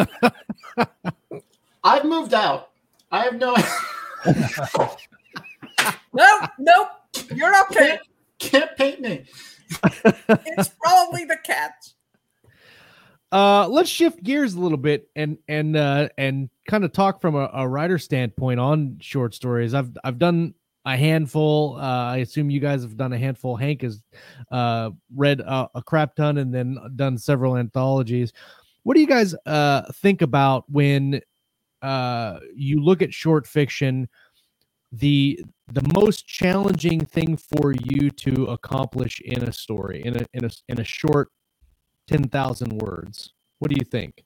I've 1.83 2.03
moved 2.05 2.33
out. 2.33 2.69
I 3.11 3.25
have 3.25 3.35
no. 3.35 3.55
No, 6.11 6.47
no 6.57 6.87
you're 7.35 7.53
okay. 7.65 7.75
can't, 7.75 8.01
can't 8.39 8.77
paint 8.77 9.01
me. 9.01 9.25
It's 10.29 10.69
probably 10.81 11.25
the 11.25 11.37
cats. 11.43 11.93
Uh, 13.31 13.67
let's 13.67 13.89
shift 13.89 14.23
gears 14.23 14.55
a 14.55 14.59
little 14.59 14.77
bit 14.79 15.09
and 15.15 15.37
and 15.47 15.75
uh, 15.77 16.09
and 16.17 16.49
kind 16.67 16.83
of 16.83 16.91
talk 16.91 17.21
from 17.21 17.35
a, 17.35 17.49
a 17.53 17.67
writer 17.67 17.99
standpoint 17.99 18.59
on 18.59 18.97
short 19.01 19.35
stories. 19.35 19.73
I've 19.75 19.91
I've 20.03 20.17
done 20.17 20.55
a 20.87 20.95
handful. 20.95 21.75
Uh, 21.75 22.13
I 22.13 22.17
assume 22.17 22.49
you 22.49 22.61
guys 22.61 22.81
have 22.81 22.95
done 22.95 23.11
a 23.11 23.17
handful. 23.17 23.57
Hank 23.57 23.81
has 23.81 24.01
uh, 24.51 24.91
read 25.13 25.41
a, 25.41 25.69
a 25.75 25.83
crap 25.83 26.15
ton 26.15 26.37
and 26.37 26.53
then 26.53 26.77
done 26.95 27.17
several 27.17 27.57
anthologies. 27.57 28.31
What 28.83 28.95
do 28.95 29.01
you 29.01 29.07
guys 29.07 29.35
uh, 29.45 29.81
think 29.95 30.21
about 30.21 30.63
when 30.69 31.19
uh, 31.81 32.39
you 32.55 32.81
look 32.81 33.01
at 33.01 33.13
short 33.13 33.45
fiction? 33.45 34.07
The 34.93 35.43
the 35.73 35.85
most 35.93 36.25
challenging 36.25 37.01
thing 37.01 37.35
for 37.35 37.73
you 37.73 38.09
to 38.09 38.45
accomplish 38.45 39.19
in 39.19 39.43
a 39.43 39.51
story 39.51 40.01
in 40.05 40.15
a 40.15 40.25
in 40.33 40.45
a 40.45 40.49
in 40.69 40.79
a 40.79 40.85
short 40.85 41.29
10,000 42.07 42.71
words. 42.77 43.33
What 43.59 43.69
do 43.69 43.75
you 43.77 43.83
think? 43.83 44.23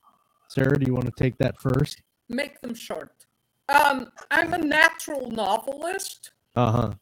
Sarah, 0.48 0.78
do 0.78 0.86
you 0.86 0.94
want 0.94 1.06
to 1.06 1.22
take 1.22 1.36
that 1.38 1.60
first? 1.60 2.00
Make 2.28 2.60
them 2.60 2.74
short. 2.74 3.26
Um, 3.68 4.12
I'm 4.30 4.54
a 4.54 4.58
natural 4.58 5.28
novelist. 5.32 6.30
Uh 6.54 6.72
huh. 6.72 6.92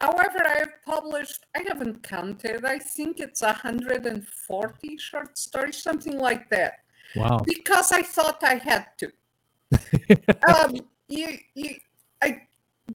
However, 0.00 0.42
I 0.46 0.58
have 0.58 0.82
published, 0.84 1.46
I 1.56 1.64
haven't 1.66 2.02
counted, 2.02 2.64
I 2.64 2.78
think 2.78 3.20
it's 3.20 3.40
140 3.42 4.98
short 4.98 5.38
stories, 5.38 5.82
something 5.82 6.18
like 6.18 6.50
that, 6.50 6.80
Wow. 7.16 7.38
because 7.44 7.90
I 7.92 8.02
thought 8.02 8.42
I 8.42 8.56
had 8.56 8.86
to. 8.98 9.12
um, 10.48 10.76
you, 11.08 11.38
you, 11.54 11.76
I, 12.22 12.42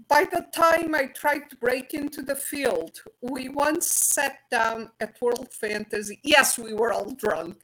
by 0.08 0.26
the 0.26 0.46
time 0.54 0.94
I 0.94 1.06
tried 1.08 1.50
to 1.50 1.56
break 1.56 1.94
into 1.94 2.22
the 2.22 2.36
field, 2.36 3.02
we 3.22 3.50
once 3.50 3.88
sat 3.88 4.38
down 4.52 4.92
at 5.00 5.20
World 5.22 5.52
Fantasy. 5.54 6.20
Yes, 6.24 6.60
we 6.60 6.74
were 6.74 6.94
all 6.94 7.12
drunk, 7.16 7.58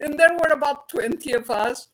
and 0.00 0.18
there 0.18 0.34
were 0.34 0.52
about 0.52 0.88
20 0.90 1.32
of 1.32 1.50
us, 1.50 1.88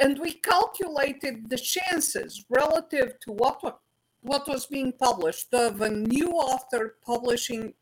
and 0.00 0.18
we 0.18 0.32
calculated 0.32 1.50
the 1.50 1.58
chances 1.58 2.44
relative 2.48 3.18
to 3.20 3.32
what 3.32 3.80
what 4.28 4.46
was 4.46 4.66
being 4.66 4.92
published 4.92 5.52
of 5.54 5.80
a 5.80 5.88
new 5.88 6.30
author 6.32 6.96
publishing 7.04 7.72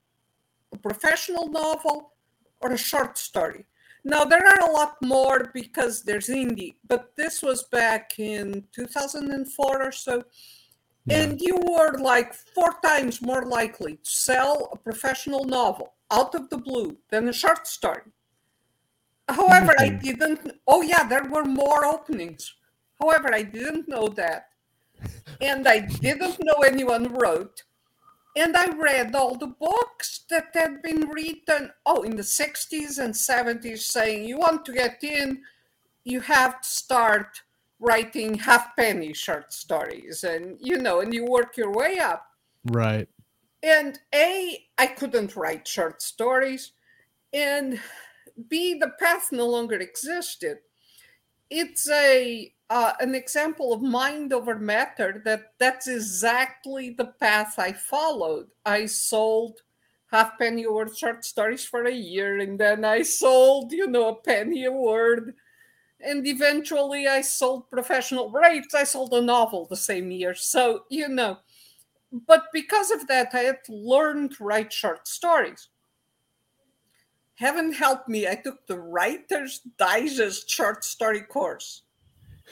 a 0.73 0.79
professional 0.79 1.49
novel 1.49 2.13
or 2.61 2.73
a 2.73 2.79
short 2.79 3.19
story. 3.19 3.67
Now 4.05 4.25
there 4.25 4.47
are 4.47 4.69
a 4.69 4.73
lot 4.73 4.97
more 5.03 5.51
because 5.53 6.05
there's 6.05 6.29
indie, 6.29 6.75
but 6.87 7.17
this 7.17 7.43
was 7.43 7.65
back 7.65 8.19
in 8.19 8.65
2004 8.73 9.83
or 9.83 9.93
so. 9.93 10.23
And 11.09 11.41
you 11.41 11.57
were 11.57 11.99
like 11.99 12.35
four 12.35 12.75
times 12.85 13.23
more 13.23 13.45
likely 13.45 13.95
to 13.97 14.11
sell 14.11 14.69
a 14.73 14.77
professional 14.77 15.45
novel 15.45 15.95
out 16.13 16.35
of 16.35 16.49
the 16.51 16.59
blue 16.59 16.97
than 17.11 17.29
a 17.29 17.33
short 17.33 17.67
story. 17.67 18.03
However, 19.29 19.75
I 19.79 19.89
didn't. 19.89 20.53
Oh, 20.67 20.83
yeah, 20.83 21.05
there 21.09 21.25
were 21.25 21.45
more 21.45 21.85
openings. 21.85 22.55
However, 23.01 23.35
I 23.35 23.43
didn't 23.43 23.89
know 23.89 24.09
that. 24.09 24.51
And 25.41 25.67
I 25.69 25.81
didn't 25.81 26.39
know 26.43 26.63
anyone 26.67 27.13
wrote. 27.15 27.65
And 28.37 28.57
I 28.57 28.67
read 28.77 29.15
all 29.15 29.37
the 29.37 29.47
books 29.47 30.25
that 30.29 30.49
had 30.55 30.83
been 30.83 31.09
written, 31.09 31.71
oh, 31.87 32.03
in 32.03 32.17
the 32.17 32.23
60s 32.23 32.99
and 32.99 33.15
70s, 33.15 33.79
saying 33.79 34.25
you 34.25 34.39
want 34.39 34.65
to 34.67 34.73
get 34.73 35.03
in, 35.03 35.43
you 36.05 36.21
have 36.21 36.61
to 36.61 36.69
start 36.69 37.41
writing 37.81 38.35
halfpenny 38.35 39.13
short 39.15 39.53
stories. 39.53 40.25
And, 40.25 40.59
you 40.61 40.79
know, 40.79 41.01
and 41.01 41.15
you 41.15 41.25
work 41.25 41.57
your 41.57 41.73
way 41.73 41.99
up. 41.99 42.27
Right. 42.65 43.09
And 43.63 43.99
A, 44.15 44.67
I 44.79 44.87
couldn't 44.87 45.35
write 45.35 45.67
short 45.67 46.03
stories. 46.03 46.73
And 47.33 47.81
B, 48.49 48.79
the 48.79 48.93
path 49.01 49.33
no 49.33 49.47
longer 49.47 49.77
existed. 49.77 50.59
It's 51.49 51.89
a 51.89 52.53
uh, 52.71 52.93
an 53.01 53.15
example 53.15 53.73
of 53.73 53.83
mind 53.83 54.33
over 54.33 54.59
matter 54.59 55.23
that 55.25 55.53
that's 55.59 55.87
exactly 55.87 56.91
the 56.91 57.07
path 57.21 57.59
I 57.59 57.73
followed. 57.73 58.49
I 58.65 58.87
sold 58.87 59.61
half 60.11 60.39
penny 60.39 60.65
a 60.65 60.73
word 60.73 60.97
short 60.97 61.25
stories 61.25 61.65
for 61.65 61.85
a 61.85 61.93
year, 61.93 62.39
and 62.39 62.59
then 62.59 62.85
I 62.85 63.03
sold, 63.03 63.73
you 63.73 63.87
know, 63.87 64.09
a 64.09 64.15
penny 64.17 64.65
a 64.65 64.73
word. 64.73 65.35
And 66.01 66.27
eventually 66.27 67.07
I 67.09 67.23
sold 67.23 67.71
professional 67.71 68.31
rates. 68.31 68.75
I 68.75 68.85
sold 68.85 69.15
a 69.15 69.21
novel 69.23 69.67
the 69.67 69.77
same 69.77 70.11
year. 70.11 70.35
So, 70.35 70.85
you 70.91 71.09
know, 71.09 71.39
but 72.27 72.45
because 72.53 72.91
of 72.91 73.07
that, 73.09 73.35
I 73.35 73.41
had 73.41 73.61
learned 73.69 74.37
to 74.37 74.45
write 74.45 74.73
short 74.73 75.09
stories. 75.09 75.69
Heaven 77.35 77.73
help 77.73 78.09
me, 78.09 78.27
I 78.27 78.35
took 78.35 78.67
the 78.67 78.79
Writer's 78.79 79.61
Digest 79.77 80.49
short 80.49 80.85
story 80.85 81.21
course. 81.21 81.83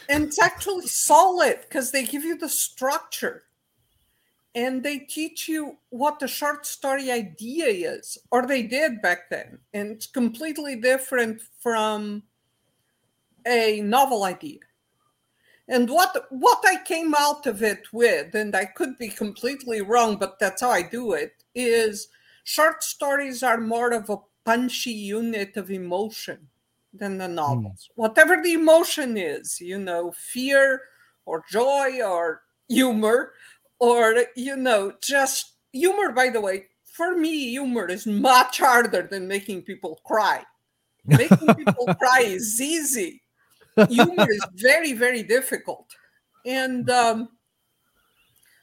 And 0.09 0.25
it's 0.25 0.41
actually 0.41 0.87
solid 0.87 1.61
because 1.63 1.91
they 1.91 2.05
give 2.05 2.25
you 2.25 2.37
the 2.37 2.49
structure 2.49 3.45
and 4.55 4.83
they 4.83 4.99
teach 4.99 5.49
you 5.49 5.79
what 5.91 6.21
the 6.21 6.29
short 6.29 6.65
story 6.65 7.11
idea 7.11 7.67
is, 7.67 8.19
or 8.31 8.47
they 8.47 8.63
did 8.63 9.03
back 9.03 9.29
then. 9.31 9.59
And 9.73 9.91
it's 9.91 10.07
completely 10.07 10.77
different 10.77 11.41
from 11.61 12.23
a 13.47 13.81
novel 13.81 14.25
idea. 14.25 14.61
And 15.67 15.89
what 15.89 16.27
what 16.31 16.63
I 16.65 16.83
came 16.85 17.15
out 17.17 17.47
of 17.47 17.63
it 17.63 17.93
with, 17.93 18.35
and 18.35 18.55
I 18.55 18.67
could 18.67 18.99
be 18.99 19.09
completely 19.09 19.81
wrong, 19.81 20.17
but 20.17 20.39
that's 20.39 20.61
how 20.61 20.71
I 20.71 20.83
do 20.83 21.15
it, 21.15 21.43
is 21.55 22.09
short 22.45 22.85
stories 22.85 23.43
are 23.43 23.59
more 23.59 23.93
of 23.93 24.11
a 24.11 24.19
punchy 24.45 24.93
unit 24.93 25.57
of 25.57 25.71
emotion 25.71 26.49
than 26.95 27.19
the 27.19 27.29
novels. 27.29 27.89
Whatever 27.95 28.43
the 28.43 28.55
emotion 28.55 29.17
is, 29.17 29.61
you 29.61 29.79
know, 29.79 30.13
fear 30.17 30.81
or 31.27 31.45
joy 31.51 32.01
or 32.03 32.43
humor, 32.69 33.33
or 33.79 34.25
you 34.37 34.57
know, 34.57 34.93
just 35.03 35.55
humor, 35.73 36.13
by 36.13 36.31
the 36.31 36.41
way, 36.41 36.67
for 36.85 37.17
me, 37.17 37.51
humor 37.51 37.89
is 37.89 38.07
much 38.07 38.59
harder 38.59 39.03
than 39.03 39.27
making 39.29 39.63
people 39.63 40.01
cry. 40.05 40.45
Making 41.07 41.55
people 41.55 41.95
cry 41.97 42.23
is 42.25 42.59
easy 42.63 43.21
humor 43.89 44.27
is 44.31 44.47
very 44.55 44.93
very 44.93 45.23
difficult 45.23 45.87
and 46.47 46.89
um, 46.91 47.29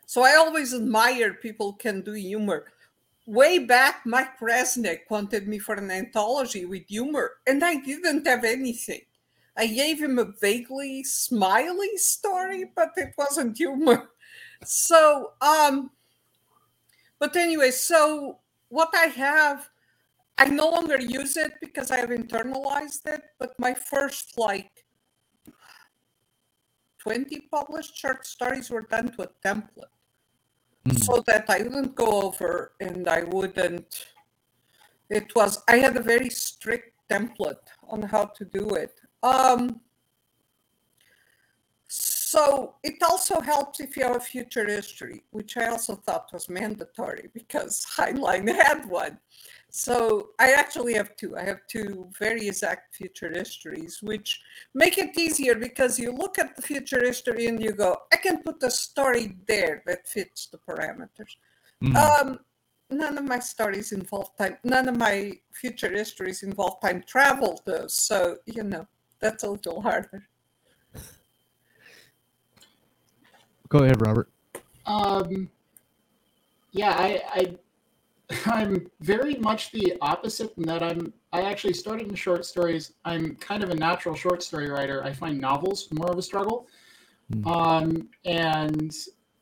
so 0.06 0.24
i 0.24 0.36
always 0.36 0.74
admire 0.74 1.34
people 1.34 1.74
can 1.74 2.02
do 2.02 2.14
humor 2.14 2.66
way 3.28 3.60
back 3.60 4.02
mike 4.06 4.40
resnick 4.40 5.02
wanted 5.10 5.48
me 5.48 5.60
for 5.60 5.76
an 5.76 5.92
anthology 5.92 6.66
with 6.66 6.88
humor 6.88 7.34
and 7.48 7.64
i 7.64 7.76
didn't 7.76 8.26
have 8.28 8.44
anything. 8.44 9.02
I 9.58 9.68
gave 9.68 10.02
him 10.02 10.18
a 10.18 10.32
vaguely 10.40 11.04
smiley 11.04 11.98
story 11.98 12.72
but 12.76 12.94
it 12.98 13.14
wasn't 13.18 13.58
humor. 13.58 14.10
So 14.64 15.34
um 15.42 15.90
but 17.22 17.36
anyway 17.36 17.72
so 17.72 18.40
what 18.70 18.90
i 18.94 19.06
have 19.06 19.70
i 20.38 20.46
no 20.46 20.70
longer 20.70 21.00
use 21.00 21.38
it 21.38 21.54
because 21.62 21.92
i 21.92 21.98
have 21.98 22.10
internalized 22.10 23.06
it 23.06 23.22
but 23.40 23.54
my 23.60 23.74
first 23.74 24.38
like 24.38 24.86
20 27.00 27.40
published 27.52 27.96
short 27.98 28.26
stories 28.26 28.70
were 28.70 28.84
done 28.84 29.12
to 29.14 29.24
a 29.24 29.30
template 29.46 29.96
so 30.90 31.24
that 31.28 31.46
I 31.50 31.64
wouldn't 31.64 31.96
go 31.96 32.22
over 32.22 32.74
and 32.80 33.08
I 33.08 33.24
wouldn't. 33.24 34.06
It 35.10 35.36
was, 35.36 35.62
I 35.68 35.78
had 35.78 35.98
a 35.98 36.02
very 36.02 36.30
strict 36.30 36.94
template 37.10 37.68
on 37.88 38.02
how 38.02 38.26
to 38.26 38.46
do 38.46 38.70
it. 38.76 39.00
Um, 39.22 39.82
so 41.88 42.76
it 42.84 42.96
also 43.04 43.42
helps 43.42 43.82
if 43.82 43.98
you 43.98 44.04
have 44.04 44.16
a 44.16 44.20
future 44.20 44.66
history, 44.66 45.24
which 45.32 45.58
I 45.58 45.68
also 45.68 45.96
thought 45.96 46.32
was 46.32 46.50
mandatory 46.50 47.30
because 47.34 47.86
Heinlein 47.98 48.48
had 48.48 48.86
one. 48.90 49.20
So 49.74 50.32
I 50.38 50.52
actually 50.52 50.94
have 50.96 51.16
two. 51.16 51.38
I 51.38 51.44
have 51.44 51.66
two 51.68 52.10
very 52.20 52.46
exact 52.48 52.94
future 52.94 53.32
histories, 53.34 54.04
which 54.04 54.42
make 54.74 54.98
it 54.98 55.18
easier 55.18 55.56
because 55.56 55.98
you 55.98 56.12
look 56.12 56.38
at 56.38 56.58
the 56.58 56.62
future 56.62 57.00
history 57.00 57.48
and 57.48 57.62
you 57.64 57.72
go, 57.72 57.98
I 58.12 58.18
can 58.18 58.44
put 58.44 58.62
a 58.64 58.70
story 58.70 59.38
there 59.48 59.82
that 59.88 60.10
fits 60.10 60.48
the 60.48 60.58
parameters. 60.58 61.38
Mm. 61.82 61.96
Um, 61.96 62.40
none 62.90 63.18
of 63.18 63.24
my 63.24 63.40
stories 63.40 63.94
involve 63.94 64.36
time. 64.38 64.58
None 64.66 64.90
of 64.90 64.98
my 64.98 65.40
future 65.54 65.90
histories 65.90 66.44
involve 66.44 66.82
time 66.82 67.02
travel, 67.08 67.62
though. 67.64 67.88
So 67.88 68.40
you 68.46 68.64
know 68.64 68.86
that's 69.22 69.46
a 69.46 69.50
little 69.50 69.82
harder. 69.82 70.28
Go 73.70 73.80
ahead, 73.86 74.06
Robert. 74.06 74.30
Um, 74.86 75.50
yeah, 76.74 76.94
I, 76.98 77.22
I 77.34 77.56
I'm 78.46 78.90
very 79.00 79.36
much 79.36 79.72
the 79.72 79.98
opposite 80.02 80.54
in 80.58 80.64
that 80.64 80.84
I'm 80.84 81.14
I 81.34 81.42
actually 81.44 81.74
started 81.74 82.08
in 82.08 82.16
short 82.16 82.46
stories. 82.46 82.94
I'm 83.06 83.36
kind 83.36 83.64
of 83.64 83.70
a 83.70 83.76
natural 83.76 84.16
short 84.16 84.44
story 84.44 84.70
writer. 84.70 85.04
I 85.04 85.14
find 85.14 85.40
novels 85.40 85.88
more 85.92 86.12
of 86.12 86.18
a 86.18 86.22
struggle. 86.22 86.68
Hmm. 87.34 87.48
Um, 87.48 88.10
and 88.26 88.94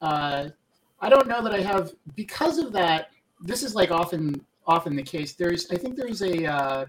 uh, 0.02 0.50
I 1.02 1.10
don't 1.10 1.28
know 1.28 1.42
that 1.44 1.54
I 1.54 1.62
have 1.62 1.94
because 2.16 2.58
of 2.58 2.72
that. 2.74 3.12
This 3.42 3.64
is 3.64 3.76
like 3.76 3.92
often 3.92 4.46
often 4.68 4.96
the 4.96 5.04
case. 5.04 5.34
There's 5.34 5.70
I 5.72 5.76
think 5.76 5.96
there's 5.96 6.22
a 6.22 6.46
uh, 6.46 6.86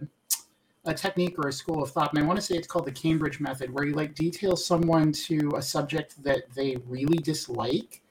a 0.85 0.95
technique 0.95 1.39
or 1.39 1.49
a 1.49 1.53
school 1.53 1.83
of 1.83 1.91
thought, 1.91 2.13
and 2.13 2.23
I 2.23 2.27
want 2.27 2.39
to 2.39 2.45
say 2.45 2.57
it's 2.57 2.67
called 2.67 2.87
the 2.87 2.93
Cambridge 2.93 3.41
method, 3.41 3.73
where 3.73 3.85
you 3.85 3.93
like 3.93 4.15
detail 4.15 4.57
someone 4.57 5.13
to 5.13 5.53
a 5.57 5.63
subject 5.63 6.23
that 6.23 6.51
they 6.55 6.77
really 6.87 7.19
dislike, 7.19 8.03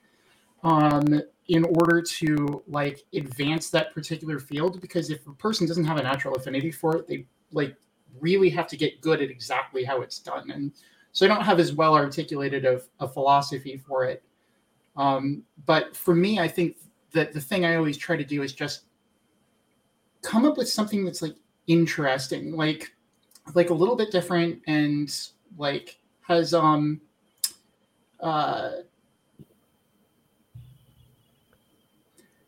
um, 0.62 1.22
in 1.50 1.64
order 1.64 2.00
to 2.00 2.62
like 2.68 3.02
advance 3.12 3.70
that 3.70 3.92
particular 3.92 4.38
field. 4.38 4.80
Because 4.80 5.10
if 5.10 5.26
a 5.26 5.32
person 5.32 5.66
doesn't 5.66 5.84
have 5.84 5.98
a 5.98 6.02
natural 6.02 6.34
affinity 6.36 6.70
for 6.70 6.96
it, 6.96 7.08
they 7.08 7.26
like 7.52 7.76
really 8.20 8.48
have 8.50 8.68
to 8.68 8.76
get 8.76 9.00
good 9.00 9.20
at 9.20 9.30
exactly 9.30 9.84
how 9.84 10.00
it's 10.00 10.20
done, 10.20 10.50
and 10.50 10.72
so 11.12 11.26
I 11.26 11.28
don't 11.28 11.42
have 11.42 11.58
as 11.58 11.72
well 11.72 11.94
articulated 11.94 12.64
of 12.64 12.88
a 13.00 13.08
philosophy 13.08 13.76
for 13.76 14.04
it. 14.04 14.22
Um, 14.96 15.42
but 15.66 15.96
for 15.96 16.14
me, 16.14 16.38
I 16.38 16.46
think 16.46 16.76
that 17.12 17.32
the 17.32 17.40
thing 17.40 17.64
I 17.64 17.74
always 17.74 17.96
try 17.96 18.16
to 18.16 18.24
do 18.24 18.42
is 18.42 18.52
just 18.52 18.84
come 20.22 20.44
up 20.44 20.56
with 20.56 20.68
something 20.68 21.04
that's 21.04 21.22
like 21.22 21.34
interesting, 21.66 22.54
like 22.54 22.92
like 23.54 23.70
a 23.70 23.74
little 23.74 23.96
bit 23.96 24.12
different 24.12 24.62
and 24.68 25.12
like 25.58 25.98
has 26.22 26.54
um 26.54 27.00
uh 28.20 28.70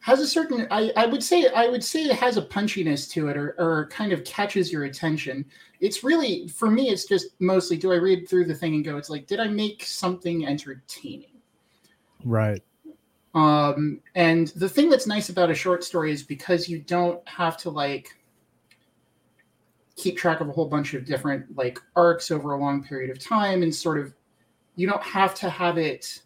has 0.03 0.19
a 0.19 0.27
certain 0.27 0.67
I, 0.71 0.93
I 0.97 1.07
would 1.07 1.23
say 1.23 1.47
I 1.55 1.69
would 1.69 1.83
say 1.83 2.03
it 2.03 2.13
has 2.17 2.37
a 2.37 2.43
punchiness 2.43 3.09
to 3.13 3.29
it 3.29 3.37
or, 3.37 3.55
or 3.57 3.89
kind 3.89 4.13
of 4.13 4.25
catches 4.25 4.73
your 4.73 4.85
attention. 4.85 5.45
It's 5.81 6.05
really 6.05 6.49
for 6.49 6.69
me 6.69 6.91
it's 6.91 7.07
just 7.07 7.29
mostly 7.41 7.77
do 7.77 7.93
I 7.93 7.97
read 7.97 8.29
through 8.29 8.47
the 8.47 8.55
thing 8.55 8.75
and 8.75 8.85
go, 8.85 8.97
it's 8.97 9.11
like, 9.11 9.27
did 9.27 9.39
I 9.39 9.47
make 9.47 9.85
something 9.85 10.47
entertaining? 10.47 11.41
Right. 12.25 12.63
Um, 13.35 14.01
and 14.17 14.49
the 14.49 14.69
thing 14.69 14.91
that's 14.91 15.07
nice 15.07 15.29
about 15.29 15.51
a 15.51 15.55
short 15.55 15.85
story 15.85 16.13
is 16.13 16.23
because 16.23 16.69
you 16.69 16.81
don't 16.81 17.27
have 17.29 17.57
to 17.59 17.71
like 17.71 18.09
keep 19.97 20.17
track 20.17 20.41
of 20.41 20.49
a 20.49 20.53
whole 20.53 20.69
bunch 20.69 20.95
of 20.95 21.05
different 21.05 21.57
like 21.57 21.79
arcs 21.95 22.33
over 22.33 22.55
a 22.55 22.59
long 22.59 22.83
period 22.83 23.11
of 23.11 23.21
time 23.21 23.63
and 23.63 23.73
sort 23.73 23.99
of 23.99 24.13
you 24.75 24.89
don't 24.89 25.03
have 25.03 25.33
to 25.37 25.49
have 25.49 25.79
it 25.79 26.23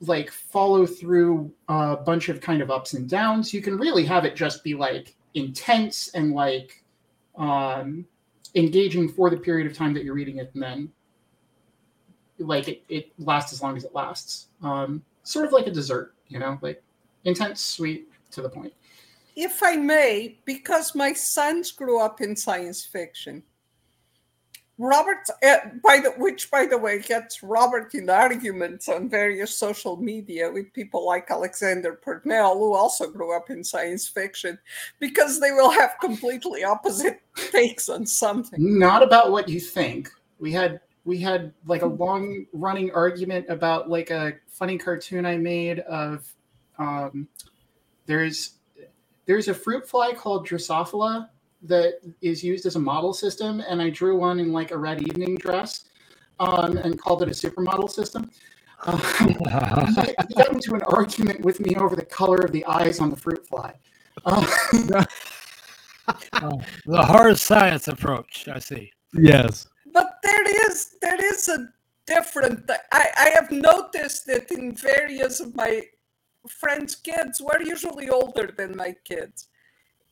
like 0.00 0.30
follow 0.30 0.86
through 0.86 1.52
a 1.68 1.96
bunch 1.96 2.28
of 2.28 2.40
kind 2.40 2.62
of 2.62 2.70
ups 2.70 2.94
and 2.94 3.08
downs 3.08 3.52
you 3.52 3.60
can 3.60 3.76
really 3.76 4.04
have 4.04 4.24
it 4.24 4.34
just 4.34 4.64
be 4.64 4.74
like 4.74 5.14
intense 5.34 6.08
and 6.14 6.32
like 6.32 6.82
um 7.36 8.04
engaging 8.54 9.08
for 9.08 9.30
the 9.30 9.36
period 9.36 9.66
of 9.66 9.76
time 9.76 9.94
that 9.94 10.04
you're 10.04 10.14
reading 10.14 10.38
it 10.38 10.50
and 10.54 10.62
then 10.62 10.90
like 12.38 12.68
it, 12.68 12.82
it 12.88 13.12
lasts 13.18 13.52
as 13.52 13.62
long 13.62 13.76
as 13.76 13.84
it 13.84 13.94
lasts 13.94 14.48
um 14.62 15.02
sort 15.22 15.44
of 15.44 15.52
like 15.52 15.66
a 15.66 15.70
dessert 15.70 16.14
you 16.28 16.38
know 16.38 16.58
like 16.62 16.82
intense 17.24 17.60
sweet 17.60 18.08
to 18.30 18.40
the 18.40 18.48
point 18.48 18.72
if 19.36 19.62
I 19.62 19.76
may, 19.76 20.38
because 20.44 20.94
my 20.94 21.12
sons 21.12 21.72
grew 21.72 22.00
up 22.00 22.20
in 22.20 22.36
science 22.36 22.84
fiction. 22.84 23.42
Robert, 24.80 25.28
uh, 25.42 25.56
by 25.84 26.00
the 26.00 26.12
which, 26.16 26.50
by 26.50 26.64
the 26.64 26.78
way, 26.78 27.00
gets 27.00 27.42
Robert 27.42 27.94
in 27.94 28.08
arguments 28.08 28.88
on 28.88 29.10
various 29.10 29.54
social 29.54 29.98
media 29.98 30.50
with 30.50 30.72
people 30.72 31.04
like 31.04 31.30
Alexander 31.30 31.92
Purnell, 31.92 32.54
who 32.54 32.72
also 32.72 33.10
grew 33.10 33.36
up 33.36 33.50
in 33.50 33.62
science 33.62 34.08
fiction, 34.08 34.58
because 34.98 35.38
they 35.38 35.50
will 35.52 35.70
have 35.70 35.96
completely 36.00 36.64
opposite 36.64 37.20
takes 37.52 37.90
on 37.90 38.06
something. 38.06 38.78
Not 38.78 39.02
about 39.02 39.32
what 39.32 39.50
you 39.50 39.60
think. 39.60 40.08
We 40.38 40.50
had 40.50 40.80
we 41.04 41.18
had 41.18 41.52
like 41.66 41.82
a 41.82 41.86
long 41.86 42.46
running 42.54 42.90
argument 42.92 43.44
about 43.50 43.90
like 43.90 44.08
a 44.08 44.32
funny 44.48 44.78
cartoon 44.78 45.26
I 45.26 45.36
made 45.36 45.80
of 45.80 46.26
um, 46.78 47.28
there's 48.06 48.54
there's 49.26 49.48
a 49.48 49.54
fruit 49.54 49.86
fly 49.86 50.14
called 50.14 50.48
Drosophila 50.48 51.28
that 51.62 52.00
is 52.22 52.42
used 52.42 52.66
as 52.66 52.76
a 52.76 52.80
model 52.80 53.12
system, 53.12 53.60
and 53.60 53.80
I 53.82 53.90
drew 53.90 54.16
one 54.16 54.40
in 54.40 54.52
like 54.52 54.70
a 54.70 54.78
red 54.78 55.02
evening 55.02 55.36
dress 55.36 55.84
um, 56.38 56.76
and 56.78 57.00
called 57.00 57.22
it 57.22 57.28
a 57.28 57.32
supermodel 57.32 57.90
system. 57.90 58.30
Uh, 58.82 58.96
he, 59.26 59.34
he 60.26 60.34
got 60.36 60.50
into 60.54 60.74
an 60.74 60.80
argument 60.86 61.42
with 61.42 61.60
me 61.60 61.76
over 61.76 61.94
the 61.94 62.02
color 62.02 62.38
of 62.38 62.50
the 62.50 62.64
eyes 62.64 62.98
on 62.98 63.10
the 63.10 63.16
fruit 63.16 63.46
fly. 63.46 63.74
Uh, 64.24 65.04
Oh, 66.34 66.60
the 66.86 67.02
hard 67.02 67.38
science 67.38 67.88
approach. 67.88 68.48
I 68.48 68.58
see. 68.58 68.92
Yes. 69.14 69.68
But 69.92 70.18
there 70.22 70.68
is 70.68 70.96
there 71.00 71.22
is 71.32 71.48
a 71.48 71.68
different. 72.06 72.70
I 72.92 73.06
I 73.18 73.30
have 73.34 73.50
noticed 73.50 74.26
that 74.26 74.50
in 74.50 74.74
various 74.74 75.40
of 75.40 75.54
my 75.54 75.82
friends' 76.48 76.94
kids 76.94 77.40
were 77.40 77.60
usually 77.62 78.08
older 78.08 78.50
than 78.56 78.76
my 78.76 78.94
kids, 79.04 79.48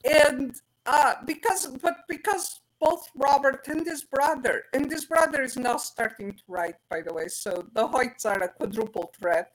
and 0.05 0.55
uh, 0.89 1.15
because 1.27 1.67
but 1.83 1.99
because 2.09 2.61
both 2.81 3.09
Robert 3.15 3.67
and 3.69 3.87
his 3.87 4.05
brother, 4.05 4.65
and 4.73 4.91
his 4.91 5.05
brother 5.05 5.43
is 5.43 5.57
now 5.57 5.77
starting 5.77 6.33
to 6.33 6.43
write, 6.49 6.77
by 6.89 7.01
the 7.01 7.13
way. 7.13 7.29
So 7.29 7.67
the 7.75 7.87
Hoyts 7.87 8.25
are 8.25 8.43
a 8.43 8.49
quadruple 8.49 9.13
threat. 9.19 9.53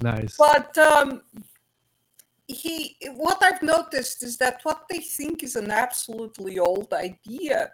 Nice. 0.00 0.36
But 0.36 0.76
um, 0.78 1.22
he, 2.46 2.96
what 3.14 3.42
I've 3.42 3.62
noticed 3.62 4.22
is 4.22 4.36
that 4.38 4.60
what 4.62 4.86
they 4.88 4.98
think 4.98 5.42
is 5.42 5.56
an 5.56 5.70
absolutely 5.70 6.58
old 6.58 6.92
idea. 6.92 7.70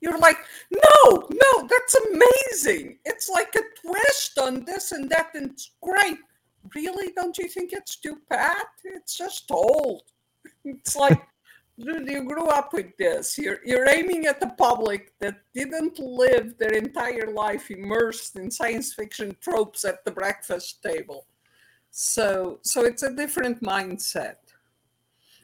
You're 0.00 0.18
like, 0.18 0.38
no, 0.70 1.28
no, 1.30 1.68
that's 1.68 1.94
amazing. 1.94 2.98
It's 3.04 3.28
like 3.28 3.54
a 3.54 3.62
twist 3.80 4.38
on 4.38 4.64
this 4.64 4.90
and 4.90 5.08
that, 5.10 5.30
and 5.34 5.52
it's 5.52 5.70
great. 5.80 6.18
Really? 6.74 7.12
Don't 7.14 7.38
you 7.38 7.48
think 7.48 7.72
it's 7.72 7.96
too 7.96 8.18
pat? 8.28 8.66
It's 8.84 9.16
just 9.16 9.50
old. 9.50 10.02
It's 10.64 10.94
like, 10.94 11.20
you 11.76 12.24
grew 12.24 12.48
up 12.48 12.72
with 12.72 12.96
this. 12.96 13.38
You're 13.38 13.58
you're 13.64 13.88
aiming 13.88 14.26
at 14.26 14.40
the 14.40 14.50
public 14.58 15.12
that 15.20 15.40
didn't 15.54 15.98
live 15.98 16.58
their 16.58 16.74
entire 16.74 17.30
life 17.32 17.70
immersed 17.70 18.36
in 18.36 18.50
science 18.50 18.92
fiction 18.92 19.36
tropes 19.40 19.84
at 19.84 20.04
the 20.04 20.10
breakfast 20.10 20.82
table. 20.82 21.26
So 21.90 22.58
so 22.62 22.84
it's 22.84 23.02
a 23.02 23.14
different 23.14 23.62
mindset. 23.62 24.36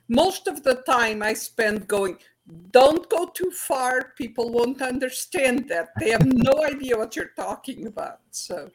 Most 0.09 0.47
of 0.47 0.63
the 0.63 0.77
time 0.87 1.23
I 1.23 1.35
spend 1.35 1.87
going, 1.87 2.17
don't 2.71 3.09
go 3.11 3.27
too 3.27 3.51
far. 3.51 4.13
People 4.17 4.51
won't 4.51 4.81
understand 4.81 5.69
that. 5.69 5.89
They 6.01 6.11
have 6.11 6.25
no 6.25 6.65
idea 6.65 6.97
what 6.97 7.15
you're 7.15 7.35
talking 7.37 7.87
about. 7.87 8.21
So 8.31 8.71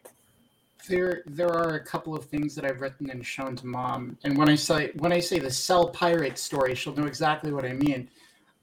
there 0.88 1.24
there 1.26 1.50
are 1.50 1.76
a 1.76 1.84
couple 1.84 2.16
of 2.16 2.26
things 2.26 2.56
that 2.56 2.66
I've 2.66 2.82
written 2.82 3.10
and 3.10 3.26
shown 3.26 3.56
to 3.58 3.68
mom, 3.68 4.18
and 4.24 4.38
when 4.38 4.50
I 4.50 4.56
say 4.56 4.92
when 4.96 5.12
I 5.12 5.20
say 5.20 5.40
the 5.40 5.52
cell 5.52 5.90
pirate 5.90 6.38
story, 6.38 6.76
she'll 6.76 6.96
know 6.96 7.06
exactly 7.06 7.52
what 7.52 7.66
I 7.66 7.74
mean. 7.74 8.10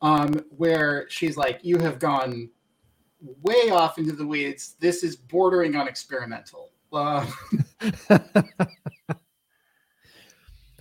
Um, 0.03 0.45
where 0.57 1.07
she's 1.09 1.37
like, 1.37 1.61
"You 1.63 1.79
have 1.79 1.99
gone 1.99 2.51
way 3.43 3.71
off 3.71 3.99
into 3.99 4.13
the 4.13 4.27
weeds. 4.27 4.77
This 4.81 5.03
is 5.03 5.17
bordering 5.17 5.77
on 5.77 5.89
experimental." 5.89 6.71
Uh, 6.93 7.27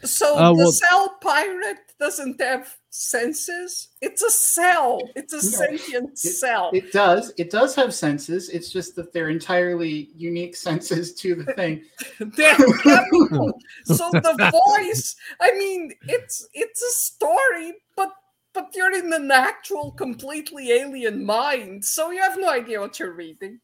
so 0.03 0.37
Uh, 0.37 0.49
the 0.49 0.55
well- 0.55 0.71
cell 0.71 1.17
pirate 1.21 1.77
doesn't 1.99 2.39
have 2.41 2.77
senses. 2.91 3.89
It's 4.01 4.21
a 4.23 4.31
cell. 4.31 4.99
It's 5.15 5.33
a 5.33 5.41
sentient 5.41 6.17
cell. 6.17 6.71
it 6.73 6.91
does 6.91 7.33
it 7.37 7.49
does 7.51 7.75
have 7.75 7.93
senses. 7.93 8.49
It's 8.49 8.71
just 8.71 8.95
that 8.95 9.11
they're 9.13 9.29
entirely 9.29 10.09
unique 10.15 10.55
senses 10.67 11.13
to 11.15 11.35
the 11.35 11.53
thing. 11.53 11.83
They're 12.19 12.55
chemical. 12.83 13.51
so 13.85 14.09
the 14.11 14.51
voice 14.51 15.15
i 15.41 15.51
mean 15.57 15.93
it's 16.03 16.47
it's 16.53 16.81
a 16.81 16.91
story 16.91 17.73
but 17.95 18.11
but 18.53 18.67
you're 18.75 18.93
in 18.97 19.11
an 19.13 19.29
actual 19.31 19.91
completely 19.91 20.71
alien 20.71 21.23
mind 21.25 21.83
so 21.85 22.11
you 22.11 22.21
have 22.21 22.37
no 22.39 22.49
idea 22.49 22.79
what 22.79 22.99
you're 22.99 23.13
reading 23.13 23.59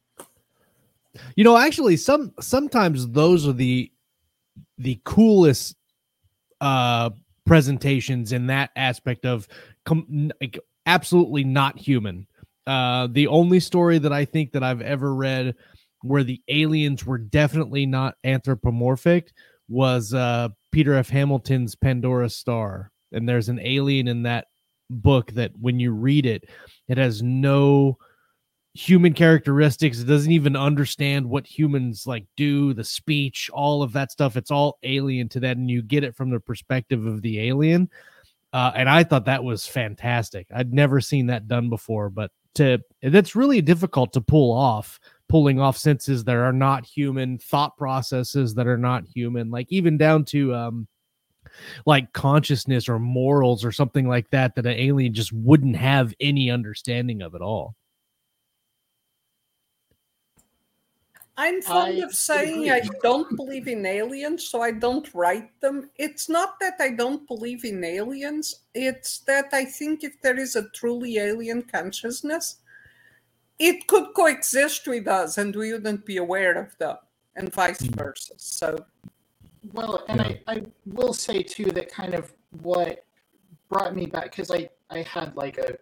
You 1.36 1.44
know, 1.46 1.56
actually, 1.58 1.96
some 1.98 2.34
sometimes 2.42 3.08
those 3.08 3.48
are 3.48 3.54
the 3.54 3.90
the 4.78 5.00
coolest 5.06 5.78
uh 6.62 7.10
presentations 7.46 8.32
in 8.32 8.48
that 8.48 8.72
aspect 8.76 9.26
of 9.26 9.48
com- 9.86 10.32
like, 10.42 10.60
absolutely 10.86 11.44
not 11.44 11.78
human. 11.78 12.28
Uh 12.68 13.08
the 13.12 13.28
only 13.28 13.60
story 13.60 14.00
that 14.00 14.14
I 14.14 14.26
think 14.26 14.52
that 14.54 14.64
I've 14.64 14.82
ever 14.82 15.14
read 15.14 15.56
where 16.02 16.24
the 16.24 16.42
aliens 16.48 17.06
were 17.06 17.18
definitely 17.18 17.86
not 17.86 18.16
anthropomorphic 18.24 19.32
was 19.68 20.14
uh 20.14 20.50
Peter 20.72 20.94
F. 20.96 21.10
Hamilton's 21.10 21.76
Pandora 21.76 22.30
Star. 22.30 22.92
And 23.12 23.28
there's 23.30 23.50
an 23.50 23.60
alien 23.60 24.08
in 24.08 24.24
that 24.24 24.48
book 24.90 25.32
that 25.32 25.52
when 25.60 25.80
you 25.80 25.92
read 25.94 26.26
it, 26.26 26.50
it 26.88 26.98
has 26.98 27.24
no 27.24 27.98
human 28.76 29.14
characteristics. 29.14 30.00
It 30.00 30.06
doesn't 30.06 30.32
even 30.32 30.58
understand 30.58 31.28
what 31.28 31.48
humans 31.48 32.06
like 32.06 32.26
do, 32.36 32.74
the 32.74 32.84
speech, 32.84 33.50
all 33.54 33.82
of 33.82 33.94
that 33.94 34.12
stuff. 34.12 34.36
It's 34.36 34.52
all 34.52 34.78
alien 34.84 35.30
to 35.30 35.40
that, 35.40 35.58
and 35.58 35.72
you 35.72 35.82
get 35.82 36.04
it 36.04 36.16
from 36.16 36.30
the 36.30 36.42
perspective 36.42 37.06
of 37.06 37.22
the 37.22 37.40
alien. 37.40 37.90
Uh, 38.52 38.72
and 38.76 38.90
I 38.90 39.04
thought 39.04 39.26
that 39.26 39.44
was 39.44 39.66
fantastic. 39.66 40.48
I'd 40.54 40.74
never 40.74 41.02
seen 41.02 41.28
that 41.28 41.48
done 41.48 41.70
before, 41.70 42.10
but 42.10 42.32
to 42.56 42.80
that's 43.02 43.36
really 43.36 43.62
difficult 43.62 44.14
to 44.14 44.22
pull 44.22 44.52
off. 44.52 45.00
Pulling 45.28 45.60
off 45.60 45.76
senses 45.76 46.24
that 46.26 46.36
are 46.36 46.54
not 46.54 46.86
human, 46.86 47.40
thought 47.40 47.76
processes 47.78 48.54
that 48.54 48.68
are 48.68 48.78
not 48.78 49.06
human, 49.08 49.50
like 49.50 49.66
even 49.72 49.98
down 49.98 50.24
to 50.26 50.54
um, 50.54 50.88
like 51.88 52.14
consciousness 52.14 52.88
or 52.88 53.00
morals 53.00 53.66
or 53.66 53.72
something 53.72 54.08
like 54.08 54.30
that, 54.30 54.54
that 54.54 54.68
an 54.68 54.78
alien 54.78 55.16
just 55.16 55.34
wouldn't 55.34 55.78
have 55.78 56.14
any 56.20 56.52
understanding 56.52 57.24
of 57.24 57.34
at 57.34 57.42
all. 57.42 57.76
I'm 61.38 61.62
fond 61.62 62.00
I 62.00 62.06
of 62.06 62.14
saying 62.14 62.70
agree. 62.70 62.72
I 62.72 62.82
don't 63.04 63.36
believe 63.36 63.68
in 63.68 63.86
aliens, 63.86 64.48
so 64.48 64.62
I 64.62 64.72
don't 64.72 65.14
write 65.14 65.60
them. 65.60 65.90
It's 65.98 66.30
not 66.30 66.60
that 66.62 66.76
I 66.80 66.90
don't 66.92 67.28
believe 67.28 67.66
in 67.66 67.84
aliens, 67.84 68.62
it's 68.74 69.20
that 69.28 69.50
I 69.52 69.66
think 69.66 70.04
if 70.04 70.22
there 70.22 70.40
is 70.40 70.56
a 70.56 70.70
truly 70.70 71.18
alien 71.18 71.64
consciousness, 71.64 72.58
it 73.60 73.88
could 73.88 74.14
coexist 74.16 74.88
with 74.88 75.08
us 75.08 75.38
and 75.38 75.56
we 75.56 75.74
wouldn't 75.74 76.06
be 76.06 76.18
aware 76.18 76.54
of 76.54 76.78
them, 76.78 76.98
and 77.36 77.54
vice 77.54 77.82
Mm. 77.82 77.98
versa. 77.98 78.34
So, 78.38 78.86
Well, 79.74 80.06
and 80.08 80.22
Yeah. 80.22 80.28
I, 80.48 80.54
I 80.56 80.62
will 80.86 81.14
say 81.14 81.42
too 81.44 81.66
that 81.72 81.92
kind 81.92 82.14
of 82.14 82.34
what 82.62 83.04
brought 83.70 83.96
me 83.96 84.06
back 84.06 84.26
because 84.32 84.52
I, 84.52 84.70
I 84.90 85.02
had 85.02 85.36
like 85.36 85.58
a, 85.58 85.78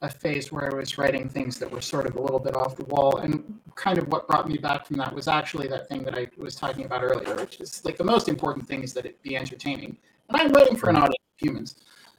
a 0.00 0.08
phase 0.08 0.52
where 0.52 0.72
I 0.72 0.76
was 0.76 0.96
writing 0.96 1.28
things 1.28 1.58
that 1.58 1.70
were 1.70 1.80
sort 1.80 2.06
of 2.06 2.14
a 2.14 2.20
little 2.20 2.38
bit 2.38 2.54
off 2.54 2.76
the 2.76 2.84
wall, 2.84 3.18
and 3.18 3.58
kind 3.74 3.98
of 3.98 4.06
what 4.08 4.28
brought 4.28 4.48
me 4.48 4.56
back 4.56 4.86
from 4.86 4.96
that 4.98 5.12
was 5.12 5.26
actually 5.26 5.66
that 5.68 5.88
thing 5.88 6.04
that 6.04 6.16
I 6.16 6.28
was 6.36 6.54
talking 6.54 6.84
about 6.84 7.02
earlier, 7.02 7.34
which 7.36 7.60
is 7.60 7.84
like 7.84 7.96
the 7.96 8.04
most 8.04 8.28
important 8.28 8.66
thing 8.66 8.82
is 8.82 8.92
that 8.94 9.06
it 9.06 9.20
be 9.22 9.36
entertaining. 9.36 9.96
And 10.28 10.40
I'm 10.40 10.52
writing 10.52 10.76
for 10.76 10.88
an 10.88 10.96
audience 10.96 11.16
of 11.34 11.46
humans, 11.46 11.74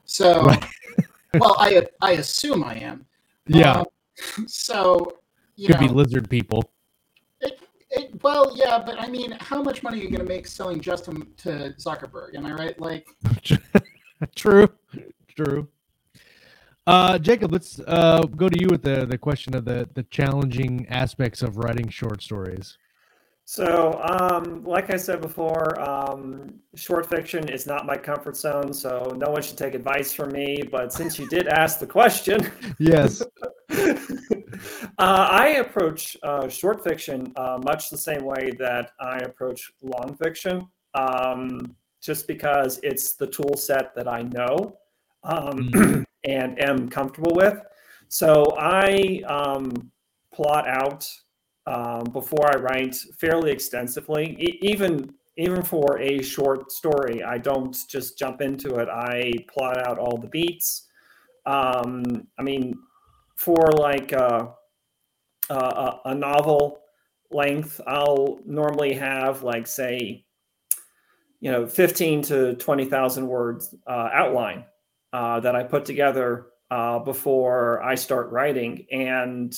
so 0.05 0.43
Right. 0.43 0.65
well, 1.39 1.55
I 1.59 1.85
I 2.01 2.13
assume 2.13 2.63
I 2.63 2.75
am. 2.75 3.05
Yeah, 3.47 3.79
Um, 4.37 4.47
so 4.47 5.19
you 5.55 5.67
could 5.67 5.79
know, 5.79 5.87
be 5.87 5.93
lizard 5.93 6.29
people. 6.29 6.71
it, 7.41 7.59
it, 7.91 8.23
well, 8.23 8.51
yeah, 8.55 8.81
but 8.85 8.99
I 8.99 9.07
mean, 9.07 9.31
how 9.39 9.63
much 9.63 9.83
money 9.83 9.99
are 9.99 10.03
you 10.03 10.09
going 10.09 10.21
to 10.21 10.27
make 10.27 10.47
selling 10.47 10.81
just 10.81 11.05
to, 11.05 11.11
to 11.37 11.73
Zuckerberg? 11.79 12.35
Am 12.35 12.45
I 12.45 12.53
right? 12.53 12.79
Like, 12.79 13.07
true, 14.35 14.67
true. 15.35 15.67
Uh, 16.89 17.19
Jacob, 17.19 17.51
let's 17.51 17.79
uh 17.85 18.23
go 18.35 18.49
to 18.49 18.59
you 18.59 18.67
with 18.67 18.81
the 18.81 19.05
the 19.05 19.17
question 19.17 19.55
of 19.55 19.63
the 19.63 19.87
the 19.93 20.01
challenging 20.09 20.87
aspects 20.89 21.43
of 21.43 21.57
writing 21.57 21.87
short 21.87 22.19
stories. 22.19 22.79
So, 23.45 24.01
um, 24.03 24.63
like 24.63 24.91
I 24.91 24.97
said 24.97 25.21
before, 25.21 25.79
um, 25.79 26.51
short 26.73 27.07
fiction 27.07 27.47
is 27.47 27.67
not 27.67 27.85
my 27.85 27.95
comfort 27.95 28.35
zone, 28.35 28.73
so 28.73 29.15
no 29.15 29.29
one 29.29 29.43
should 29.43 29.57
take 29.57 29.75
advice 29.75 30.13
from 30.13 30.31
me. 30.31 30.63
But 30.63 30.91
since 30.91 31.19
you 31.19 31.27
did 31.27 31.47
ask 31.47 31.79
the 31.79 31.85
question, 31.85 32.51
Yes. 32.79 33.21
uh, 33.69 33.97
I 34.97 35.57
approach 35.59 36.17
uh, 36.23 36.47
short 36.47 36.83
fiction 36.83 37.31
uh, 37.35 37.59
much 37.63 37.91
the 37.91 37.97
same 37.97 38.23
way 38.23 38.51
that 38.57 38.93
I 38.99 39.17
approach 39.19 39.71
long 39.83 40.15
fiction, 40.15 40.67
um, 40.95 41.75
just 42.01 42.27
because 42.27 42.79
it's 42.81 43.13
the 43.13 43.27
tool 43.27 43.57
set 43.57 43.93
that 43.95 44.07
I 44.07 44.23
know 44.23 44.79
um, 45.23 46.05
and 46.23 46.61
am 46.61 46.89
comfortable 46.89 47.33
with. 47.35 47.61
So 48.07 48.55
I 48.57 49.21
um, 49.27 49.91
plot 50.33 50.67
out 50.67 51.09
um, 51.67 52.05
before 52.05 52.51
I 52.51 52.59
write 52.59 52.95
fairly 53.19 53.51
extensively, 53.51 54.35
e- 54.39 54.59
even 54.61 55.13
even 55.37 55.61
for 55.61 55.99
a 56.01 56.21
short 56.21 56.71
story. 56.71 57.23
I 57.23 57.37
don't 57.37 57.75
just 57.87 58.17
jump 58.17 58.41
into 58.41 58.75
it. 58.75 58.89
I 58.89 59.31
plot 59.47 59.77
out 59.87 59.97
all 59.97 60.17
the 60.17 60.27
beats. 60.27 60.87
Um, 61.45 62.27
I 62.37 62.43
mean, 62.43 62.77
for 63.35 63.71
like 63.71 64.11
uh, 64.11 64.47
uh, 65.49 65.99
a, 66.05 66.09
a 66.09 66.15
novel 66.15 66.81
length, 67.31 67.79
I'll 67.87 68.39
normally 68.45 68.93
have 68.95 69.43
like 69.43 69.65
say, 69.65 70.25
you 71.39 71.51
know, 71.51 71.67
fifteen 71.67 72.21
to 72.23 72.55
twenty 72.55 72.85
thousand 72.85 73.27
words 73.27 73.73
uh, 73.87 74.09
outline 74.11 74.65
uh, 75.13 75.39
that 75.39 75.55
I 75.55 75.63
put 75.63 75.85
together 75.85 76.47
uh, 76.71 76.99
before 76.99 77.81
I 77.81 77.95
start 77.95 78.31
writing, 78.31 78.85
and 78.91 79.53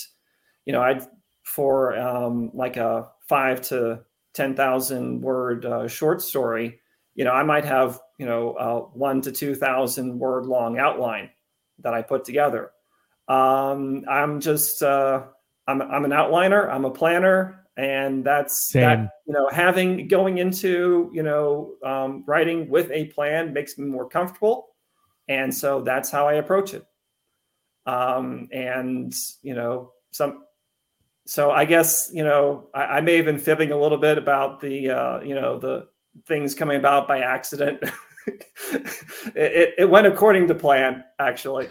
you 0.66 0.74
know, 0.74 0.82
I'd 0.82 1.06
for 1.44 1.98
um, 1.98 2.52
like 2.54 2.78
a 2.78 3.10
five 3.28 3.62
to 3.64 4.02
ten 4.34 4.56
thousand 4.56 5.22
word 5.22 5.66
uh, 5.66 5.88
short 5.88 6.22
story, 6.22 6.80
you 7.16 7.26
know, 7.26 7.32
I 7.32 7.44
might 7.44 7.66
have 7.66 8.00
you 8.18 8.26
know 8.26 8.56
a 8.58 8.80
one 8.98 9.22
to 9.22 9.32
two 9.32 9.56
thousand 9.56 10.20
word 10.20 10.46
long 10.46 10.78
outline 10.78 11.30
that 11.80 11.94
I 11.94 12.02
put 12.02 12.24
together. 12.24 12.72
Um, 13.28 14.06
I'm 14.10 14.40
just 14.40 14.84
uh, 14.84 15.24
I'm 15.68 15.82
I'm 15.82 16.06
an 16.06 16.12
outliner. 16.12 16.70
I'm 16.70 16.86
a 16.86 16.92
planner, 16.92 17.66
and 17.78 18.24
that's 18.24 18.70
Same. 18.70 18.82
that. 18.82 19.10
You 19.28 19.34
know, 19.34 19.50
having 19.52 20.08
going 20.08 20.38
into 20.38 21.10
you 21.14 21.24
know 21.24 21.74
um, 21.84 22.24
writing 22.28 22.70
with 22.70 22.92
a 22.92 23.06
plan 23.06 23.54
makes 23.54 23.78
me 23.78 23.86
more 23.86 24.08
comfortable, 24.08 24.68
and 25.28 25.54
so 25.54 25.82
that's 25.82 26.10
how 26.10 26.28
I 26.28 26.34
approach 26.34 26.74
it. 26.74 26.86
Um, 27.86 28.48
and 28.52 29.14
you 29.42 29.54
know, 29.54 29.94
some 30.12 30.44
so 31.26 31.52
I 31.52 31.66
guess 31.66 32.12
you 32.14 32.24
know 32.24 32.68
I, 32.74 32.84
I 32.84 33.02
may 33.02 33.16
have 33.18 33.26
been 33.26 33.40
fibbing 33.40 33.72
a 33.72 33.80
little 33.80 33.98
bit 33.98 34.18
about 34.18 34.60
the 34.60 34.90
uh, 34.90 35.20
you 35.22 35.36
know 35.36 35.58
the 35.60 35.88
things 36.26 36.54
coming 36.54 36.78
about 36.78 37.08
by 37.08 37.20
accident. 37.20 37.84
it, 38.28 39.36
it, 39.36 39.74
it 39.80 39.90
went 39.90 40.08
according 40.08 40.48
to 40.48 40.56
plan, 40.56 41.04
actually. 41.20 41.68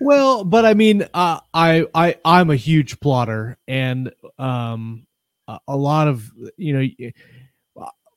well, 0.00 0.44
but 0.44 0.64
I 0.64 0.74
mean, 0.74 1.06
uh, 1.14 1.40
I 1.52 1.86
I 1.94 2.16
I'm 2.24 2.50
a 2.50 2.56
huge 2.56 3.00
plotter, 3.00 3.56
and 3.66 4.12
um, 4.38 5.06
a, 5.68 5.76
lot 5.76 6.08
of 6.08 6.30
you 6.56 6.74
know, 6.74 7.10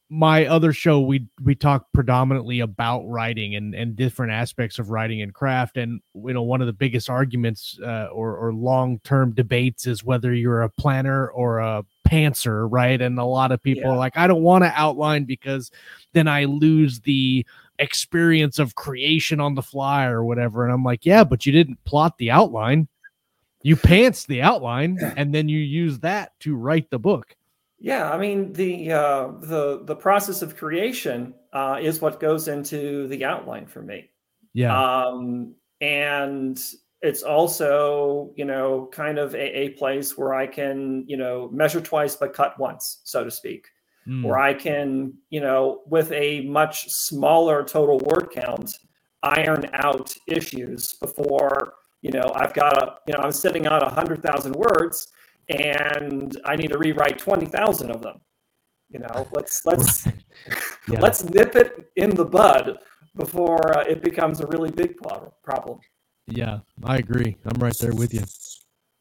my 0.10 0.45
other 0.45 0.72
show 0.72 1.01
we 1.01 1.28
we 1.43 1.53
talk 1.53 1.88
predominantly 1.93 2.62
about 2.62 3.01
writing 3.08 3.55
and 3.55 3.76
and 3.76 3.95
different 3.95 4.32
aspects 4.32 4.80
of 4.80 4.89
writing 4.89 5.22
and 5.22 5.34
craft, 5.34 5.78
and 5.78 6.01
you 6.16 6.34
know, 6.34 6.43
one 6.43 6.62
of 6.62 6.68
the 6.68 6.74
biggest 6.74 7.10
arguments 7.10 7.78
uh, 7.84 8.08
or 8.14 8.38
or 8.38 8.53
long 8.53 8.99
term 9.03 9.34
debates 9.34 9.86
is 9.88 10.03
whether 10.03 10.34
you're 10.34 10.62
a 10.62 10.70
planner 10.70 11.28
or 11.30 11.60
a 11.60 11.84
pantser, 12.08 12.68
right? 12.72 13.01
And 13.01 13.20
a 13.20 13.26
lot 13.26 13.51
of 13.51 13.62
people 13.62 13.84
Yeah. 13.84 13.89
are 13.95 13.97
like, 13.97 14.18
I 14.18 14.28
don't 14.28 14.43
want 14.43 14.64
to 14.64 14.72
outline 14.76 15.26
because 15.26 15.72
then 16.14 16.28
I 16.28 16.45
lose 16.45 17.01
the 17.01 17.45
experience 17.80 18.60
of 18.60 18.76
creation 18.76 19.39
on 19.39 19.55
the 19.55 19.62
fly 19.62 20.05
or 20.05 20.24
whatever. 20.24 20.64
And 20.64 20.74
I'm 20.74 20.84
like, 20.84 21.05
yeah, 21.05 21.24
but 21.24 21.45
you 21.45 21.51
didn't 21.51 21.84
plot 21.86 22.18
the 22.18 22.32
outline. 22.32 22.88
You 23.64 23.76
pants 23.78 24.26
the 24.26 24.41
outline 24.41 24.97
and 25.18 25.34
then 25.36 25.49
you 25.49 25.60
use 25.60 25.99
that 25.99 26.32
to 26.41 26.55
write 26.55 26.89
the 26.89 26.99
book. 26.99 27.37
Yeah, 27.80 28.11
I 28.11 28.17
mean 28.17 28.53
the 28.53 28.91
uh, 28.91 29.28
the 29.39 29.84
the 29.86 29.95
process 29.95 30.41
of 30.41 30.55
creation 30.57 31.34
uh, 31.53 31.78
is 31.82 32.01
what 32.01 32.19
goes 32.19 32.47
into 32.47 33.07
the 33.07 33.23
outline 33.25 33.67
for 33.67 33.82
me. 33.82 34.09
Yeah. 34.53 34.75
um, 35.05 35.53
and 35.82 36.59
it's 37.03 37.21
also 37.21 38.32
you 38.36 38.45
know 38.45 38.89
kind 38.91 39.19
of 39.19 39.36
a, 39.36 39.59
a 39.59 39.69
place 39.69 40.17
where 40.17 40.34
i 40.34 40.47
can 40.47 41.03
you 41.07 41.15
know 41.15 41.47
measure 41.53 41.80
twice 41.80 42.15
but 42.15 42.34
cut 42.34 42.57
once 42.59 43.01
so 43.03 43.23
to 43.23 43.30
speak 43.30 43.67
Mm. 44.07 44.23
where 44.23 44.39
i 44.39 44.53
can 44.53 45.13
you 45.30 45.41
know 45.41 45.82
with 45.86 46.11
a 46.13 46.41
much 46.47 46.89
smaller 46.89 47.61
total 47.63 47.99
word 47.99 48.30
count 48.32 48.71
iron 49.21 49.69
out 49.73 50.15
issues 50.28 50.93
before 50.93 51.73
you 52.01 52.11
know 52.11 52.32
i've 52.34 52.53
got 52.53 52.82
a 52.82 52.95
you 53.05 53.13
know 53.13 53.19
i'm 53.19 53.34
sitting 53.34 53.67
on 53.67 53.82
a 53.84 53.89
hundred 53.89 54.23
thousand 54.23 54.55
words 54.55 55.09
and 55.50 56.39
i 56.45 56.56
need 56.56 56.70
to 56.70 56.78
rewrite 56.78 57.18
20000 57.18 57.91
of 57.91 58.02
them 58.02 58.20
you 58.89 59.00
know 59.00 59.28
let's 59.32 59.66
let's 59.70 60.08
Yeah. 60.89 61.02
let's 61.02 61.24
nip 61.24 61.56
it 61.56 61.91
in 61.95 62.12
the 62.12 62.24
bud 62.24 62.80
before 63.16 63.78
uh, 63.78 63.84
it 63.84 64.02
becomes 64.02 64.39
a 64.39 64.48
really 64.48 64.72
big 64.72 64.98
problem 64.98 65.32
problem 65.43 65.80
Yeah, 66.28 66.60
I 66.84 66.98
agree. 66.98 67.38
I'm 67.45 67.60
right 67.62 67.78
there 67.80 67.95
with 67.95 68.14
you. 68.14 68.24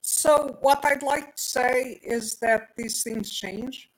So, 0.01 0.59
what 0.61 0.84
I'd 0.84 1.03
like 1.03 1.34
to 1.34 1.42
say 1.42 1.99
is 2.03 2.38
that 2.38 2.68
these 2.76 3.03
things 3.03 3.30
change. 3.32 3.90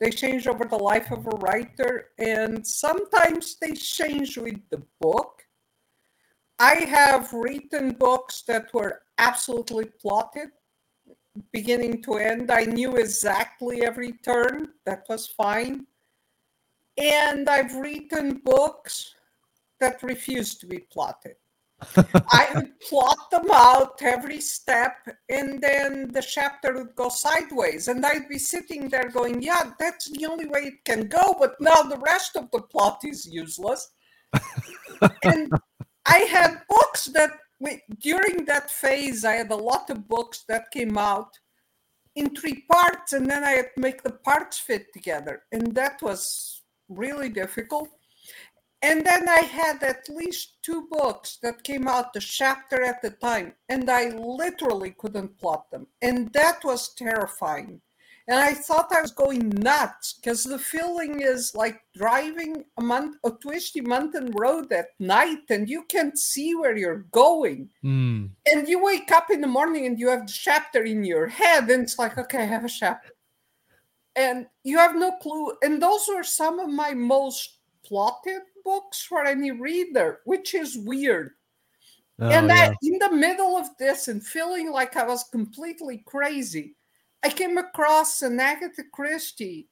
They 0.00 0.10
change 0.10 0.48
over 0.48 0.64
the 0.64 0.76
life 0.76 1.12
of 1.12 1.26
a 1.26 1.36
writer, 1.44 2.10
and 2.18 2.66
sometimes 2.66 3.56
they 3.60 3.72
change 3.72 4.36
with 4.36 4.58
the 4.70 4.82
book. 5.00 5.42
I 6.58 6.74
have 6.98 7.32
written 7.32 7.92
books 7.92 8.42
that 8.48 8.74
were 8.74 9.02
absolutely 9.18 9.86
plotted, 10.02 10.48
beginning 11.52 12.02
to 12.02 12.14
end. 12.14 12.50
I 12.50 12.64
knew 12.64 12.96
exactly 12.96 13.82
every 13.82 14.12
turn, 14.24 14.68
that 14.86 15.04
was 15.08 15.26
fine. 15.26 15.86
And 16.96 17.48
I've 17.48 17.74
written 17.74 18.40
books 18.44 19.14
that 19.80 20.02
refused 20.02 20.60
to 20.60 20.66
be 20.66 20.78
plotted. 20.92 21.36
I 21.96 22.48
would 22.54 22.80
plot 22.80 23.30
them 23.30 23.50
out 23.52 24.00
every 24.00 24.40
step, 24.40 25.06
and 25.28 25.60
then 25.60 26.12
the 26.12 26.22
chapter 26.22 26.72
would 26.74 26.94
go 26.94 27.08
sideways. 27.08 27.88
And 27.88 28.06
I'd 28.06 28.28
be 28.28 28.38
sitting 28.38 28.88
there 28.88 29.10
going, 29.10 29.42
Yeah, 29.42 29.72
that's 29.78 30.10
the 30.10 30.26
only 30.26 30.46
way 30.46 30.60
it 30.60 30.84
can 30.84 31.08
go. 31.08 31.36
But 31.38 31.60
now 31.60 31.82
the 31.82 31.98
rest 31.98 32.36
of 32.36 32.50
the 32.52 32.62
plot 32.62 33.00
is 33.04 33.26
useless. 33.26 33.90
and 35.24 35.52
I 36.06 36.18
had 36.18 36.62
books 36.68 37.06
that 37.06 37.32
during 37.98 38.44
that 38.46 38.70
phase, 38.70 39.24
I 39.24 39.34
had 39.34 39.50
a 39.50 39.56
lot 39.56 39.90
of 39.90 40.08
books 40.08 40.44
that 40.48 40.70
came 40.70 40.98
out 40.98 41.38
in 42.14 42.34
three 42.34 42.64
parts, 42.70 43.12
and 43.12 43.28
then 43.28 43.42
I 43.42 43.50
had 43.50 43.74
to 43.74 43.80
make 43.80 44.02
the 44.02 44.12
parts 44.12 44.58
fit 44.58 44.92
together. 44.92 45.42
And 45.52 45.74
that 45.74 46.00
was 46.02 46.62
really 46.88 47.28
difficult. 47.28 47.88
And 48.82 49.04
then 49.04 49.28
I 49.28 49.40
had 49.40 49.82
at 49.82 50.08
least 50.10 50.58
two 50.62 50.86
books 50.90 51.38
that 51.42 51.64
came 51.64 51.88
out 51.88 52.14
a 52.16 52.20
chapter 52.20 52.82
at 52.82 53.02
a 53.02 53.10
time, 53.10 53.54
and 53.68 53.90
I 53.90 54.10
literally 54.10 54.94
couldn't 54.98 55.38
plot 55.38 55.70
them. 55.70 55.86
And 56.02 56.32
that 56.34 56.62
was 56.62 56.94
terrifying. 56.94 57.80
And 58.26 58.40
I 58.40 58.54
thought 58.54 58.90
I 58.90 59.02
was 59.02 59.10
going 59.10 59.50
nuts 59.50 60.14
because 60.14 60.44
the 60.44 60.58
feeling 60.58 61.20
is 61.20 61.54
like 61.54 61.80
driving 61.94 62.64
a, 62.78 62.82
month, 62.82 63.18
a 63.22 63.30
twisty 63.30 63.82
mountain 63.82 64.30
road 64.30 64.72
at 64.72 64.86
night 64.98 65.42
and 65.50 65.68
you 65.68 65.82
can't 65.84 66.18
see 66.18 66.54
where 66.54 66.74
you're 66.74 67.06
going. 67.12 67.68
Mm. 67.84 68.30
And 68.46 68.66
you 68.66 68.82
wake 68.82 69.12
up 69.12 69.30
in 69.30 69.42
the 69.42 69.46
morning 69.46 69.84
and 69.84 69.98
you 69.98 70.08
have 70.08 70.26
the 70.26 70.32
chapter 70.32 70.84
in 70.84 71.04
your 71.04 71.26
head, 71.26 71.68
and 71.68 71.82
it's 71.82 71.98
like, 71.98 72.16
okay, 72.16 72.42
I 72.42 72.46
have 72.46 72.64
a 72.64 72.68
chapter. 72.68 73.10
And 74.16 74.46
you 74.62 74.78
have 74.78 74.96
no 74.96 75.12
clue. 75.20 75.52
And 75.62 75.82
those 75.82 76.08
were 76.08 76.22
some 76.22 76.60
of 76.60 76.70
my 76.70 76.94
most 76.94 77.58
plotted 77.84 78.42
books 78.64 79.02
for 79.02 79.26
any 79.26 79.50
reader, 79.50 80.20
which 80.24 80.54
is 80.54 80.78
weird. 80.78 81.32
Oh, 82.20 82.28
and 82.28 82.46
yeah. 82.46 82.70
I, 82.70 82.74
in 82.82 82.98
the 82.98 83.12
middle 83.12 83.56
of 83.56 83.66
this 83.78 84.08
and 84.08 84.24
feeling 84.24 84.70
like 84.70 84.96
I 84.96 85.04
was 85.04 85.24
completely 85.24 86.04
crazy, 86.06 86.76
I 87.24 87.30
came 87.30 87.56
across 87.56 88.20
an 88.20 88.38
Agatha 88.38 88.84
Christie 88.92 89.68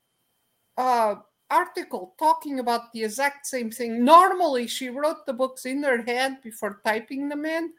uh, 0.78 1.16
article 1.50 2.14
talking 2.18 2.59
about 2.59 2.90
the 2.92 3.05
exact 3.05 3.46
same 3.46 3.70
thing. 3.70 4.03
Normally, 4.03 4.66
she 4.66 4.88
wrote 4.88 5.26
the 5.26 5.34
books 5.34 5.66
in 5.66 5.82
her 5.82 6.03
head 6.03 6.40
before 6.42 6.80
typing 6.82 7.28
them 7.28 7.44
in, 7.44 7.74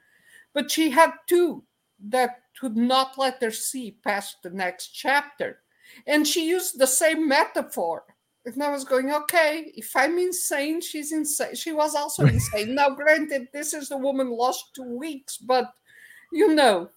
but 0.54 0.70
she 0.70 0.92
had 0.92 1.14
two 1.28 1.64
that 2.10 2.42
would 2.62 2.78
not 2.78 3.18
let 3.18 3.42
her 3.42 3.50
see 3.50 3.98
past 4.04 4.38
the 4.44 4.52
next 4.52 4.90
chapter. 4.90 5.58
And 6.06 6.28
she 6.28 6.48
used 6.48 6.78
the 6.78 6.86
same 6.86 7.28
metaphor. 7.28 8.04
And 8.46 8.62
I 8.62 8.70
was 8.70 8.84
going, 8.84 9.12
okay, 9.12 9.72
if 9.76 9.96
I'm 9.96 10.20
insane, 10.20 10.82
she's 10.82 11.12
insane. 11.12 11.56
She 11.56 11.72
was 11.72 11.96
also 11.96 12.26
insane. 12.28 12.76
Now, 12.76 12.92
granted, 12.92 13.48
this 13.52 13.74
is 13.74 13.90
the 13.90 13.98
woman 13.98 14.30
lost 14.30 14.76
two 14.76 14.98
weeks, 14.98 15.38
but 15.38 15.74
you 16.32 16.54
know. 16.54 16.92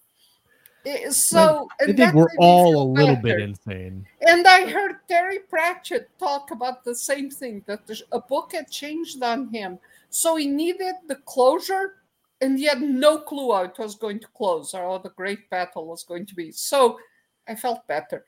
So 1.11 1.67
I 1.79 1.85
and 1.85 1.97
think 1.97 2.13
we're 2.13 2.27
all 2.37 2.81
a 2.81 2.87
little 2.91 3.15
better. 3.15 3.37
bit 3.37 3.41
insane. 3.41 4.05
And 4.27 4.47
I 4.47 4.69
heard 4.69 4.97
Terry 5.07 5.39
Pratchett 5.39 6.09
talk 6.19 6.51
about 6.51 6.83
the 6.83 6.95
same 6.95 7.29
thing 7.29 7.63
that 7.65 7.81
a 8.11 8.19
book 8.19 8.53
had 8.53 8.69
changed 8.69 9.21
on 9.23 9.49
him. 9.49 9.79
So 10.09 10.35
he 10.35 10.47
needed 10.47 10.95
the 11.07 11.15
closure, 11.25 11.95
and 12.41 12.57
he 12.57 12.65
had 12.65 12.81
no 12.81 13.19
clue 13.19 13.53
how 13.53 13.63
it 13.63 13.77
was 13.77 13.95
going 13.95 14.19
to 14.19 14.27
close 14.35 14.73
or 14.73 14.81
how 14.83 14.97
the 14.99 15.09
great 15.09 15.49
battle 15.49 15.85
was 15.85 16.03
going 16.03 16.25
to 16.27 16.35
be. 16.35 16.51
So 16.51 16.99
I 17.47 17.55
felt 17.55 17.85
better. 17.87 18.25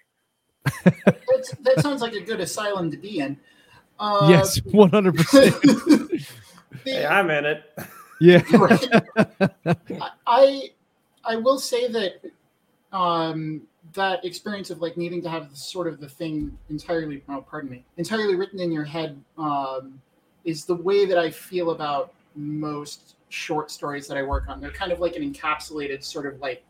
That 1.64 1.80
sounds 1.80 2.01
like 2.01 2.14
a 2.14 2.22
good 2.22 2.41
asylum 2.41 2.91
to 2.91 2.97
be 2.97 3.20
in. 3.20 3.38
Uh, 3.99 4.28
yes, 4.30 4.57
one 4.66 4.89
hundred 4.89 5.16
percent. 5.16 5.55
Hey, 6.86 7.05
I'm 7.05 7.30
in 7.30 7.45
it. 7.45 7.64
Yeah. 8.22 8.43
Right. 8.55 8.88
I 10.28 10.70
I 11.26 11.36
will 11.36 11.60
say 11.60 11.88
that 11.88 12.22
um, 12.92 13.62
that 13.94 14.24
experience 14.26 14.70
of 14.70 14.82
like 14.82 14.98
needing 14.98 15.22
to 15.22 15.30
have 15.30 15.56
sort 15.56 15.88
of 15.88 16.00
the 16.00 16.10
thing 16.10 16.58
entirely, 16.70 17.24
oh, 17.30 17.46
pardon 17.48 17.70
me, 17.70 17.84
entirely 17.98 18.36
written 18.36 18.60
in 18.60 18.72
your 18.72 18.84
head 18.84 19.22
um, 19.38 20.02
is 20.46 20.66
the 20.66 20.76
way 20.76 21.06
that 21.06 21.18
I 21.18 21.30
feel 21.30 21.72
about 21.72 22.14
most 22.36 23.16
short 23.30 23.72
stories 23.72 24.08
that 24.08 24.18
I 24.18 24.24
work 24.24 24.48
on. 24.48 24.60
They're 24.60 24.72
kind 24.72 24.92
of 24.92 25.00
like 25.00 25.16
an 25.16 25.34
encapsulated 25.34 26.04
sort 26.04 26.26
of 26.26 26.40
like 26.40 26.64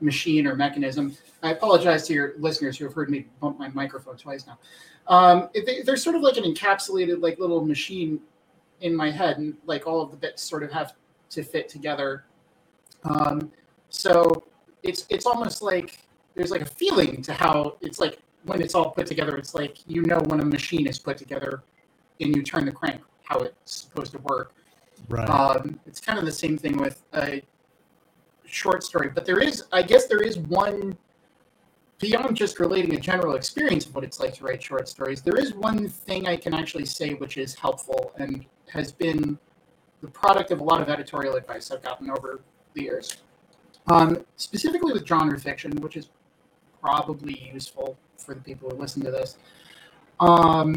machine 0.00 0.46
or 0.46 0.54
mechanism. 0.54 1.16
I 1.42 1.52
apologize 1.52 2.06
to 2.06 2.14
your 2.14 2.34
listeners 2.38 2.78
who 2.78 2.84
have 2.84 2.94
heard 2.94 3.10
me 3.10 3.26
bump 3.40 3.58
my 3.58 3.68
microphone 3.68 4.16
twice 4.16 4.46
now. 4.46 4.58
Um, 5.08 5.48
they, 5.54 5.82
they're 5.82 5.96
sort 5.96 6.16
of 6.16 6.22
like 6.22 6.36
an 6.36 6.44
encapsulated 6.44 7.22
like 7.22 7.38
little 7.38 7.64
machine 7.64 8.20
in 8.80 8.94
my 8.94 9.10
head, 9.10 9.38
and 9.38 9.56
like 9.66 9.86
all 9.86 10.00
of 10.00 10.10
the 10.10 10.16
bits 10.16 10.42
sort 10.42 10.62
of 10.62 10.70
have 10.70 10.94
to 11.30 11.42
fit 11.42 11.68
together. 11.68 12.24
Um, 13.04 13.50
so 13.88 14.44
it's 14.82 15.06
it's 15.08 15.26
almost 15.26 15.62
like 15.62 16.00
there's 16.34 16.50
like 16.50 16.62
a 16.62 16.66
feeling 16.66 17.22
to 17.22 17.32
how 17.32 17.76
it's 17.80 17.98
like 17.98 18.18
when 18.44 18.60
it's 18.62 18.74
all 18.74 18.90
put 18.90 19.06
together. 19.06 19.36
It's 19.36 19.54
like 19.54 19.78
you 19.86 20.02
know 20.02 20.18
when 20.26 20.40
a 20.40 20.44
machine 20.44 20.86
is 20.86 20.98
put 20.98 21.18
together, 21.18 21.62
and 22.20 22.34
you 22.34 22.42
turn 22.42 22.64
the 22.64 22.72
crank 22.72 23.00
how 23.24 23.40
it's 23.40 23.72
supposed 23.72 24.12
to 24.12 24.18
work. 24.18 24.54
Right. 25.08 25.28
Um, 25.28 25.78
it's 25.86 26.00
kind 26.00 26.18
of 26.18 26.24
the 26.24 26.32
same 26.32 26.56
thing 26.56 26.76
with 26.78 27.02
a 27.14 27.42
short 28.44 28.82
story, 28.82 29.10
but 29.14 29.26
there 29.26 29.38
is, 29.38 29.64
I 29.70 29.82
guess, 29.82 30.06
there 30.06 30.22
is 30.22 30.38
one 30.38 30.96
beyond 31.98 32.36
just 32.36 32.58
relating 32.58 32.94
a 32.94 33.00
general 33.00 33.34
experience 33.34 33.86
of 33.86 33.94
what 33.94 34.04
it's 34.04 34.20
like 34.20 34.34
to 34.34 34.44
write 34.44 34.62
short 34.62 34.88
stories. 34.88 35.20
There 35.20 35.36
is 35.36 35.52
one 35.54 35.88
thing 35.88 36.26
I 36.26 36.36
can 36.36 36.54
actually 36.54 36.86
say 36.86 37.14
which 37.14 37.36
is 37.36 37.54
helpful 37.54 38.12
and 38.16 38.46
has 38.72 38.92
been 38.92 39.38
the 40.00 40.08
product 40.08 40.50
of 40.50 40.60
a 40.60 40.64
lot 40.64 40.80
of 40.80 40.88
editorial 40.88 41.34
advice 41.34 41.70
I've 41.70 41.82
gotten 41.82 42.10
over 42.10 42.40
the 42.74 42.82
years, 42.82 43.16
um, 43.90 44.24
specifically 44.36 44.92
with 44.92 45.06
genre 45.06 45.38
fiction, 45.38 45.72
which 45.80 45.96
is 45.96 46.08
probably 46.80 47.50
useful 47.52 47.96
for 48.16 48.34
the 48.34 48.40
people 48.40 48.70
who 48.70 48.76
listen 48.76 49.02
to 49.02 49.10
this. 49.10 49.36
Um, 50.20 50.74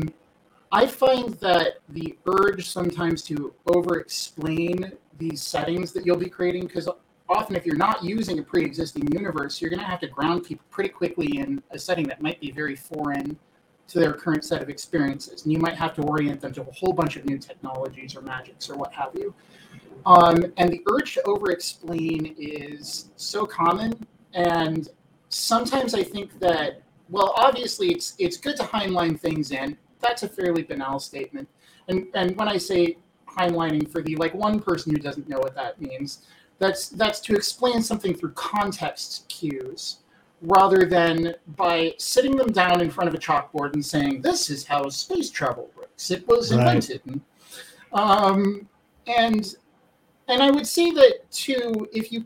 I 0.72 0.88
find 0.88 1.34
that 1.36 1.80
the 1.90 2.18
urge 2.26 2.70
sometimes 2.70 3.24
to 3.24 3.54
over 3.68 4.00
explain 4.00 4.94
these 5.18 5.42
settings 5.42 5.92
that 5.94 6.06
you'll 6.06 6.18
be 6.18 6.30
creating, 6.30 6.68
because 6.68 6.88
often 7.28 7.56
if 7.56 7.66
you're 7.66 7.76
not 7.76 8.04
using 8.04 8.40
a 8.40 8.44
pre 8.44 8.64
existing 8.64 9.12
universe, 9.12 9.62
you're 9.62 9.70
going 9.70 9.82
to 9.82 9.86
have 9.86 10.00
to 10.00 10.08
ground 10.08 10.46
people 10.46 10.66
pretty 10.70 10.90
quickly 10.90 11.40
in 11.40 11.62
a 11.72 11.80
setting 11.80 12.08
that 12.08 12.22
might 12.22 12.40
be 12.40 12.52
very 12.52 12.76
foreign 12.76 13.38
to 13.88 14.00
their 14.00 14.14
current 14.14 14.46
set 14.46 14.62
of 14.62 14.70
experiences. 14.70 15.44
And 15.44 15.52
you 15.52 15.60
might 15.60 15.76
have 15.76 15.94
to 15.96 16.02
orient 16.04 16.40
them 16.40 16.54
to 16.54 16.62
a 16.62 16.72
whole 16.72 16.94
bunch 16.94 17.18
of 17.18 17.26
new 17.26 17.38
technologies 17.38 18.16
or 18.16 18.22
magics 18.22 18.70
or 18.70 18.78
what 18.78 18.94
have 18.94 19.12
you. 19.16 19.34
Um, 20.06 20.46
and 20.58 20.70
the 20.70 20.82
urge 20.92 21.14
to 21.16 21.24
over 21.24 21.52
explain 21.52 22.36
is 22.38 23.10
so 23.16 23.46
common. 23.46 23.94
And 24.34 24.90
sometimes 25.30 25.94
I 25.94 26.04
think 26.04 26.40
that, 26.40 26.82
well, 27.10 27.34
obviously 27.36 27.92
it's 27.92 28.16
it's 28.20 28.38
good 28.38 28.56
to 28.58 28.64
Heinlein 28.64 29.20
things 29.20 29.52
in. 29.52 29.78
That's 30.00 30.24
a 30.24 30.30
fairly 30.30 30.64
banal 30.64 31.00
statement. 31.00 31.48
And 31.88 32.08
and 32.14 32.36
when 32.38 32.48
I 32.48 32.58
say 32.58 32.98
Heinleining 33.28 33.90
for 33.92 34.02
the 34.02 34.16
like 34.16 34.34
one 34.34 34.60
person 34.60 34.94
who 34.94 35.02
doesn't 35.02 35.28
know 35.30 35.40
what 35.40 35.56
that 35.56 35.80
means, 35.82 36.26
that's 36.60 36.90
that's 36.90 37.20
to 37.22 37.36
explain 37.36 37.82
something 37.82 38.14
through 38.14 38.32
context 38.34 39.28
cues 39.30 39.98
rather 40.42 40.86
than 40.86 41.36
by 41.56 41.94
sitting 41.98 42.36
them 42.36 42.52
down 42.52 42.82
in 42.82 42.90
front 42.90 43.08
of 43.08 43.14
a 43.14 43.18
chalkboard 43.18 43.74
and 43.74 43.86
saying 43.86 44.22
this 44.22 44.50
is 44.50 44.66
how 44.66 44.90
space 44.90 45.30
travel 45.30 45.70
works 45.78 46.10
it 46.10 46.28
was 46.28 46.52
Right. 46.52 46.60
invented 46.60 47.22
um, 47.94 48.68
and 49.06 49.56
and 50.32 50.42
i 50.42 50.50
would 50.50 50.66
say 50.68 50.92
that 50.92 51.20
too 51.32 51.88
if 51.94 52.12
you 52.12 52.26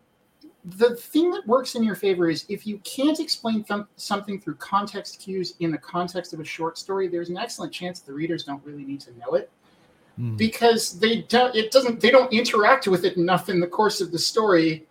the 0.79 0.95
thing 0.95 1.29
that 1.29 1.45
works 1.45 1.75
in 1.75 1.83
your 1.83 1.93
favor 1.95 2.27
is 2.29 2.45
if 2.49 2.65
you 2.65 2.79
can't 2.79 3.19
explain 3.19 3.63
th- 3.63 3.81
something 3.97 4.39
through 4.39 4.55
context 4.55 5.19
cues 5.19 5.53
in 5.59 5.71
the 5.71 5.77
context 5.77 6.33
of 6.33 6.39
a 6.39 6.45
short 6.45 6.77
story 6.77 7.07
there's 7.07 7.29
an 7.29 7.37
excellent 7.37 7.71
chance 7.71 7.99
the 7.99 8.11
readers 8.13 8.43
don't 8.43 8.63
really 8.65 8.83
need 8.83 9.01
to 9.01 9.11
know 9.19 9.33
it 9.35 9.49
Mm. 10.17 10.37
because 10.37 10.97
they 10.97 11.23
don't 11.23 11.53
it 11.57 11.71
doesn't 11.71 11.99
they 11.99 12.09
don't 12.09 12.31
interact 12.31 12.87
with 12.87 13.03
it 13.03 13.17
enough 13.17 13.49
in 13.49 13.59
the 13.59 13.67
course 13.67 13.99
of 13.99 14.13
the 14.13 14.17
story 14.17 14.85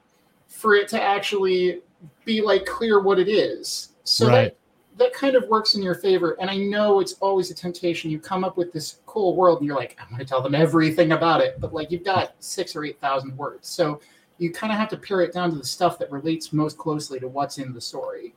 for 0.48 0.74
it 0.74 0.86
to 0.88 1.00
actually 1.02 1.80
be 2.26 2.42
like 2.42 2.66
clear 2.66 3.00
what 3.00 3.18
it 3.18 3.26
is 3.26 3.92
so 4.04 4.26
Right. 4.28 4.34
that 4.34 4.56
that 4.96 5.12
kind 5.12 5.34
of 5.34 5.48
works 5.48 5.74
in 5.74 5.82
your 5.82 5.94
favor. 5.94 6.36
And 6.40 6.48
i 6.48 6.56
know 6.56 7.00
it's 7.00 7.14
always 7.14 7.50
a 7.50 7.54
temptation. 7.54 8.10
You 8.10 8.18
come 8.18 8.44
up 8.44 8.56
with 8.56 8.72
this 8.72 8.98
cool 9.06 9.36
world 9.36 9.58
and 9.58 9.66
you're 9.66 9.76
like 9.76 9.96
i'm 10.00 10.08
going 10.08 10.20
to 10.20 10.24
tell 10.24 10.42
them 10.42 10.54
everything 10.54 11.12
about 11.12 11.40
it. 11.40 11.60
But 11.60 11.72
like 11.72 11.90
you've 11.90 12.04
got 12.04 12.34
six 12.38 12.76
or 12.76 12.84
eight 12.84 13.00
thousand 13.00 13.36
words. 13.36 13.68
So 13.68 14.00
you 14.38 14.52
kind 14.52 14.72
of 14.72 14.78
have 14.78 14.88
to 14.90 14.96
pare 14.96 15.20
it 15.20 15.32
down 15.32 15.50
to 15.50 15.56
the 15.56 15.64
stuff 15.64 15.98
that 15.98 16.10
relates 16.10 16.52
most 16.52 16.76
closely 16.76 17.20
to 17.20 17.28
what's 17.28 17.58
in 17.58 17.72
the 17.72 17.80
story. 17.80 18.34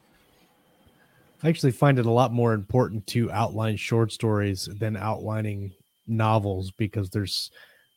I 1.44 1.50
actually 1.50 1.72
find 1.72 2.00
it 2.00 2.06
a 2.06 2.12
lot 2.12 2.34
more 2.34 2.54
important 2.54 3.06
to 3.08 3.32
outline 3.32 3.78
short 3.78 4.12
stories 4.12 4.68
than 4.80 4.98
outlining 4.98 5.74
novels 6.08 6.72
because 6.72 7.10
there's, 7.10 7.52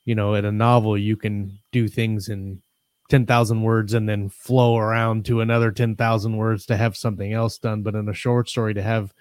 you 0.05 0.15
know, 0.15 0.35
in 0.35 0.45
a 0.45 0.53
novel 0.53 0.99
you 0.99 1.17
can 1.17 1.59
do 1.73 1.89
things 1.89 2.29
in 2.29 2.61
10,000 3.11 3.63
words 3.63 3.93
and 3.95 4.09
then 4.09 4.29
flow 4.29 4.79
around 4.79 5.25
to 5.27 5.41
another 5.41 5.71
10,000 5.71 6.37
words 6.37 6.67
to 6.67 6.77
have 6.77 6.97
something 6.97 7.33
else 7.33 7.59
done. 7.59 7.83
But 7.83 7.95
in 7.95 8.09
a 8.09 8.15
short 8.15 8.49
story, 8.49 8.73
to 8.75 8.83
have, 8.83 9.13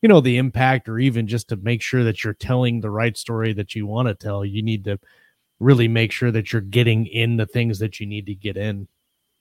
you 0.00 0.08
know, 0.08 0.20
the 0.20 0.38
impact 0.38 0.88
or 0.88 0.98
even 0.98 1.26
just 1.26 1.48
to 1.48 1.56
make 1.56 1.82
sure 1.82 2.04
that 2.04 2.24
you're 2.24 2.34
telling 2.34 2.80
the 2.80 2.90
right 2.90 3.16
story 3.16 3.52
that 3.54 3.74
you 3.74 3.86
want 3.86 4.08
to 4.08 4.14
tell, 4.14 4.44
you 4.44 4.62
need 4.62 4.84
to 4.84 4.98
really 5.60 5.88
make 5.88 6.12
sure 6.12 6.30
that 6.30 6.52
you're 6.52 6.62
getting 6.62 7.06
in 7.06 7.36
the 7.36 7.46
things 7.46 7.78
that 7.80 8.00
you 8.00 8.06
need 8.06 8.26
to 8.26 8.34
get 8.34 8.56
in 8.56 8.88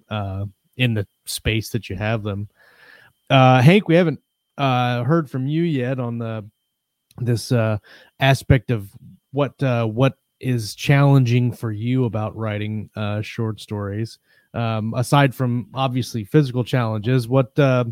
uh, 0.10 0.46
in 0.78 0.94
the 0.94 1.08
space 1.26 1.70
that 1.70 1.90
you 1.90 1.96
have 1.96 2.24
them. 2.24 2.50
Uh, 3.30 3.62
Hank, 3.62 3.88
we 3.88 3.96
haven't 3.96 4.20
uh, 4.58 5.04
heard 5.04 5.30
from 5.30 5.48
you 5.48 5.64
yet 5.64 6.00
on 6.00 6.18
the 6.18 6.46
this 7.18 7.52
uh, 7.52 7.78
aspect 8.20 8.72
of 8.72 8.90
what 9.32 9.62
uh, 9.64 9.86
what 9.86 10.18
is 10.42 10.76
challenging 10.76 11.52
for 11.52 11.72
you 11.72 12.06
about 12.06 12.36
writing 12.36 12.90
uh, 12.96 13.22
short 13.22 13.60
stories. 13.62 14.20
Um, 14.54 14.94
aside 14.96 15.34
from 15.34 15.70
obviously 15.74 16.26
physical 16.26 16.64
challenges, 16.64 17.28
what 17.28 17.58
uh, 17.58 17.86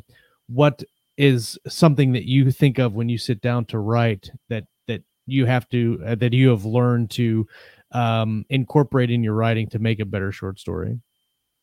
what 0.47 0.83
is 1.17 1.57
something 1.67 2.11
that 2.13 2.25
you 2.25 2.51
think 2.51 2.79
of 2.79 2.93
when 2.93 3.09
you 3.09 3.17
sit 3.17 3.41
down 3.41 3.65
to 3.65 3.79
write 3.79 4.29
that 4.49 4.65
that 4.87 5.03
you 5.25 5.45
have 5.45 5.69
to 5.69 6.01
uh, 6.05 6.15
that 6.15 6.33
you 6.33 6.49
have 6.49 6.65
learned 6.65 7.11
to 7.11 7.47
um, 7.91 8.45
incorporate 8.49 9.11
in 9.11 9.23
your 9.23 9.33
writing 9.33 9.67
to 9.69 9.79
make 9.79 9.99
a 9.99 10.05
better 10.05 10.31
short 10.31 10.59
story? 10.59 10.99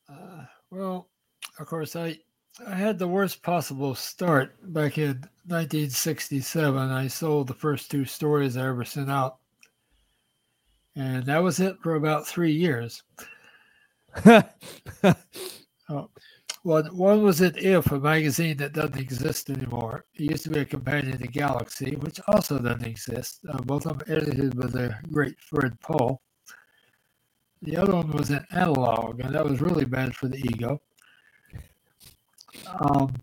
Uh, 0.08 0.44
well, 0.70 1.08
of 1.58 1.66
course, 1.66 1.96
I 1.96 2.18
I 2.66 2.74
had 2.74 2.98
the 2.98 3.08
worst 3.08 3.42
possible 3.42 3.94
start 3.94 4.54
back 4.72 4.96
in 4.96 5.20
1967. 5.46 6.90
I 6.90 7.06
sold 7.06 7.48
the 7.48 7.54
first 7.54 7.90
two 7.90 8.04
stories 8.06 8.56
I 8.56 8.66
ever 8.66 8.84
sent 8.84 9.10
out, 9.10 9.38
and 10.96 11.24
that 11.26 11.42
was 11.42 11.60
it 11.60 11.76
for 11.82 11.94
about 11.94 12.26
three 12.26 12.52
years. 12.52 13.02
oh, 14.26 16.10
one, 16.62 16.86
one 16.86 17.22
was 17.22 17.42
at 17.42 17.62
If, 17.62 17.92
a 17.92 18.00
magazine 18.00 18.56
that 18.56 18.72
doesn't 18.72 18.98
exist 18.98 19.50
anymore. 19.50 20.04
It 20.14 20.30
used 20.30 20.42
to 20.44 20.50
be 20.50 20.60
a 20.60 20.64
companion 20.64 21.18
to 21.18 21.28
Galaxy, 21.28 21.94
which 21.96 22.18
also 22.26 22.58
doesn't 22.58 22.84
exist. 22.84 23.40
Uh, 23.48 23.58
both 23.58 23.86
of 23.86 23.98
them 23.98 24.16
edited 24.16 24.58
by 24.58 24.66
the 24.66 24.96
great 25.12 25.38
Fred 25.38 25.78
Pohl. 25.80 26.20
The 27.62 27.76
other 27.76 27.94
one 27.94 28.10
was 28.10 28.30
an 28.30 28.44
analog, 28.50 29.20
and 29.20 29.34
that 29.34 29.44
was 29.44 29.60
really 29.60 29.84
bad 29.84 30.16
for 30.16 30.28
the 30.28 30.38
ego. 30.38 30.80
Um, 32.80 33.14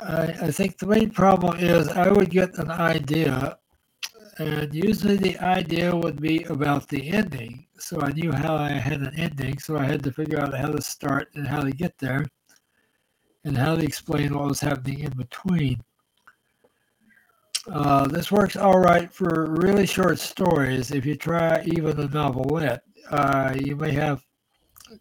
I, 0.00 0.22
I 0.42 0.50
think 0.50 0.78
the 0.78 0.86
main 0.86 1.10
problem 1.10 1.58
is 1.58 1.88
I 1.88 2.10
would 2.10 2.30
get 2.30 2.56
an 2.58 2.70
idea, 2.70 3.58
and 4.38 4.74
usually 4.74 5.16
the 5.16 5.38
idea 5.38 5.94
would 5.94 6.20
be 6.20 6.44
about 6.44 6.88
the 6.88 7.10
ending. 7.10 7.66
So 7.78 8.00
I 8.00 8.12
knew 8.12 8.32
how 8.32 8.56
I 8.56 8.70
had 8.70 9.00
an 9.00 9.12
ending, 9.16 9.58
so 9.58 9.76
I 9.76 9.84
had 9.84 10.02
to 10.04 10.12
figure 10.12 10.40
out 10.40 10.54
how 10.54 10.68
to 10.68 10.82
start 10.82 11.28
and 11.34 11.46
how 11.46 11.62
to 11.62 11.70
get 11.70 11.96
there, 11.98 12.24
and 13.44 13.56
how 13.56 13.76
to 13.76 13.84
explain 13.84 14.34
what 14.34 14.48
was 14.48 14.60
happening 14.60 15.00
in 15.00 15.12
between. 15.16 15.82
Uh, 17.70 18.06
this 18.06 18.30
works 18.30 18.56
all 18.56 18.78
right 18.78 19.12
for 19.12 19.50
really 19.52 19.86
short 19.86 20.18
stories. 20.18 20.90
If 20.90 21.06
you 21.06 21.16
try 21.16 21.62
even 21.64 21.98
a 21.98 22.08
novelette, 22.08 22.82
uh, 23.10 23.54
you 23.56 23.76
may 23.76 23.92
have 23.92 24.22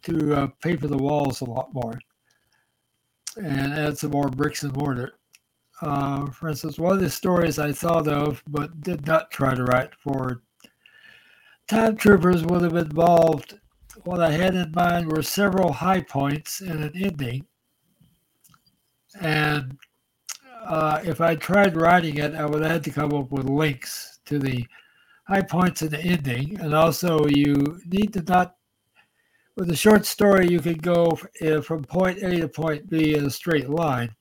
to 0.04 0.34
uh, 0.34 0.48
paper 0.62 0.88
the 0.88 0.98
walls 0.98 1.42
a 1.42 1.46
lot 1.46 1.74
more 1.74 2.00
and 3.38 3.74
add 3.74 3.98
some 3.98 4.12
more 4.12 4.30
bricks 4.30 4.64
and 4.64 4.74
mortar. 4.76 5.14
Uh, 5.84 6.28
for 6.32 6.48
instance, 6.48 6.80
one 6.80 6.94
of 6.94 7.02
the 7.02 7.10
stories 7.10 7.60
I 7.60 7.74
thought 7.74 8.08
of 8.08 8.42
but 8.48 8.80
did 8.80 9.06
not 9.06 9.32
try 9.32 9.54
to 9.54 9.66
write 9.66 9.94
for 9.96 10.42
Time 11.68 11.98
Troopers 11.98 12.46
would 12.46 12.62
have 12.62 12.76
involved 12.76 13.60
what 14.06 14.22
I 14.22 14.32
had 14.32 14.56
in 14.56 14.72
mind 14.72 15.12
were 15.12 15.22
several 15.22 15.74
high 15.74 16.00
points 16.00 16.62
and 16.62 16.86
an 16.86 16.94
ending. 16.96 17.46
And 19.20 19.78
uh, 20.66 21.02
if 21.04 21.20
I 21.20 21.36
tried 21.36 21.76
writing 21.76 22.18
it, 22.18 22.34
I 22.34 22.46
would 22.46 22.62
have 22.62 22.72
had 22.72 22.84
to 22.86 22.92
come 22.92 23.14
up 23.14 23.30
with 23.30 23.50
links 23.50 24.20
to 24.26 24.40
the 24.40 24.66
high 25.28 25.42
points 25.42 25.82
and 25.82 25.92
the 25.92 26.00
ending. 26.00 26.60
And 26.62 26.74
also, 26.74 27.28
you 27.28 27.82
need 27.86 28.14
to 28.14 28.22
not 28.22 28.56
with 29.58 29.70
a 29.70 29.76
short 29.76 30.06
story, 30.06 30.48
you 30.50 30.62
could 30.62 30.82
go 30.82 31.20
uh, 31.42 31.60
from 31.60 31.84
point 31.84 32.24
A 32.24 32.38
to 32.38 32.48
point 32.48 32.90
B 32.90 33.16
in 33.16 33.26
a 33.26 33.30
straight 33.30 33.70
line. 33.70 34.16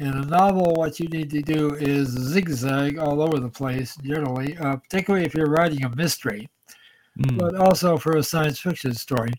In 0.00 0.14
a 0.14 0.24
novel, 0.24 0.72
what 0.76 0.98
you 0.98 1.08
need 1.08 1.28
to 1.28 1.42
do 1.42 1.74
is 1.74 2.08
zigzag 2.08 2.96
all 2.96 3.20
over 3.20 3.38
the 3.38 3.50
place, 3.50 3.96
generally, 3.96 4.56
uh, 4.56 4.76
particularly 4.76 5.26
if 5.26 5.34
you're 5.34 5.50
writing 5.50 5.84
a 5.84 5.94
mystery, 5.94 6.48
mm. 7.18 7.38
but 7.38 7.54
also 7.54 7.98
for 7.98 8.16
a 8.16 8.22
science 8.22 8.58
fiction 8.58 8.94
story. 8.94 9.30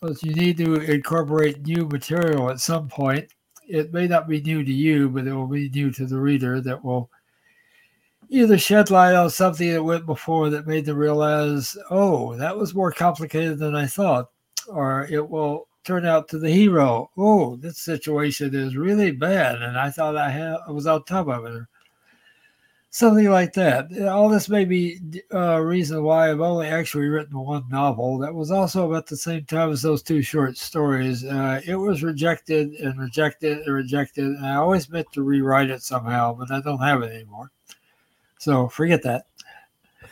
Because 0.00 0.22
you 0.22 0.32
need 0.34 0.56
to 0.58 0.76
incorporate 0.76 1.66
new 1.66 1.84
material 1.86 2.48
at 2.48 2.60
some 2.60 2.86
point. 2.86 3.28
It 3.66 3.92
may 3.92 4.06
not 4.06 4.28
be 4.28 4.40
new 4.40 4.62
to 4.62 4.72
you, 4.72 5.08
but 5.08 5.26
it 5.26 5.34
will 5.34 5.48
be 5.48 5.68
new 5.68 5.90
to 5.90 6.06
the 6.06 6.20
reader 6.20 6.60
that 6.60 6.84
will 6.84 7.10
either 8.28 8.56
shed 8.56 8.88
light 8.88 9.16
on 9.16 9.30
something 9.30 9.72
that 9.72 9.82
went 9.82 10.06
before 10.06 10.48
that 10.50 10.68
made 10.68 10.84
them 10.84 10.96
realize, 10.96 11.76
oh, 11.90 12.36
that 12.36 12.56
was 12.56 12.72
more 12.72 12.92
complicated 12.92 13.58
than 13.58 13.74
I 13.74 13.86
thought, 13.86 14.30
or 14.68 15.08
it 15.10 15.28
will 15.28 15.67
turn 15.88 16.04
out 16.04 16.28
to 16.28 16.38
the 16.38 16.50
hero, 16.50 17.10
oh, 17.16 17.56
this 17.56 17.78
situation 17.78 18.54
is 18.54 18.76
really 18.76 19.10
bad, 19.10 19.62
and 19.62 19.78
I 19.78 19.88
thought 19.88 20.18
I, 20.18 20.28
had, 20.28 20.58
I 20.66 20.70
was 20.70 20.86
on 20.86 21.02
top 21.04 21.28
of 21.28 21.46
it, 21.46 21.62
something 22.90 23.30
like 23.30 23.54
that. 23.54 23.90
All 24.06 24.28
this 24.28 24.50
may 24.50 24.66
be 24.66 25.00
a 25.30 25.64
reason 25.64 26.02
why 26.02 26.30
I've 26.30 26.42
only 26.42 26.66
actually 26.66 27.06
written 27.06 27.38
one 27.38 27.64
novel 27.70 28.18
that 28.18 28.34
was 28.34 28.50
also 28.50 28.86
about 28.86 29.06
the 29.06 29.16
same 29.16 29.46
time 29.46 29.70
as 29.70 29.80
those 29.80 30.02
two 30.02 30.20
short 30.20 30.58
stories. 30.58 31.24
Uh, 31.24 31.62
it 31.66 31.76
was 31.76 32.02
rejected 32.02 32.74
and 32.74 33.00
rejected 33.00 33.60
and 33.60 33.74
rejected, 33.74 34.26
and 34.26 34.44
I 34.44 34.56
always 34.56 34.90
meant 34.90 35.10
to 35.14 35.22
rewrite 35.22 35.70
it 35.70 35.82
somehow, 35.82 36.34
but 36.34 36.50
I 36.50 36.60
don't 36.60 36.82
have 36.82 37.00
it 37.00 37.14
anymore. 37.14 37.50
So 38.38 38.68
forget 38.68 39.02
that. 39.04 39.24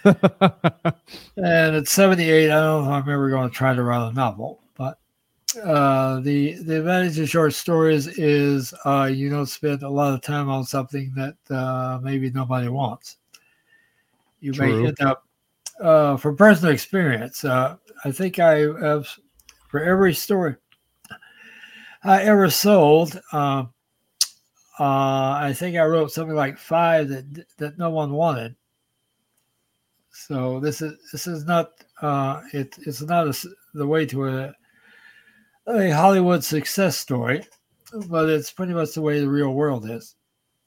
and 1.37 1.77
at 1.77 1.87
78, 1.87 2.51
I 2.51 2.55
don't 2.55 2.85
know 2.85 2.97
if 2.97 3.05
I'm 3.05 3.12
ever 3.12 3.29
going 3.29 3.51
to 3.51 3.55
try 3.55 3.74
to 3.74 3.83
write 3.83 4.09
a 4.09 4.14
novel, 4.14 4.61
uh, 5.64 6.20
the 6.20 6.54
the 6.62 6.78
advantage 6.78 7.18
of 7.18 7.28
short 7.28 7.54
stories 7.54 8.07
is 8.07 8.74
uh, 8.84 9.11
you 9.12 9.30
don't 9.30 9.46
spend 9.46 9.82
a 9.82 9.88
lot 9.88 10.14
of 10.14 10.20
time 10.20 10.48
on 10.48 10.64
something 10.64 11.12
that 11.14 11.36
uh, 11.54 11.98
maybe 12.02 12.30
nobody 12.30 12.68
wants. 12.68 13.16
You 14.40 14.52
True. 14.52 14.82
may 14.82 14.88
end 14.88 15.00
up, 15.00 15.24
uh, 15.80 16.16
from 16.16 16.36
personal 16.36 16.72
experience, 16.72 17.44
uh, 17.44 17.76
I 18.04 18.12
think 18.12 18.38
I 18.38 18.59
have, 18.80 19.09
for 19.68 19.80
every 19.80 20.14
story 20.14 20.57
I 22.04 22.22
ever 22.22 22.50
sold, 22.50 23.20
um, 23.32 23.72
uh, 24.78 25.32
I 25.32 25.54
think 25.57 25.76
I 25.76 25.84
wrote 25.84 26.12
something 26.12 26.36
like 26.36 26.59
five 26.59 27.09
that 27.09 27.46
that 27.57 27.78
no 27.78 27.90
one 27.90 28.12
wanted. 28.12 28.54
So 30.11 30.61
this 30.61 30.82
is 30.82 30.94
this 31.12 31.26
is 31.26 31.44
not 31.44 31.72
uh, 32.02 32.42
it, 32.52 32.76
it's 32.86 33.02
not 33.02 33.26
a, 33.26 33.48
the 33.74 33.86
way 33.86 34.07
to 34.07 34.28
a 34.28 34.54
a 35.66 35.90
Hollywood 35.90 36.44
success 36.44 36.96
story, 36.96 37.44
but 38.08 38.28
it's 38.28 38.50
pretty 38.50 38.72
much 38.72 38.94
the 38.94 39.02
way 39.02 39.20
the 39.20 39.28
real 39.28 39.52
world 39.52 39.88
is. 39.88 40.14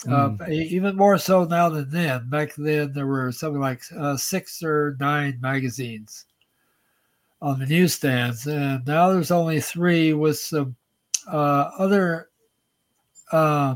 Mm. 0.05 0.41
Uh, 0.41 0.51
even 0.51 0.95
more 0.95 1.17
so 1.17 1.43
now 1.43 1.69
than 1.69 1.89
then. 1.89 2.29
Back 2.29 2.55
then, 2.55 2.93
there 2.93 3.07
were 3.07 3.31
something 3.31 3.59
like 3.61 3.81
uh, 3.97 4.15
six 4.15 4.63
or 4.63 4.95
nine 4.99 5.37
magazines 5.41 6.25
on 7.41 7.59
the 7.59 7.65
newsstands, 7.65 8.47
and 8.47 8.85
now 8.85 9.11
there's 9.11 9.31
only 9.31 9.59
three 9.59 10.13
with 10.13 10.37
some 10.37 10.75
uh, 11.27 11.71
other 11.77 12.29
uh, 13.31 13.75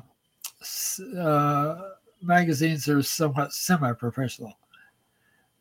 uh, 1.19 1.81
magazines 2.21 2.87
are 2.87 3.03
somewhat 3.03 3.53
semi-professional. 3.53 4.53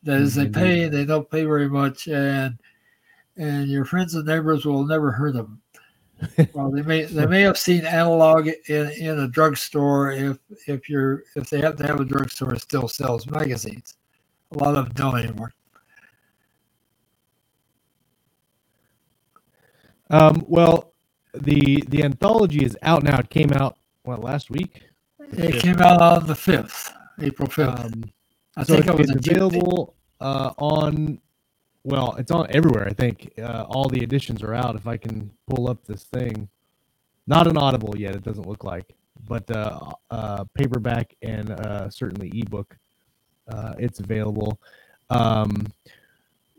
That 0.03 0.21
is, 0.21 0.35
they 0.35 0.45
mm-hmm. 0.45 0.61
pay, 0.61 0.87
they 0.89 1.05
don't 1.05 1.29
pay 1.29 1.43
very 1.45 1.69
much, 1.69 2.07
and 2.07 2.57
and 3.37 3.67
your 3.67 3.85
friends 3.85 4.15
and 4.15 4.25
neighbors 4.25 4.65
will 4.65 4.85
never 4.85 5.15
hear 5.15 5.31
them. 5.31 5.61
well, 6.53 6.71
they 6.71 6.81
may 6.81 7.03
they 7.03 7.25
may 7.25 7.41
have 7.41 7.57
seen 7.57 7.85
analog 7.85 8.47
in, 8.67 8.91
in 8.91 9.19
a 9.19 9.27
drugstore 9.27 10.11
if 10.11 10.37
if 10.67 10.87
you're 10.87 11.23
if 11.35 11.49
they 11.49 11.59
have 11.59 11.75
to 11.77 11.85
have 11.85 11.99
a 11.99 12.05
drugstore 12.05 12.49
that 12.49 12.61
still 12.61 12.87
sells 12.87 13.27
magazines. 13.27 13.95
A 14.51 14.57
lot 14.57 14.75
of 14.75 14.85
them 14.85 14.93
don't 14.93 15.19
anymore. 15.19 15.51
Um, 20.09 20.45
well, 20.47 20.93
the 21.33 21.83
the 21.87 22.03
anthology 22.03 22.63
is 22.63 22.77
out 22.83 23.03
now. 23.03 23.19
It 23.19 23.29
came 23.29 23.51
out 23.53 23.77
what 24.03 24.21
last 24.21 24.49
week? 24.49 24.83
It 25.31 25.61
came 25.61 25.81
out 25.81 26.01
on 26.01 26.27
the 26.27 26.35
fifth, 26.35 26.93
April 27.19 27.49
fifth. 27.49 27.79
Um, 27.79 28.03
I 28.55 28.63
so 28.63 28.75
think 28.75 28.87
it 28.87 28.97
was 28.97 29.09
available 29.09 29.95
uh, 30.21 30.53
on. 30.57 31.19
Well, 31.83 32.15
it's 32.17 32.31
on 32.31 32.47
everywhere. 32.49 32.87
I 32.87 32.93
think 32.93 33.33
uh, 33.37 33.65
all 33.67 33.89
the 33.89 34.01
editions 34.01 34.41
are 34.41 34.53
out. 34.53 34.75
If 34.75 34.87
I 34.87 34.95
can 34.95 35.31
pull 35.47 35.67
up 35.67 35.83
this 35.85 36.03
thing, 36.03 36.47
not 37.27 37.47
an 37.47 37.57
Audible 37.57 37.97
yet. 37.97 38.15
It 38.15 38.23
doesn't 38.23 38.47
look 38.47 38.63
like, 38.63 38.95
but 39.27 39.49
uh, 39.51 39.91
uh 40.09 40.45
paperback 40.55 41.15
and 41.21 41.51
uh, 41.51 41.89
certainly 41.89 42.31
ebook. 42.33 42.77
Uh, 43.47 43.73
it's 43.77 43.99
available. 43.99 44.59
Um, 45.09 45.67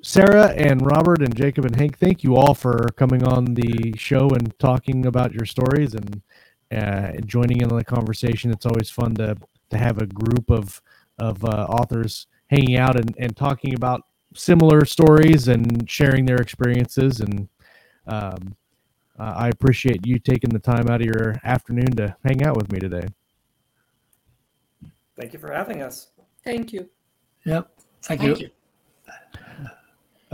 Sarah 0.03 0.49
and 0.49 0.85
Robert 0.85 1.23
and 1.23 1.35
Jacob 1.35 1.65
and 1.65 1.75
Hank, 1.75 1.99
thank 1.99 2.23
you 2.23 2.37
all 2.37 2.53
for 2.53 2.89
coming 2.97 3.25
on 3.25 3.55
the 3.55 3.95
show 3.97 4.29
and 4.29 4.57
talking 4.59 5.07
about 5.07 5.33
your 5.33 5.47
stories 5.47 5.95
and 5.95 6.21
uh, 6.71 7.13
joining 7.25 7.63
in 7.63 7.71
on 7.71 7.79
the 7.79 7.85
conversation. 7.85 8.51
It's 8.51 8.67
always 8.67 8.91
fun 8.91 9.15
to 9.15 9.37
to 9.71 9.79
have 9.79 9.99
a 9.99 10.07
group 10.07 10.51
of 10.51 10.83
of 11.19 11.43
uh, 11.45 11.67
authors 11.71 12.27
hanging 12.49 12.77
out 12.77 12.97
and, 12.97 13.15
and 13.19 13.35
talking 13.35 13.75
about 13.75 14.03
similar 14.35 14.85
stories 14.85 15.49
and 15.49 15.89
sharing 15.89 16.27
their 16.27 16.37
experiences. 16.37 17.21
And 17.21 17.49
um, 18.07 18.57
uh, 19.19 19.35
I 19.37 19.49
appreciate 19.49 20.07
you 20.07 20.19
taking 20.19 20.51
the 20.51 20.59
time 20.59 20.89
out 20.89 21.01
of 21.01 21.07
your 21.07 21.41
afternoon 21.45 21.91
to 21.97 22.17
hang 22.25 22.45
out 22.45 22.57
with 22.57 22.71
me 22.71 22.79
today. 22.79 23.07
Thank 25.17 25.33
you 25.33 25.39
for 25.39 25.53
having 25.53 25.83
us. 25.83 26.09
Thank 26.45 26.73
you. 26.73 26.89
Yep. 27.45 27.71
Thank, 28.03 28.21
Thank 28.21 28.41
you. 28.41 28.47
you. 28.47 28.51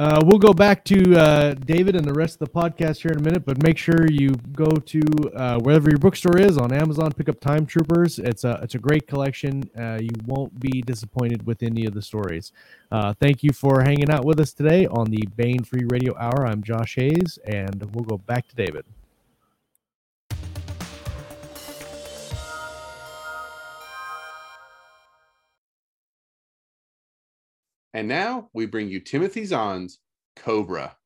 Uh, 0.01 0.19
we'll 0.25 0.39
go 0.39 0.55
back 0.55 0.83
to 0.83 1.15
uh, 1.15 1.53
David 1.53 1.95
and 1.95 2.07
the 2.07 2.15
rest 2.15 2.41
of 2.41 2.49
the 2.49 2.59
podcast 2.59 3.03
here 3.03 3.11
in 3.11 3.19
a 3.19 3.23
minute, 3.23 3.45
but 3.45 3.63
make 3.63 3.77
sure 3.77 4.11
you 4.11 4.31
go 4.55 4.65
to 4.65 5.03
uh, 5.37 5.59
wherever 5.59 5.91
your 5.91 5.99
bookstore 5.99 6.39
is 6.39 6.57
on 6.57 6.73
Amazon. 6.73 7.13
Pick 7.13 7.29
up 7.29 7.39
Time 7.39 7.67
Troopers. 7.67 8.19
It's 8.19 8.45
a 8.45 8.59
it's 8.63 8.75
a 8.75 8.79
great 8.79 9.07
collection. 9.07 9.63
Uh, 9.79 9.99
you 10.01 10.09
won't 10.25 10.59
be 10.59 10.81
disappointed 10.81 11.47
with 11.47 11.63
any 11.63 11.85
of 11.85 11.93
the 11.93 12.01
stories. 12.01 12.53
Uh, 12.91 13.13
thank 13.21 13.43
you 13.43 13.53
for 13.53 13.83
hanging 13.83 14.11
out 14.11 14.25
with 14.25 14.41
us 14.41 14.55
today 14.55 14.87
on 14.87 15.11
the 15.11 15.23
Baen 15.37 15.65
Free 15.65 15.85
Radio 15.91 16.17
Hour. 16.17 16.47
I'm 16.47 16.63
Josh 16.63 16.95
Hayes, 16.95 17.39
and 17.45 17.87
we'll 17.95 18.07
go 18.07 18.17
back 18.17 18.49
to 18.49 18.57
David. 18.57 18.87
And 27.93 28.09
now 28.09 28.49
we 28.53 28.67
bring 28.67 28.89
you 28.89 29.01
Timothy 29.01 29.45
Zahn's 29.45 29.99
Cobra. 30.37 30.97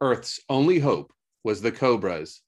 Earth's 0.00 0.40
only 0.48 0.78
hope 0.78 1.12
was 1.44 1.60
the 1.60 1.72
Cobras. 1.72 2.42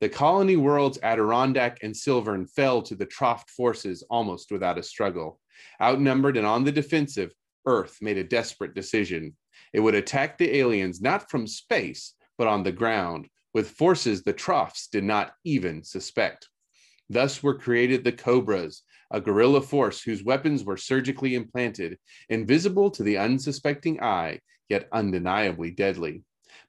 The 0.00 0.08
colony 0.08 0.56
worlds 0.56 0.98
Adirondack 1.02 1.78
and 1.82 1.94
Silvern 1.94 2.46
fell 2.46 2.80
to 2.82 2.94
the 2.94 3.06
Troft 3.06 3.50
forces 3.50 4.02
almost 4.08 4.50
without 4.50 4.78
a 4.78 4.82
struggle. 4.82 5.40
Outnumbered 5.80 6.38
and 6.38 6.46
on 6.46 6.64
the 6.64 6.72
defensive, 6.72 7.32
Earth 7.66 7.98
made 8.00 8.16
a 8.16 8.24
desperate 8.24 8.74
decision. 8.74 9.36
It 9.74 9.80
would 9.80 9.94
attack 9.94 10.38
the 10.38 10.56
aliens 10.56 11.02
not 11.02 11.30
from 11.30 11.46
space, 11.46 12.14
but 12.38 12.48
on 12.48 12.62
the 12.62 12.72
ground, 12.72 13.28
with 13.52 13.70
forces 13.70 14.22
the 14.22 14.32
Trofts 14.32 14.88
did 14.88 15.04
not 15.04 15.32
even 15.44 15.84
suspect. 15.84 16.48
Thus 17.10 17.42
were 17.42 17.58
created 17.58 18.04
the 18.04 18.12
Cobras, 18.12 18.82
a 19.10 19.20
guerrilla 19.20 19.60
force 19.60 20.02
whose 20.02 20.24
weapons 20.24 20.64
were 20.64 20.76
surgically 20.76 21.34
implanted, 21.34 21.98
invisible 22.28 22.90
to 22.90 23.02
the 23.02 23.18
unsuspecting 23.18 24.02
eye, 24.02 24.40
yet 24.68 24.88
undeniably 24.92 25.70
deadly. 25.70 26.22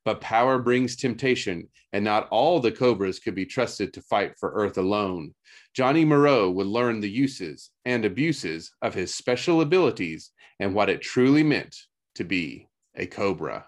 But 0.03 0.21
power 0.21 0.57
brings 0.57 0.95
temptation, 0.95 1.69
and 1.93 2.03
not 2.03 2.27
all 2.29 2.59
the 2.59 2.71
Cobras 2.71 3.19
could 3.19 3.35
be 3.35 3.45
trusted 3.45 3.93
to 3.93 4.01
fight 4.01 4.33
for 4.39 4.51
Earth 4.53 4.77
alone. 4.77 5.33
Johnny 5.73 6.05
Moreau 6.05 6.49
would 6.49 6.67
learn 6.67 6.99
the 6.99 7.09
uses 7.09 7.69
and 7.85 8.03
abuses 8.03 8.71
of 8.81 8.93
his 8.93 9.13
special 9.13 9.61
abilities 9.61 10.31
and 10.59 10.73
what 10.73 10.89
it 10.89 11.01
truly 11.01 11.43
meant 11.43 11.75
to 12.15 12.23
be 12.23 12.67
a 12.95 13.05
Cobra. 13.05 13.65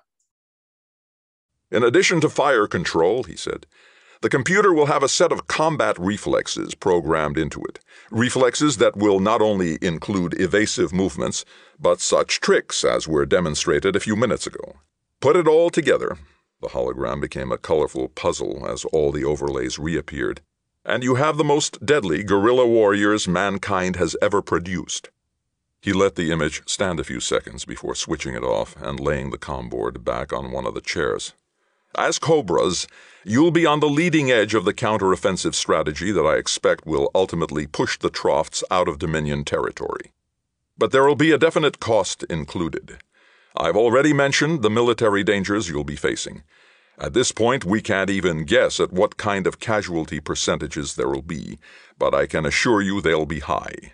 In 1.71 1.83
addition 1.83 2.21
to 2.21 2.29
fire 2.29 2.67
control, 2.67 3.23
he 3.23 3.35
said, 3.35 3.65
the 4.23 4.29
computer 4.29 4.73
will 4.73 4.85
have 4.85 5.03
a 5.03 5.09
set 5.09 5.33
of 5.33 5.47
combat 5.47 5.99
reflexes 5.99 6.75
programmed 6.75 7.37
into 7.37 7.61
it. 7.65 7.81
Reflexes 8.09 8.77
that 8.77 8.95
will 8.95 9.19
not 9.19 9.41
only 9.41 9.77
include 9.81 10.39
evasive 10.39 10.93
movements, 10.93 11.43
but 11.77 11.99
such 11.99 12.39
tricks 12.39 12.85
as 12.85 13.05
were 13.05 13.25
demonstrated 13.25 13.97
a 13.97 13.99
few 13.99 14.15
minutes 14.15 14.47
ago. 14.47 14.77
Put 15.19 15.35
it 15.35 15.45
all 15.45 15.69
together. 15.69 16.17
The 16.61 16.69
hologram 16.69 17.19
became 17.19 17.51
a 17.51 17.57
colorful 17.57 18.07
puzzle 18.07 18.65
as 18.65 18.85
all 18.85 19.11
the 19.11 19.25
overlays 19.25 19.77
reappeared. 19.77 20.39
And 20.85 21.03
you 21.03 21.15
have 21.15 21.35
the 21.35 21.43
most 21.43 21.85
deadly 21.85 22.23
guerrilla 22.23 22.65
warriors 22.65 23.27
mankind 23.27 23.97
has 23.97 24.15
ever 24.21 24.41
produced. 24.41 25.09
He 25.81 25.91
let 25.91 26.15
the 26.15 26.31
image 26.31 26.61
stand 26.65 27.01
a 27.01 27.03
few 27.03 27.19
seconds 27.19 27.65
before 27.65 27.93
switching 27.93 28.35
it 28.35 28.43
off 28.43 28.77
and 28.81 29.01
laying 29.01 29.31
the 29.31 29.37
com 29.37 29.67
board 29.67 30.05
back 30.05 30.31
on 30.31 30.53
one 30.53 30.65
of 30.65 30.75
the 30.75 30.79
chairs. 30.79 31.33
As 31.95 32.17
Cobras, 32.17 32.87
you'll 33.23 33.51
be 33.51 33.67
on 33.67 33.79
the 33.79 33.87
leading 33.87 34.31
edge 34.31 34.55
of 34.55 34.65
the 34.65 34.73
counteroffensive 34.73 35.53
strategy 35.53 36.11
that 36.11 36.25
I 36.25 36.37
expect 36.37 36.87
will 36.87 37.11
ultimately 37.13 37.67
push 37.67 37.99
the 37.99 38.09
Trofts 38.09 38.63
out 38.71 38.87
of 38.87 38.97
Dominion 38.97 39.43
territory. 39.43 40.11
But 40.75 40.91
there 40.91 41.05
will 41.05 41.15
be 41.15 41.31
a 41.31 41.37
definite 41.37 41.79
cost 41.79 42.23
included. 42.23 42.97
I've 43.55 43.77
already 43.77 44.11
mentioned 44.11 44.63
the 44.63 44.71
military 44.71 45.23
dangers 45.23 45.69
you'll 45.69 45.83
be 45.83 45.95
facing. 45.95 46.41
At 46.97 47.13
this 47.13 47.31
point, 47.31 47.63
we 47.63 47.79
can't 47.79 48.09
even 48.09 48.45
guess 48.45 48.79
at 48.79 48.91
what 48.91 49.17
kind 49.17 49.45
of 49.45 49.59
casualty 49.59 50.19
percentages 50.19 50.95
there 50.95 51.09
will 51.09 51.21
be, 51.21 51.59
but 51.99 52.15
I 52.15 52.25
can 52.25 52.45
assure 52.45 52.81
you 52.81 53.01
they'll 53.01 53.27
be 53.27 53.41
high. 53.41 53.93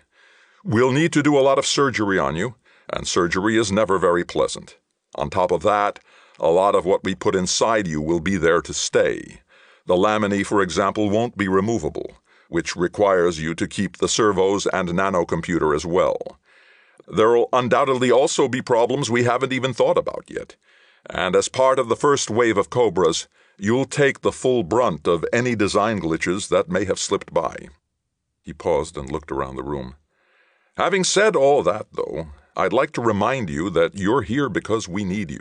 We'll 0.64 0.92
need 0.92 1.12
to 1.12 1.22
do 1.22 1.38
a 1.38 1.40
lot 1.40 1.58
of 1.58 1.66
surgery 1.66 2.18
on 2.18 2.34
you, 2.36 2.54
and 2.90 3.06
surgery 3.06 3.58
is 3.58 3.70
never 3.70 3.98
very 3.98 4.24
pleasant. 4.24 4.78
On 5.16 5.28
top 5.28 5.50
of 5.50 5.62
that, 5.62 5.98
a 6.40 6.48
lot 6.48 6.74
of 6.74 6.84
what 6.84 7.04
we 7.04 7.14
put 7.14 7.36
inside 7.36 7.86
you 7.86 8.00
will 8.00 8.20
be 8.20 8.36
there 8.36 8.62
to 8.62 8.72
stay. 8.72 9.40
The 9.86 9.94
laminae, 9.94 10.44
for 10.44 10.62
example, 10.62 11.10
won't 11.10 11.36
be 11.36 11.48
removable, 11.48 12.12
which 12.48 12.74
requires 12.74 13.40
you 13.40 13.54
to 13.54 13.68
keep 13.68 13.98
the 13.98 14.08
servos 14.08 14.66
and 14.66 14.88
nanocomputer 14.88 15.74
as 15.74 15.84
well. 15.84 16.18
There'll 17.06 17.48
undoubtedly 17.52 18.10
also 18.10 18.48
be 18.48 18.62
problems 18.62 19.10
we 19.10 19.24
haven't 19.24 19.52
even 19.52 19.74
thought 19.74 19.98
about 19.98 20.24
yet. 20.28 20.56
And 21.08 21.36
as 21.36 21.48
part 21.48 21.78
of 21.78 21.88
the 21.88 21.96
first 21.96 22.30
wave 22.30 22.56
of 22.56 22.70
Cobras, 22.70 23.28
you'll 23.58 23.84
take 23.84 24.20
the 24.20 24.32
full 24.32 24.62
brunt 24.62 25.06
of 25.06 25.24
any 25.32 25.54
design 25.54 26.00
glitches 26.00 26.48
that 26.48 26.68
may 26.68 26.84
have 26.84 26.98
slipped 26.98 27.34
by. 27.34 27.68
He 28.42 28.52
paused 28.52 28.96
and 28.96 29.10
looked 29.10 29.30
around 29.30 29.56
the 29.56 29.62
room. 29.62 29.96
Having 30.76 31.04
said 31.04 31.36
all 31.36 31.62
that, 31.64 31.86
though, 31.92 32.28
I'd 32.56 32.72
like 32.72 32.92
to 32.92 33.02
remind 33.02 33.50
you 33.50 33.70
that 33.70 33.96
you're 33.96 34.22
here 34.22 34.48
because 34.48 34.88
we 34.88 35.04
need 35.04 35.30
you. 35.30 35.40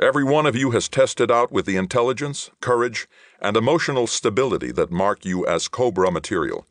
Every 0.00 0.24
one 0.24 0.44
of 0.44 0.56
you 0.56 0.72
has 0.72 0.88
tested 0.88 1.30
out 1.30 1.52
with 1.52 1.66
the 1.66 1.76
intelligence, 1.76 2.50
courage, 2.60 3.06
and 3.40 3.56
emotional 3.56 4.08
stability 4.08 4.72
that 4.72 4.90
mark 4.90 5.24
you 5.24 5.46
as 5.46 5.68
Cobra 5.68 6.10
material. 6.10 6.66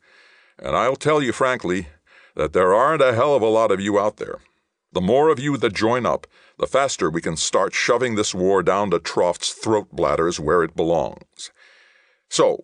And 0.58 0.76
I'll 0.76 0.96
tell 0.96 1.22
you 1.22 1.32
frankly 1.32 1.88
that 2.36 2.52
there 2.52 2.74
aren't 2.74 3.00
a 3.00 3.14
hell 3.14 3.34
of 3.34 3.40
a 3.40 3.46
lot 3.46 3.70
of 3.70 3.80
you 3.80 3.98
out 3.98 4.18
there. 4.18 4.40
The 4.92 5.00
more 5.00 5.30
of 5.30 5.40
you 5.40 5.56
that 5.56 5.72
join 5.72 6.04
up, 6.04 6.26
the 6.58 6.66
faster 6.66 7.08
we 7.08 7.22
can 7.22 7.36
start 7.36 7.72
shoving 7.72 8.14
this 8.14 8.34
war 8.34 8.62
down 8.62 8.90
to 8.90 8.98
Troft's 8.98 9.52
throat 9.52 9.88
bladders 9.90 10.38
where 10.38 10.62
it 10.62 10.76
belongs. 10.76 11.50
So, 12.28 12.62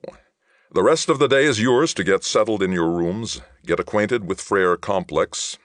the 0.71 0.83
rest 0.83 1.09
of 1.09 1.19
the 1.19 1.27
day 1.27 1.45
is 1.45 1.61
yours 1.61 1.95
to 1.95 2.05
get 2.05 2.23
settled 2.23 2.63
in 2.63 2.71
your 2.71 2.91
rooms, 2.91 3.41
get 3.65 3.81
acquainted 3.81 4.29
with 4.29 4.43
Frere 4.43 4.77
Complex. 4.77 5.57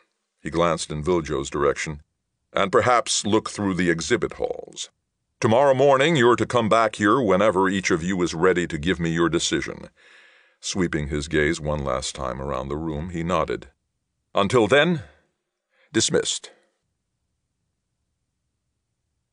He 0.41 0.49
glanced 0.49 0.89
in 0.89 1.03
Viljo's 1.03 1.49
direction 1.49 1.99
and 2.55 2.71
perhaps 2.71 3.25
look 3.25 3.49
through 3.49 3.73
the 3.73 3.89
exhibit 3.89 4.33
halls. 4.33 4.89
Tomorrow 5.41 5.73
morning 5.73 6.15
you're 6.15 6.37
to 6.37 6.45
come 6.45 6.69
back 6.69 6.95
here 6.95 7.21
whenever 7.21 7.67
each 7.67 7.91
of 7.91 8.01
you 8.01 8.21
is 8.21 8.33
ready 8.33 8.65
to 8.67 8.77
give 8.77 8.99
me 8.99 9.09
your 9.09 9.29
decision. 9.29 9.89
Sweeping 10.61 11.09
his 11.09 11.27
gaze 11.27 11.59
one 11.59 11.83
last 11.83 12.15
time 12.15 12.41
around 12.41 12.69
the 12.69 12.77
room, 12.77 13.09
he 13.09 13.21
nodded. 13.21 13.67
Until 14.33 14.67
then, 14.67 15.03
dismissed. 15.91 16.51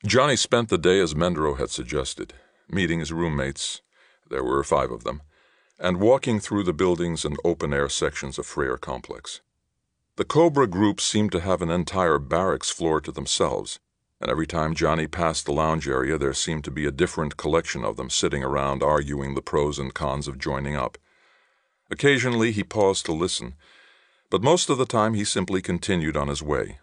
Johnny 0.05 0.37
spent 0.37 0.69
the 0.69 0.77
day 0.77 0.99
as 0.99 1.15
Mendro 1.15 1.59
had 1.59 1.71
suggested, 1.71 2.35
meeting 2.69 2.99
his 2.99 3.13
roommates, 3.13 3.81
there 4.29 4.43
were 4.43 4.65
five 4.65 4.91
of 4.91 5.05
them, 5.05 5.23
and 5.79 6.01
walking 6.01 6.41
through 6.41 6.65
the 6.65 6.73
buildings 6.73 7.25
and 7.25 7.37
open 7.45 7.73
air 7.73 7.89
sections 7.89 8.39
of 8.39 8.47
Frere 8.47 8.77
Complex. 8.77 9.41
The 10.23 10.29
Cobra 10.29 10.69
group 10.69 11.01
seemed 11.01 11.33
to 11.33 11.41
have 11.41 11.63
an 11.63 11.71
entire 11.73 12.21
barracks 12.21 12.71
floor 12.71 13.01
to 13.01 13.11
themselves, 13.11 13.81
and 14.21 14.31
every 14.31 14.47
time 14.47 14.73
Johnny 14.73 15.09
passed 15.09 15.47
the 15.47 15.53
lounge 15.53 15.89
area, 15.89 16.17
there 16.17 16.33
seemed 16.33 16.63
to 16.63 16.71
be 16.71 16.87
a 16.87 16.93
different 16.93 17.37
collection 17.37 17.85
of 17.85 17.97
them 17.97 18.09
sitting 18.09 18.45
around 18.45 18.85
arguing 18.85 19.35
the 19.35 19.43
pros 19.43 19.81
and 19.81 19.93
cons 19.93 20.29
of 20.29 20.39
joining 20.39 20.77
up. 20.77 20.97
Occasionally 21.91 22.53
he 22.53 22.63
paused 22.63 23.05
to 23.07 23.13
listen, 23.13 23.57
but 24.31 24.45
most 24.45 24.71
of 24.71 24.79
the 24.79 24.87
time 24.87 25.15
he 25.15 25.25
simply 25.25 25.61
continued 25.61 26.17
on 26.17 26.29
his 26.29 26.41
way, 26.41 26.79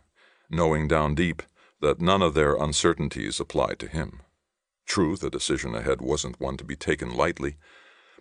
knowing 0.49 0.89
down 0.89 1.15
deep 1.15 1.41
that 1.79 2.01
none 2.01 2.21
of 2.21 2.33
their 2.33 2.57
uncertainties 2.57 3.39
applied 3.39 3.79
to 3.79 3.87
him. 3.87 4.19
True, 4.85 5.15
the 5.15 5.29
decision 5.29 5.73
ahead 5.75 6.01
wasn't 6.01 6.41
one 6.41 6.57
to 6.57 6.65
be 6.65 6.75
taken 6.75 7.15
lightly, 7.15 7.55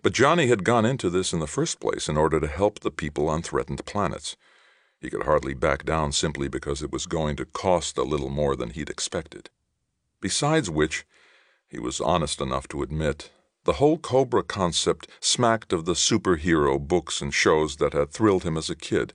but 0.01 0.13
Johnny 0.13 0.47
had 0.47 0.63
gone 0.63 0.85
into 0.85 1.09
this 1.09 1.33
in 1.33 1.41
the 1.41 1.45
first 1.45 1.81
place 1.81 2.07
in 2.07 2.15
order 2.15 2.39
to 2.39 2.47
help 2.47 2.79
the 2.79 2.89
people 2.89 3.27
on 3.27 3.41
threatened 3.41 3.85
planets. 3.85 4.37
He 4.99 5.09
could 5.09 5.23
hardly 5.23 5.53
back 5.53 5.85
down 5.85 6.11
simply 6.11 6.47
because 6.47 6.81
it 6.81 6.91
was 6.91 7.05
going 7.05 7.35
to 7.37 7.45
cost 7.45 7.97
a 7.97 8.03
little 8.03 8.29
more 8.29 8.55
than 8.55 8.71
he'd 8.71 8.89
expected. 8.89 9.49
Besides 10.21 10.69
which, 10.69 11.05
he 11.67 11.79
was 11.79 12.01
honest 12.01 12.41
enough 12.41 12.67
to 12.69 12.83
admit, 12.83 13.31
the 13.63 13.73
whole 13.73 13.97
Cobra 13.97 14.43
concept 14.43 15.07
smacked 15.19 15.71
of 15.71 15.85
the 15.85 15.93
superhero 15.93 16.79
books 16.79 17.21
and 17.21 17.33
shows 17.33 17.77
that 17.77 17.93
had 17.93 18.11
thrilled 18.11 18.43
him 18.43 18.57
as 18.57 18.69
a 18.69 18.75
kid, 18.75 19.13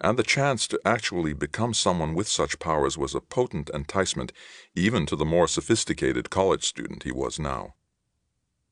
and 0.00 0.18
the 0.18 0.22
chance 0.22 0.66
to 0.68 0.80
actually 0.84 1.34
become 1.34 1.74
someone 1.74 2.14
with 2.14 2.28
such 2.28 2.58
powers 2.58 2.96
was 2.96 3.14
a 3.14 3.20
potent 3.20 3.68
enticement 3.70 4.32
even 4.74 5.04
to 5.06 5.16
the 5.16 5.24
more 5.24 5.46
sophisticated 5.46 6.30
college 6.30 6.64
student 6.64 7.02
he 7.02 7.12
was 7.12 7.38
now. 7.38 7.74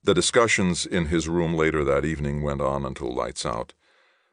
The 0.05 0.15
discussions 0.15 0.87
in 0.87 1.07
his 1.07 1.29
room 1.29 1.55
later 1.55 1.85
that 1.85 2.05
evening 2.05 2.41
went 2.43 2.63
on 2.63 2.87
until 2.87 3.15
lights 3.15 3.45
out, 3.45 3.75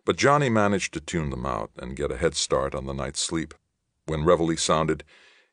but 0.06 0.16
Johnny 0.16 0.50
managed 0.50 0.94
to 0.94 1.02
tune 1.02 1.32
them 1.32 1.46
out 1.46 1.72
and 1.78 1.96
get 1.96 2.12
a 2.12 2.18
head 2.18 2.36
start 2.36 2.76
on 2.76 2.86
the 2.86 2.94
night's 2.94 3.20
sleep. 3.20 3.54
When 4.06 4.24
reveille 4.24 4.56
sounded, 4.56 5.04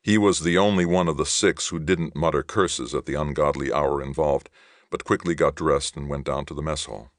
he 0.01 0.17
was 0.17 0.41
the 0.41 0.57
only 0.57 0.85
one 0.85 1.07
of 1.07 1.17
the 1.17 1.25
six 1.25 1.69
who 1.69 1.79
didn't 1.79 2.15
mutter 2.15 2.43
curses 2.43 2.93
at 2.93 3.05
the 3.05 3.15
ungodly 3.15 3.73
hour 3.73 4.01
involved, 4.01 4.49
but 4.89 5.05
quickly 5.05 5.33
got 5.33 5.55
dressed 5.55 5.97
and 5.97 6.07
went 6.07 6.25
down 6.25 6.45
to 6.45 6.53
the 6.53 6.61
mess 6.61 6.85
hall. 6.85 7.09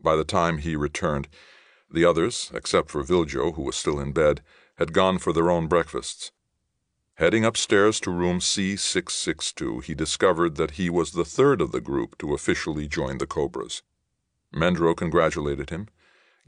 By 0.00 0.16
the 0.16 0.24
time 0.24 0.58
he 0.58 0.76
returned, 0.76 1.28
the 1.90 2.04
others, 2.04 2.50
except 2.54 2.90
for 2.90 3.02
Viljo, 3.02 3.54
who 3.54 3.62
was 3.62 3.76
still 3.76 4.00
in 4.00 4.12
bed, 4.12 4.40
had 4.76 4.92
gone 4.92 5.18
for 5.18 5.32
their 5.32 5.50
own 5.50 5.66
breakfasts. 5.66 6.32
Heading 7.14 7.44
upstairs 7.44 7.98
to 8.00 8.10
room 8.10 8.40
C662, 8.40 9.84
he 9.84 9.94
discovered 9.94 10.56
that 10.56 10.72
he 10.72 10.90
was 10.90 11.12
the 11.12 11.24
third 11.24 11.60
of 11.60 11.72
the 11.72 11.80
group 11.80 12.18
to 12.18 12.34
officially 12.34 12.86
join 12.88 13.18
the 13.18 13.26
Cobras. 13.26 13.82
Mendro 14.54 14.94
congratulated 14.94 15.70
him, 15.70 15.88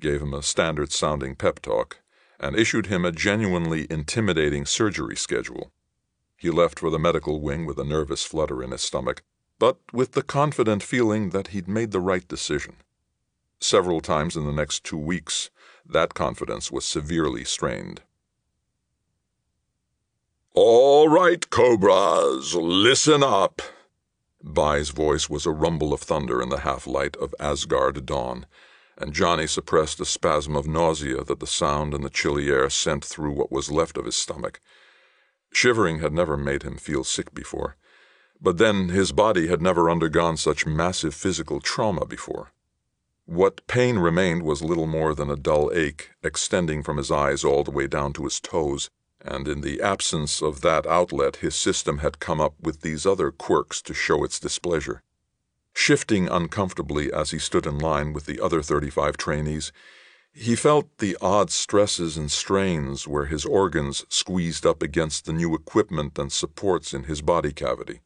gave 0.01 0.23
him 0.23 0.35
a 0.35 0.43
standard 0.43 0.93
sounding 0.93 1.35
pep 1.35 1.61
talk, 1.61 2.01
and 2.41 2.57
issued 2.57 2.87
him 2.87 3.05
a 3.05 3.13
genuinely 3.13 3.87
intimidating 3.91 4.65
surgery 4.65 5.17
schedule. 5.17 5.73
He 6.37 6.51
left 6.51 6.79
for 6.79 6.91
the 6.91 6.99
medical 6.99 7.41
wing 7.41 7.67
with 7.67 7.79
a 7.79 7.85
nervous 7.85 8.25
flutter 8.25 8.63
in 8.63 8.71
his 8.71 8.83
stomach, 8.83 9.23
but 9.59 9.79
with 9.93 10.13
the 10.13 10.23
confident 10.23 10.83
feeling 10.83 11.31
that 11.31 11.49
he'd 11.49 11.67
made 11.67 11.91
the 11.91 12.01
right 12.01 12.27
decision. 12.29 12.77
Several 13.61 14.01
times 14.01 14.37
in 14.37 14.45
the 14.45 14.53
next 14.53 14.85
two 14.85 14.97
weeks, 14.99 15.51
that 15.85 16.15
confidence 16.15 16.71
was 16.71 16.85
severely 16.85 17.45
strained. 17.45 18.03
All 20.55 21.09
right, 21.09 21.49
Cobras, 21.51 22.55
listen 22.55 23.23
up. 23.23 23.61
Bai's 24.43 24.91
voice 24.91 25.29
was 25.29 25.45
a 25.45 25.51
rumble 25.51 25.93
of 25.93 26.01
thunder 26.01 26.41
in 26.41 26.49
the 26.49 26.61
half 26.61 26.87
light 26.87 27.17
of 27.17 27.35
Asgard 27.41 28.07
dawn, 28.07 28.47
and 29.01 29.15
Johnny 29.15 29.47
suppressed 29.47 30.01
a 30.01 30.05
spasm 30.05 30.57
of 30.57 30.67
nausea 30.67 31.23
that 31.23 31.39
the 31.39 31.47
sound 31.47 31.95
and 31.95 32.03
the 32.03 32.11
chilly 32.11 32.51
air 32.51 32.69
sent 32.69 33.05
through 33.05 33.31
what 33.31 33.53
was 33.53 33.71
left 33.71 33.97
of 33.97 34.05
his 34.05 34.17
stomach. 34.17 34.61
Shivering 35.53 36.01
had 36.01 36.13
never 36.13 36.37
made 36.37 36.65
him 36.65 36.77
feel 36.77 37.05
sick 37.05 37.33
before, 37.33 37.77
but 38.41 38.59
then 38.59 38.89
his 38.89 39.13
body 39.13 39.47
had 39.47 39.63
never 39.63 39.89
undergone 39.89 40.37
such 40.37 40.67
massive 40.67 41.15
physical 41.15 41.61
trauma 41.61 42.05
before. 42.05 42.53
What 43.25 43.67
pain 43.67 43.99
remained 43.99 44.43
was 44.43 44.63
little 44.63 44.87
more 44.87 45.15
than 45.15 45.31
a 45.31 45.37
dull 45.37 45.71
ache, 45.73 46.11
extending 46.23 46.83
from 46.83 46.97
his 46.97 47.11
eyes 47.11 47.45
all 47.45 47.63
the 47.63 47.71
way 47.71 47.87
down 47.87 48.13
to 48.15 48.25
his 48.25 48.41
toes, 48.41 48.91
and 49.21 49.47
in 49.47 49.61
the 49.61 49.81
absence 49.81 50.43
of 50.43 50.61
that 50.63 50.87
outlet, 50.87 51.37
his 51.37 51.55
system 51.55 51.99
had 51.99 52.21
come 52.21 52.41
up 52.41 52.55
with 52.61 52.81
these 52.81 53.07
other 53.07 53.31
quirks 53.31 53.81
to 53.83 53.95
show 53.95 54.25
its 54.25 54.41
displeasure. 54.41 55.03
Shifting 55.75 56.29
uncomfortably 56.29 57.13
as 57.13 57.31
he 57.31 57.39
stood 57.39 57.67
in 57.67 57.79
line 57.79 58.13
with 58.13 58.27
the 58.27 58.41
other 58.41 58.63
35 58.63 59.17
trainees, 59.17 59.73
he 60.33 60.55
felt 60.55 60.99
the 60.99 61.17
odd 61.21 61.51
stresses 61.51 62.17
and 62.17 62.31
strains 62.31 63.09
where 63.09 63.27
his 63.27 63.45
organs 63.45 64.05
squeezed 64.09 64.65
up 64.65 64.83
against 64.83 65.25
the 65.25 65.33
new 65.33 65.55
equipment 65.55 66.19
and 66.19 66.31
supports 66.31 66.95
in 66.95 67.05
his 67.05 67.23
body 67.23 67.53
cavity. 67.53 68.01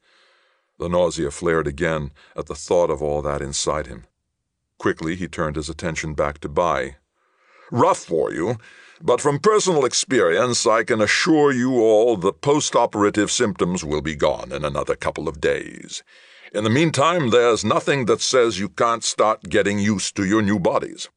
The 0.78 0.88
nausea 0.88 1.30
flared 1.30 1.66
again 1.66 2.10
at 2.34 2.46
the 2.46 2.54
thought 2.54 2.90
of 2.90 3.02
all 3.02 3.20
that 3.22 3.42
inside 3.42 3.86
him. 3.86 4.04
Quickly, 4.78 5.14
he 5.14 5.28
turned 5.28 5.56
his 5.56 5.68
attention 5.68 6.14
back 6.14 6.38
to 6.38 6.48
Bai. 6.48 6.96
Rough 7.70 7.98
for 7.98 8.32
you, 8.32 8.56
but 9.00 9.20
from 9.20 9.38
personal 9.38 9.84
experience, 9.84 10.66
I 10.66 10.84
can 10.84 11.00
assure 11.00 11.52
you 11.52 11.80
all 11.80 12.16
the 12.16 12.32
post 12.32 12.74
operative 12.74 13.30
symptoms 13.30 13.84
will 13.84 14.02
be 14.02 14.16
gone 14.16 14.52
in 14.52 14.64
another 14.64 14.96
couple 14.96 15.28
of 15.28 15.40
days. 15.40 16.02
In 16.54 16.64
the 16.64 16.70
meantime, 16.70 17.30
there's 17.30 17.64
nothing 17.64 18.04
that 18.06 18.20
says 18.20 18.58
you 18.58 18.68
can't 18.68 19.02
start 19.02 19.48
getting 19.48 19.78
used 19.78 20.14
to 20.16 20.24
your 20.26 20.42
new 20.42 20.58
bodies. 20.58 21.08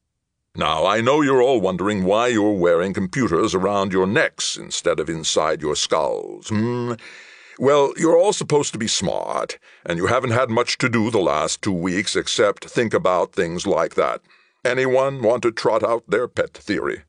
Now, 0.56 0.86
I 0.86 1.02
know 1.02 1.20
you're 1.20 1.42
all 1.42 1.60
wondering 1.60 2.04
why 2.04 2.28
you're 2.28 2.52
wearing 2.56 2.94
computers 2.94 3.54
around 3.54 3.92
your 3.92 4.06
necks 4.06 4.56
instead 4.56 4.98
of 4.98 5.10
inside 5.10 5.60
your 5.60 5.76
skulls. 5.76 6.48
Hmm? 6.48 6.94
Well, 7.58 7.92
you're 7.98 8.16
all 8.16 8.32
supposed 8.32 8.72
to 8.72 8.78
be 8.78 8.88
smart, 8.88 9.58
and 9.84 9.98
you 9.98 10.06
haven't 10.06 10.30
had 10.30 10.48
much 10.48 10.78
to 10.78 10.88
do 10.88 11.10
the 11.10 11.18
last 11.18 11.60
two 11.60 11.72
weeks 11.72 12.16
except 12.16 12.64
think 12.64 12.94
about 12.94 13.34
things 13.34 13.66
like 13.66 13.94
that. 13.94 14.22
Anyone 14.64 15.20
want 15.20 15.42
to 15.42 15.52
trot 15.52 15.84
out 15.84 16.04
their 16.08 16.28
pet 16.28 16.54
theory? 16.54 17.02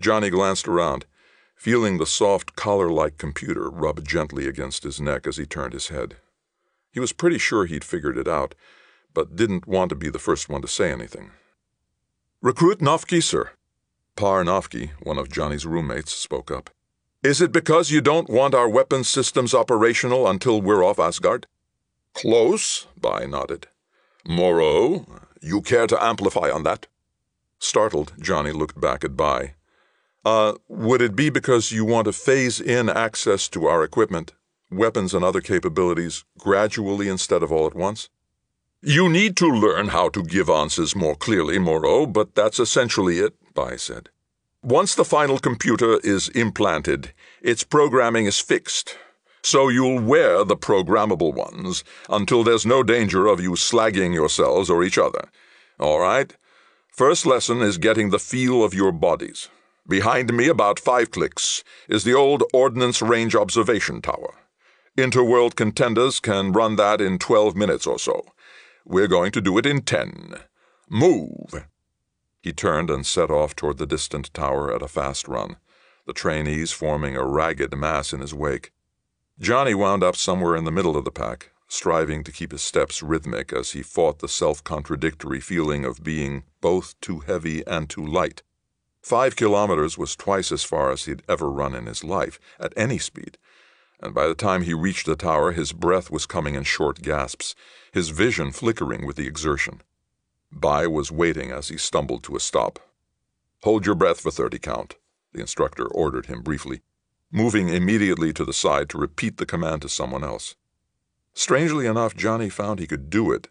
Johnny 0.00 0.28
glanced 0.28 0.66
around, 0.66 1.06
feeling 1.54 1.98
the 1.98 2.06
soft 2.06 2.56
collar 2.56 2.90
like 2.90 3.16
computer 3.16 3.70
rub 3.70 4.04
gently 4.04 4.48
against 4.48 4.82
his 4.82 5.00
neck 5.00 5.24
as 5.28 5.36
he 5.36 5.46
turned 5.46 5.72
his 5.72 5.88
head. 5.88 6.16
He 6.94 7.00
was 7.00 7.12
pretty 7.12 7.38
sure 7.38 7.66
he'd 7.66 7.82
figured 7.82 8.16
it 8.16 8.28
out, 8.28 8.54
but 9.12 9.34
didn't 9.34 9.66
want 9.66 9.88
to 9.88 9.96
be 9.96 10.08
the 10.10 10.20
first 10.20 10.48
one 10.48 10.62
to 10.62 10.68
say 10.68 10.92
anything. 10.92 11.32
Recruit 12.40 12.78
Nofke, 12.78 13.20
sir. 13.20 13.50
Par 14.14 14.44
Nofke, 14.44 14.90
one 15.02 15.18
of 15.18 15.28
Johnny's 15.28 15.66
roommates, 15.66 16.12
spoke 16.12 16.52
up. 16.52 16.70
Is 17.24 17.40
it 17.40 17.50
because 17.50 17.90
you 17.90 18.00
don't 18.00 18.30
want 18.30 18.54
our 18.54 18.68
weapons 18.68 19.08
systems 19.08 19.54
operational 19.54 20.28
until 20.28 20.62
we're 20.62 20.84
off 20.84 21.00
Asgard? 21.00 21.48
Close, 22.12 22.86
Bai 22.96 23.26
nodded. 23.26 23.66
Moreau, 24.24 25.04
you 25.42 25.62
care 25.62 25.88
to 25.88 26.00
amplify 26.00 26.48
on 26.48 26.62
that? 26.62 26.86
Startled, 27.58 28.12
Johnny 28.20 28.52
looked 28.52 28.80
back 28.80 29.02
at 29.02 29.16
Bai. 29.16 29.54
Uh, 30.24 30.54
would 30.68 31.02
it 31.02 31.16
be 31.16 31.28
because 31.28 31.72
you 31.72 31.84
want 31.84 32.04
to 32.04 32.12
phase 32.12 32.60
in 32.60 32.88
access 32.88 33.48
to 33.48 33.66
our 33.66 33.82
equipment 33.82 34.32
weapons 34.74 35.14
and 35.14 35.24
other 35.24 35.40
capabilities 35.40 36.24
gradually 36.38 37.08
instead 37.08 37.42
of 37.42 37.52
all 37.52 37.66
at 37.66 37.74
once? 37.74 38.08
You 38.82 39.08
need 39.08 39.36
to 39.38 39.46
learn 39.46 39.88
how 39.88 40.10
to 40.10 40.22
give 40.22 40.50
answers 40.50 40.94
more 40.94 41.16
clearly, 41.16 41.58
Moreau, 41.58 42.06
but 42.06 42.34
that's 42.34 42.58
essentially 42.58 43.18
it, 43.18 43.34
Bai 43.54 43.76
said. 43.76 44.10
Once 44.62 44.94
the 44.94 45.04
final 45.04 45.38
computer 45.38 45.98
is 46.04 46.28
implanted, 46.30 47.12
its 47.40 47.64
programming 47.64 48.26
is 48.26 48.40
fixed. 48.40 48.96
So 49.42 49.68
you'll 49.68 50.00
wear 50.00 50.44
the 50.44 50.56
programmable 50.56 51.34
ones 51.34 51.84
until 52.08 52.42
there's 52.42 52.64
no 52.64 52.82
danger 52.82 53.26
of 53.26 53.40
you 53.40 53.52
slagging 53.52 54.14
yourselves 54.14 54.70
or 54.70 54.82
each 54.82 54.98
other. 54.98 55.28
All 55.78 56.00
right? 56.00 56.34
First 56.88 57.26
lesson 57.26 57.60
is 57.60 57.76
getting 57.76 58.10
the 58.10 58.18
feel 58.18 58.64
of 58.64 58.72
your 58.72 58.92
bodies. 58.92 59.48
Behind 59.86 60.32
me, 60.32 60.48
about 60.48 60.78
five 60.78 61.10
clicks, 61.10 61.62
is 61.88 62.04
the 62.04 62.14
old 62.14 62.42
Ordnance 62.54 63.02
Range 63.02 63.34
Observation 63.34 64.00
Tower. 64.00 64.34
Interworld 64.96 65.56
contenders 65.56 66.20
can 66.20 66.52
run 66.52 66.76
that 66.76 67.00
in 67.00 67.18
12 67.18 67.56
minutes 67.56 67.84
or 67.84 67.98
so. 67.98 68.24
We're 68.84 69.08
going 69.08 69.32
to 69.32 69.40
do 69.40 69.58
it 69.58 69.66
in 69.66 69.82
10. 69.82 70.34
Move! 70.88 71.66
He 72.40 72.52
turned 72.52 72.90
and 72.90 73.04
set 73.04 73.28
off 73.28 73.56
toward 73.56 73.78
the 73.78 73.86
distant 73.86 74.32
tower 74.32 74.72
at 74.72 74.82
a 74.82 74.88
fast 74.88 75.26
run, 75.26 75.56
the 76.06 76.12
trainees 76.12 76.70
forming 76.70 77.16
a 77.16 77.26
ragged 77.26 77.76
mass 77.76 78.12
in 78.12 78.20
his 78.20 78.32
wake. 78.32 78.72
Johnny 79.40 79.74
wound 79.74 80.04
up 80.04 80.14
somewhere 80.14 80.54
in 80.54 80.62
the 80.62 80.70
middle 80.70 80.96
of 80.96 81.04
the 81.04 81.10
pack, 81.10 81.50
striving 81.66 82.22
to 82.22 82.30
keep 82.30 82.52
his 82.52 82.62
steps 82.62 83.02
rhythmic 83.02 83.52
as 83.52 83.72
he 83.72 83.82
fought 83.82 84.20
the 84.20 84.28
self 84.28 84.62
contradictory 84.62 85.40
feeling 85.40 85.84
of 85.84 86.04
being 86.04 86.44
both 86.60 86.94
too 87.00 87.18
heavy 87.18 87.66
and 87.66 87.90
too 87.90 88.06
light. 88.06 88.44
Five 89.02 89.34
kilometers 89.34 89.98
was 89.98 90.14
twice 90.14 90.52
as 90.52 90.62
far 90.62 90.92
as 90.92 91.06
he'd 91.06 91.24
ever 91.28 91.50
run 91.50 91.74
in 91.74 91.86
his 91.86 92.04
life, 92.04 92.38
at 92.60 92.72
any 92.76 92.98
speed, 92.98 93.38
and 94.04 94.14
by 94.14 94.26
the 94.26 94.34
time 94.34 94.62
he 94.62 94.74
reached 94.74 95.06
the 95.06 95.16
tower, 95.16 95.52
his 95.52 95.72
breath 95.72 96.10
was 96.10 96.26
coming 96.26 96.54
in 96.54 96.62
short 96.62 97.00
gasps, 97.00 97.54
his 97.90 98.10
vision 98.10 98.52
flickering 98.52 99.06
with 99.06 99.16
the 99.16 99.26
exertion. 99.26 99.80
Bai 100.52 100.86
was 100.86 101.10
waiting 101.10 101.50
as 101.50 101.68
he 101.68 101.78
stumbled 101.78 102.22
to 102.24 102.36
a 102.36 102.40
stop. 102.40 102.78
Hold 103.62 103.86
your 103.86 103.94
breath 103.94 104.20
for 104.20 104.30
30 104.30 104.58
count, 104.58 104.96
the 105.32 105.40
instructor 105.40 105.86
ordered 105.86 106.26
him 106.26 106.42
briefly, 106.42 106.82
moving 107.32 107.70
immediately 107.70 108.30
to 108.34 108.44
the 108.44 108.52
side 108.52 108.90
to 108.90 108.98
repeat 108.98 109.38
the 109.38 109.46
command 109.46 109.80
to 109.82 109.88
someone 109.88 110.22
else. 110.22 110.54
Strangely 111.32 111.86
enough, 111.86 112.14
Johnny 112.14 112.50
found 112.50 112.78
he 112.78 112.86
could 112.86 113.08
do 113.08 113.32
it, 113.32 113.48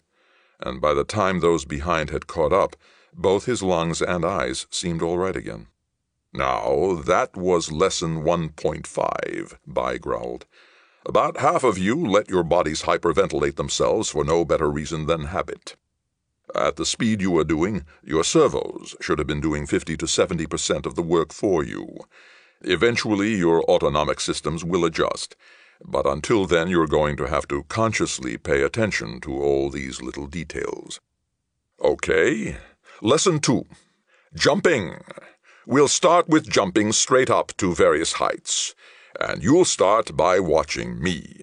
and 0.59 0.79
by 0.79 0.93
the 0.93 1.03
time 1.03 1.39
those 1.39 1.65
behind 1.65 2.11
had 2.11 2.27
caught 2.27 2.53
up, 2.53 2.75
both 3.11 3.45
his 3.45 3.63
lungs 3.63 4.03
and 4.03 4.23
eyes 4.23 4.67
seemed 4.69 5.01
all 5.01 5.17
right 5.17 5.35
again. 5.35 5.65
Now, 6.33 6.95
that 7.05 7.37
was 7.37 7.71
lesson 7.71 8.23
1.5, 8.23 9.57
Bai 9.67 9.97
growled. 9.97 10.47
About 11.05 11.37
half 11.37 11.63
of 11.63 11.77
you 11.77 11.95
let 11.95 12.29
your 12.29 12.43
bodies 12.43 12.83
hyperventilate 12.83 13.55
themselves 13.55 14.09
for 14.09 14.23
no 14.23 14.43
better 14.43 14.71
reason 14.71 15.05
than 15.05 15.25
habit. 15.25 15.75
At 16.55 16.77
the 16.77 16.85
speed 16.85 17.21
you 17.21 17.37
are 17.37 17.43
doing, 17.43 17.85
your 18.03 18.23
servos 18.23 18.95
should 18.99 19.19
have 19.19 19.27
been 19.27 19.41
doing 19.41 19.67
50 19.67 19.95
to 19.97 20.07
70 20.07 20.47
percent 20.47 20.85
of 20.85 20.95
the 20.95 21.01
work 21.01 21.33
for 21.33 21.63
you. 21.63 21.99
Eventually, 22.61 23.35
your 23.35 23.63
autonomic 23.63 24.19
systems 24.19 24.63
will 24.63 24.85
adjust, 24.85 25.35
but 25.85 26.07
until 26.07 26.45
then, 26.45 26.67
you're 26.67 26.87
going 26.87 27.17
to 27.17 27.27
have 27.27 27.47
to 27.49 27.63
consciously 27.63 28.37
pay 28.37 28.61
attention 28.61 29.19
to 29.21 29.33
all 29.33 29.69
these 29.69 30.01
little 30.01 30.27
details. 30.27 30.99
Okay, 31.81 32.57
lesson 33.01 33.39
two 33.39 33.65
jumping. 34.35 34.95
We'll 35.65 35.87
start 35.87 36.27
with 36.27 36.49
jumping 36.49 36.91
straight 36.91 37.29
up 37.29 37.55
to 37.55 37.73
various 37.73 38.13
heights, 38.13 38.75
and 39.17 39.41
you'll 39.41 39.63
start 39.63 40.17
by 40.17 40.37
watching 40.37 41.01
me. 41.01 41.41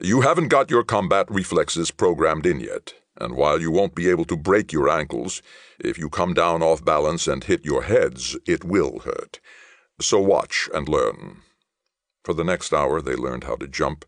You 0.00 0.22
haven't 0.22 0.48
got 0.48 0.72
your 0.72 0.82
combat 0.82 1.30
reflexes 1.30 1.92
programmed 1.92 2.46
in 2.46 2.58
yet, 2.58 2.94
and 3.16 3.36
while 3.36 3.60
you 3.60 3.70
won't 3.70 3.94
be 3.94 4.10
able 4.10 4.24
to 4.24 4.36
break 4.36 4.72
your 4.72 4.88
ankles, 4.88 5.40
if 5.78 5.98
you 5.98 6.10
come 6.10 6.34
down 6.34 6.64
off 6.64 6.84
balance 6.84 7.28
and 7.28 7.44
hit 7.44 7.64
your 7.64 7.84
heads, 7.84 8.36
it 8.44 8.64
will 8.64 8.98
hurt. 8.98 9.38
So 10.00 10.18
watch 10.18 10.68
and 10.74 10.88
learn. 10.88 11.42
For 12.24 12.34
the 12.34 12.42
next 12.42 12.72
hour, 12.72 13.00
they 13.00 13.14
learned 13.14 13.44
how 13.44 13.54
to 13.54 13.68
jump, 13.68 14.04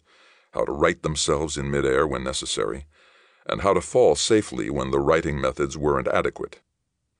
how 0.55 0.65
to 0.65 0.73
right 0.73 1.01
themselves 1.05 1.57
in 1.57 1.71
midair 1.71 2.05
when 2.05 2.25
necessary, 2.25 2.87
and 3.49 3.61
how 3.61 3.75
to 3.75 3.81
fall 3.81 4.17
safely 4.17 4.71
when 4.71 4.91
the 4.91 4.99
righting 4.99 5.41
methods 5.41 5.79
weren't 5.79 6.09
adequate. 6.09 6.63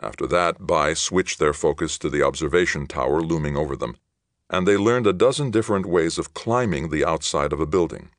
After 0.01 0.27
that, 0.27 0.67
Bai 0.67 0.95
switched 0.95 1.39
their 1.39 1.55
focus 1.55 1.99
to 1.99 2.11
the 2.11 2.23
observation 2.23 2.87
tower 2.87 3.23
looming 3.23 3.57
over 3.57 3.77
them, 3.77 3.97
and 4.51 4.67
they 4.67 4.77
learned 4.77 5.07
a 5.07 5.13
dozen 5.13 5.51
different 5.51 5.87
ways 5.87 6.19
of 6.19 6.35
climbing 6.35 6.91
the 6.91 7.05
outside 7.05 7.53
of 7.53 7.61
a 7.61 7.67
building. 7.67 8.11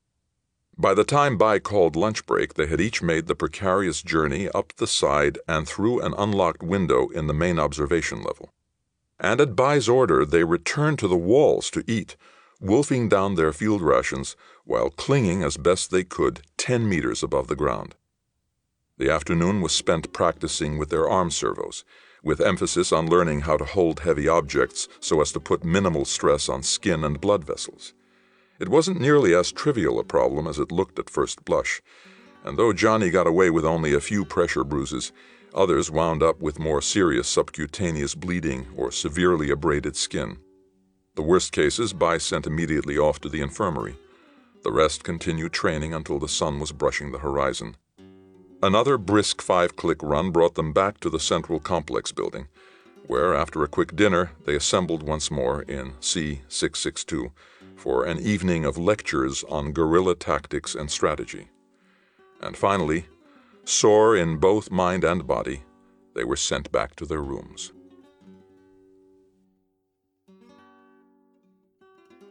By 0.80 0.94
the 0.94 1.04
time 1.04 1.38
Bai 1.38 1.60
called 1.60 1.96
lunch 1.96 2.26
break, 2.26 2.54
they 2.54 2.68
had 2.68 2.82
each 2.82 3.02
made 3.02 3.28
the 3.28 3.36
precarious 3.36 4.02
journey 4.02 4.48
up 4.50 4.74
the 4.76 4.86
side 4.88 5.40
and 5.48 5.68
through 5.68 6.02
an 6.02 6.14
unlocked 6.18 6.62
window 6.62 7.10
in 7.10 7.28
the 7.28 7.34
main 7.34 7.58
observation 7.60 8.22
level. 8.22 8.54
And 9.20 9.42
at 9.42 9.56
Bai's 9.56 9.90
order, 9.90 10.24
they 10.24 10.44
returned 10.44 11.00
to 11.00 11.08
the 11.08 11.18
walls 11.18 11.72
to 11.72 11.84
eat, 11.88 12.16
wolfing 12.60 13.10
down 13.10 13.36
their 13.36 13.52
field 13.52 13.82
rations 13.82 14.36
while 14.66 14.92
clinging 14.92 15.44
as 15.44 15.58
best 15.58 15.90
they 15.90 16.04
could 16.04 16.42
ten 16.58 16.88
meters 16.88 17.24
above 17.24 17.48
the 17.48 17.56
ground. 17.56 17.96
The 18.98 19.12
afternoon 19.12 19.62
was 19.62 19.74
spent 19.74 20.12
practicing 20.12 20.78
with 20.78 20.90
their 20.90 21.08
arm 21.08 21.30
servos, 21.30 21.86
with 22.24 22.42
emphasis 22.42 22.92
on 22.92 23.08
learning 23.08 23.42
how 23.42 23.58
to 23.58 23.64
hold 23.66 24.00
heavy 24.00 24.28
objects 24.28 24.88
so 25.00 25.22
as 25.22 25.32
to 25.34 25.40
put 25.40 25.64
minimal 25.64 26.04
stress 26.04 26.50
on 26.50 26.64
skin 26.64 27.04
and 27.04 27.22
blood 27.22 27.44
vessels. 27.44 27.94
It 28.60 28.70
wasn't 28.70 29.00
nearly 29.00 29.36
as 29.36 29.52
trivial 29.52 30.00
a 30.00 30.04
problem 30.04 30.48
as 30.48 30.58
it 30.58 30.72
looked 30.72 30.98
at 30.98 31.12
first 31.12 31.46
blush, 31.46 31.80
and 32.44 32.58
though 32.58 32.74
Johnny 32.74 33.12
got 33.12 33.28
away 33.28 33.52
with 33.52 33.66
only 33.66 33.94
a 33.94 34.00
few 34.00 34.26
pressure 34.26 34.64
bruises, 34.64 35.12
others 35.54 35.92
wound 35.92 36.24
up 36.24 36.42
with 36.42 36.60
more 36.60 36.82
serious 36.82 37.28
subcutaneous 37.28 38.16
bleeding 38.16 38.66
or 38.76 38.92
severely 38.92 39.52
abraded 39.52 39.96
skin. 39.96 40.40
The 41.14 41.22
worst 41.22 41.52
cases 41.52 41.94
Bai 41.94 42.18
sent 42.18 42.48
immediately 42.48 42.98
off 42.98 43.20
to 43.22 43.30
the 43.30 43.42
infirmary. 43.42 43.96
The 44.64 44.72
rest 44.72 45.04
continued 45.04 45.54
training 45.54 45.94
until 45.94 46.18
the 46.18 46.28
sun 46.28 46.60
was 46.60 46.72
brushing 46.72 47.12
the 47.12 47.20
horizon. 47.20 47.78
Another 48.64 48.98
brisk 48.98 49.40
five 49.40 49.76
click 49.76 50.02
run 50.02 50.32
brought 50.32 50.56
them 50.56 50.74
back 50.74 51.00
to 51.02 51.12
the 51.12 51.20
central 51.20 51.60
complex 51.60 52.12
building, 52.12 52.48
where, 53.06 53.36
after 53.36 53.64
a 53.64 53.68
quick 53.68 53.96
dinner, 53.96 54.32
they 54.46 54.56
assembled 54.56 55.04
once 55.04 55.30
more 55.30 55.62
in 55.62 55.92
C662 56.02 57.32
for 57.76 58.04
an 58.04 58.20
evening 58.20 58.66
of 58.66 58.76
lectures 58.76 59.44
on 59.48 59.74
guerrilla 59.74 60.16
tactics 60.16 60.74
and 60.74 60.90
strategy. 60.90 61.50
And 62.42 62.58
finally, 62.58 63.06
sore 63.64 64.16
in 64.16 64.38
both 64.38 64.72
mind 64.72 65.04
and 65.04 65.28
body, 65.28 65.62
they 66.16 66.24
were 66.24 66.36
sent 66.36 66.72
back 66.72 66.96
to 66.96 67.06
their 67.06 67.22
rooms. 67.22 67.72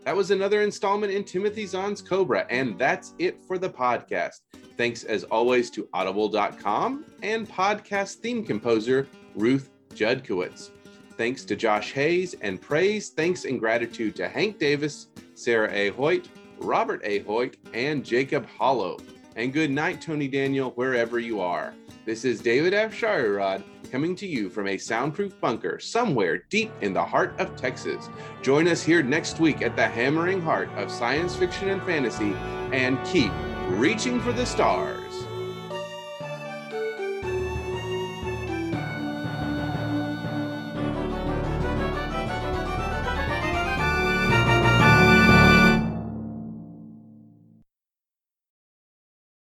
That 0.06 0.14
was 0.14 0.30
another 0.30 0.62
installment 0.62 1.12
in 1.12 1.24
Timothy 1.24 1.66
Zahn's 1.66 2.00
Cobra, 2.00 2.46
and 2.48 2.78
that's 2.78 3.14
it 3.18 3.42
for 3.42 3.58
the 3.58 3.68
podcast. 3.68 4.36
Thanks 4.76 5.02
as 5.02 5.24
always 5.24 5.68
to 5.70 5.88
Audible.com 5.92 7.04
and 7.24 7.48
podcast 7.48 8.18
theme 8.18 8.44
composer 8.44 9.08
Ruth 9.34 9.68
Judkowitz. 9.96 10.70
Thanks 11.16 11.44
to 11.46 11.56
Josh 11.56 11.92
Hayes, 11.92 12.36
and 12.40 12.60
praise, 12.62 13.08
thanks, 13.08 13.46
and 13.46 13.58
gratitude 13.58 14.14
to 14.14 14.28
Hank 14.28 14.60
Davis, 14.60 15.08
Sarah 15.34 15.72
A. 15.72 15.88
Hoyt, 15.88 16.28
Robert 16.58 17.00
A. 17.02 17.18
Hoyt, 17.20 17.56
and 17.74 18.04
Jacob 18.04 18.46
Holo. 18.46 18.98
And 19.34 19.52
good 19.52 19.72
night, 19.72 20.00
Tony 20.00 20.28
Daniel, 20.28 20.70
wherever 20.76 21.18
you 21.18 21.40
are. 21.40 21.74
This 22.06 22.24
is 22.24 22.40
David 22.40 22.72
Afsharirad 22.72 23.64
coming 23.90 24.14
to 24.14 24.28
you 24.28 24.48
from 24.48 24.68
a 24.68 24.78
soundproof 24.78 25.40
bunker 25.40 25.80
somewhere 25.80 26.44
deep 26.50 26.70
in 26.80 26.92
the 26.92 27.04
heart 27.04 27.34
of 27.40 27.56
Texas. 27.56 28.08
Join 28.42 28.68
us 28.68 28.80
here 28.80 29.02
next 29.02 29.40
week 29.40 29.60
at 29.60 29.74
the 29.74 29.88
hammering 29.88 30.40
heart 30.40 30.68
of 30.76 30.88
science 30.88 31.34
fiction 31.34 31.70
and 31.70 31.82
fantasy, 31.82 32.32
and 32.70 33.04
keep 33.04 33.32
reaching 33.70 34.20
for 34.20 34.32
the 34.32 34.46
stars. 34.46 35.05